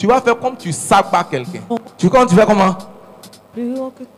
Tu 0.00 0.06
vas 0.06 0.18
faire 0.22 0.38
comme 0.38 0.56
tu 0.56 0.72
sabats 0.72 1.24
quelqu'un. 1.30 1.60
Tu 1.98 2.08
vois 2.08 2.24
tu 2.24 2.34
fais 2.34 2.46
comment? 2.46 2.74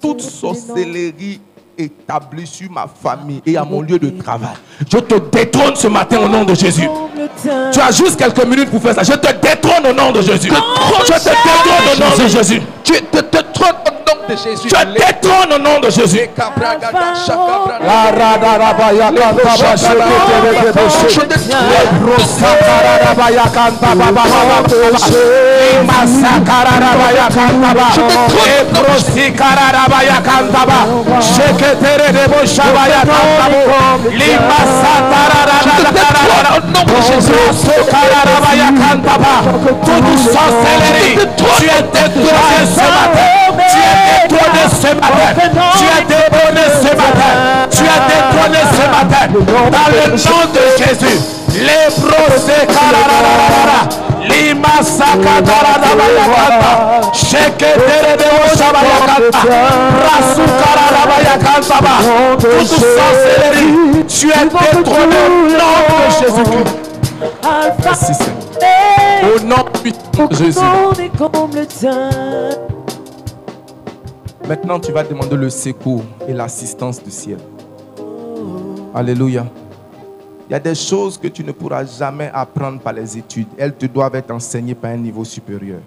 Toute 0.01 0.20
sorcellerie 0.20 1.41
établie 1.76 2.47
sur 2.47 2.70
ma 2.70 2.87
famille 2.87 3.43
et 3.45 3.57
à 3.57 3.64
mon 3.64 3.80
lieu 3.80 3.99
de 3.99 4.11
travail. 4.11 4.55
Je 4.89 4.99
te 4.99 5.18
détrône 5.18 5.74
ce 5.74 5.89
matin 5.89 6.20
au 6.24 6.28
nom 6.28 6.45
de 6.45 6.55
Jésus. 6.55 6.89
Tu 7.72 7.80
as 7.80 7.91
juste 7.91 8.16
quelques 8.16 8.47
minutes 8.47 8.70
pour 8.70 8.80
faire 8.80 8.95
ça. 8.95 9.03
Je 9.03 9.14
te 9.14 9.33
détrône 9.41 9.85
au 9.91 9.93
nom 9.93 10.12
de 10.12 10.20
Jésus. 10.22 10.51
Je 10.51 11.12
te 11.14 11.24
détrône 11.24 11.97
au 11.97 11.99
nom 11.99 12.24
de 12.24 12.28
Jésus. 12.28 12.62
Tu 12.85 12.93
te, 12.93 13.18
te 13.18 13.39
trônes 13.53 13.74
au 13.85 13.91
nom 13.91 13.91
de 14.33 14.37
Jésus. 14.37 14.68
Je 14.68 14.93
détrône 14.95 15.53
au 15.55 15.59
nom 15.59 15.80
de 15.80 15.91
Jésus. 15.91 16.28
Kantaba. 38.93 39.43
Toute 39.85 40.18
sorcellerie, 40.18 41.16
tu 41.37 41.64
es 41.64 41.83
détruit 41.83 42.66
ce 42.66 42.80
matin. 42.80 43.41
Tu 43.70 43.78
es 43.78 44.28
détrôné 44.28 44.64
ce 44.70 44.90
matin. 44.94 45.30
Tu 45.78 45.84
es 45.84 46.04
détrôné 46.04 46.64
ce 46.80 46.90
matin. 46.96 47.32
Tu 47.70 47.82
es 47.84 48.00
détrôné 48.08 48.60
ce 48.72 48.84
matin. 48.90 49.24
Dans 49.32 49.90
le 49.92 50.04
nom 50.10 50.42
de 50.52 50.64
Jésus. 50.78 51.18
Les 51.54 51.86
karararara. 52.66 53.80
Lima 54.28 54.74
sakatararabayakanta. 54.82 56.72
Sheketerebeoshabayakanta. 57.12 59.42
Rasukararabayakantaba. 60.06 61.94
Toute 62.40 62.68
sorcellerie. 62.68 64.04
Tu 64.08 64.26
es 64.28 64.44
détrôné 64.44 65.20
au 65.26 65.28
nom 65.58 65.76
de 65.88 65.96
Jésus-Christ. 66.20 66.72
Merci 67.84 68.12
Seigneur. 68.14 68.42
Au 69.22 69.24
nom 69.44 69.64
puissant 69.82 70.26
de 70.28 70.34
Jésus. 70.36 70.60
Maintenant, 74.53 74.78
tu 74.78 74.92
vas 74.92 75.03
demander 75.03 75.34
le 75.34 75.48
secours 75.48 76.03
et 76.28 76.34
l'assistance 76.34 77.03
du 77.03 77.11
ciel. 77.11 77.38
Alléluia. 78.94 79.46
Il 80.46 80.53
y 80.53 80.55
a 80.55 80.61
des 80.61 80.74
choses 80.74 81.16
que 81.16 81.28
tu 81.28 81.42
ne 81.42 81.53
pourras 81.53 81.86
jamais 81.86 82.30
apprendre 82.34 82.78
par 82.78 82.92
les 82.92 83.16
études. 83.16 83.46
Elles 83.57 83.72
te 83.72 83.86
doivent 83.86 84.14
être 84.14 84.30
enseignées 84.30 84.74
par 84.74 84.90
un 84.90 84.98
niveau 84.98 85.24
supérieur. 85.24 85.78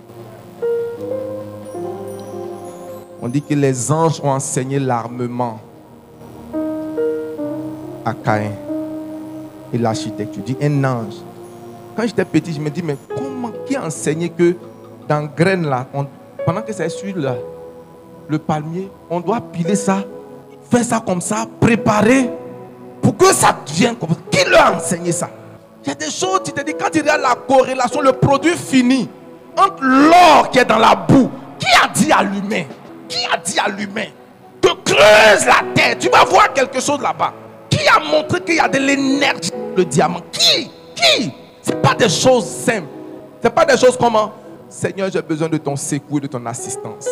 On 3.21 3.27
dit 3.27 3.43
que 3.43 3.53
les 3.53 3.91
anges 3.91 4.19
ont 4.23 4.31
enseigné 4.31 4.79
l'armement 4.79 5.59
à 8.03 8.15
Caïn 8.15 8.53
et 9.71 9.77
l'architecture. 9.77 10.43
Tu 10.43 10.53
dis 10.53 10.65
un 10.65 10.83
ange. 10.83 11.17
Quand 11.95 12.07
j'étais 12.07 12.25
petit, 12.25 12.51
je 12.51 12.59
me 12.59 12.71
dis, 12.71 12.81
mais 12.81 12.97
comment, 13.15 13.51
qui 13.67 13.75
a 13.75 13.85
enseigné 13.85 14.29
que 14.29 14.55
dans 15.07 15.29
graine 15.37 15.67
là, 15.67 15.85
pendant 16.43 16.63
que 16.63 16.73
c'est 16.73 16.89
sur 16.89 17.15
là, 17.15 17.35
le 18.27 18.39
palmier, 18.39 18.89
on 19.09 19.19
doit 19.19 19.41
piler 19.41 19.75
ça, 19.75 20.03
faire 20.69 20.83
ça 20.83 21.01
comme 21.05 21.21
ça, 21.21 21.45
préparer 21.59 22.29
pour 23.01 23.15
que 23.17 23.33
ça 23.33 23.55
devienne 23.67 23.95
comme 23.95 24.09
ça. 24.09 24.15
Qui 24.31 24.49
leur 24.49 24.65
a 24.65 24.75
enseigné 24.75 25.11
ça? 25.11 25.29
Il 25.83 25.89
y 25.89 25.91
a 25.91 25.95
des 25.95 26.09
choses, 26.09 26.41
tu 26.43 26.51
te 26.51 26.61
dis, 26.63 26.73
quand 26.73 26.89
tu 26.91 27.01
regardes 27.01 27.21
la 27.21 27.35
corrélation, 27.35 28.01
le 28.01 28.13
produit 28.13 28.55
fini, 28.55 29.07
entre 29.57 29.83
l'or 29.83 30.49
qui 30.51 30.59
est 30.59 30.65
dans 30.65 30.79
la 30.79 30.95
boue, 30.95 31.29
qui 31.59 31.67
a 31.81 31.87
dit 31.87 32.11
à 32.11 32.23
l'humain 32.23 32.63
Qui 33.07 33.17
a 33.31 33.37
dit 33.37 33.59
à 33.59 33.69
l'humain 33.69 34.07
de 34.61 34.69
creuse 34.83 35.45
la 35.45 35.63
terre 35.73 35.97
Tu 35.99 36.09
vas 36.09 36.23
voir 36.25 36.51
quelque 36.53 36.81
chose 36.81 37.01
là-bas. 37.01 37.33
Qui 37.69 37.87
a 37.87 37.99
montré 37.99 38.41
qu'il 38.41 38.55
y 38.55 38.59
a 38.59 38.67
de 38.67 38.77
l'énergie 38.77 39.51
le 39.75 39.85
diamant 39.85 40.21
Qui? 40.31 40.71
Qui? 40.95 41.31
Ce 41.61 41.71
pas 41.71 41.95
des 41.95 42.09
choses 42.09 42.45
simples. 42.45 42.87
Ce 43.43 43.47
pas 43.47 43.65
des 43.65 43.77
choses 43.77 43.97
comment? 43.97 44.31
Seigneur, 44.69 45.09
j'ai 45.11 45.21
besoin 45.21 45.47
de 45.47 45.57
ton 45.57 45.75
secours 45.75 46.19
de 46.19 46.27
ton 46.27 46.45
assistance. 46.45 47.07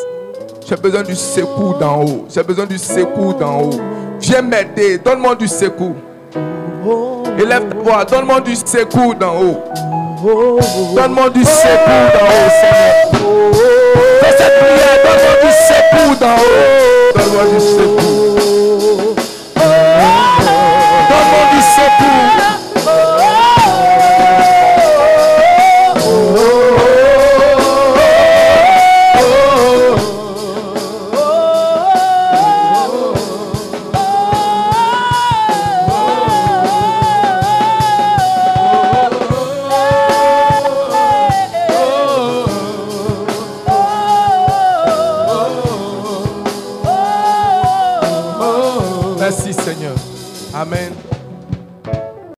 J'ai 0.68 0.76
besoin 0.76 1.04
du 1.04 1.16
secours 1.16 1.78
d'en 1.78 2.04
haut. 2.04 2.26
J'ai 2.34 2.44
besoin 2.44 2.66
du 2.66 2.78
secours 2.78 3.34
d'en 3.36 3.64
haut. 3.64 3.80
Viens 4.20 4.42
m'aider. 4.42 4.98
Donne-moi 4.98 5.36
du 5.36 5.48
secours. 5.48 5.96
Élève 7.38 7.68
ta 7.70 7.76
voix. 7.78 8.06
Donne-moi 8.06 8.42
du 8.42 8.56
secours 8.56 9.16
d'en 9.16 9.36
haut. 9.42 9.64
Donne-moi 10.96 11.30
du 11.32 11.44
secours 11.44 12.10
d'en 12.14 12.26
haut, 12.26 12.50
cette 14.38 14.58
prière. 14.60 15.00
Donne-moi 15.04 15.36
du 15.42 15.52
haut. 16.38 17.18
Donne-moi 17.18 17.44
du 17.54 17.60
secours. 17.60 18.33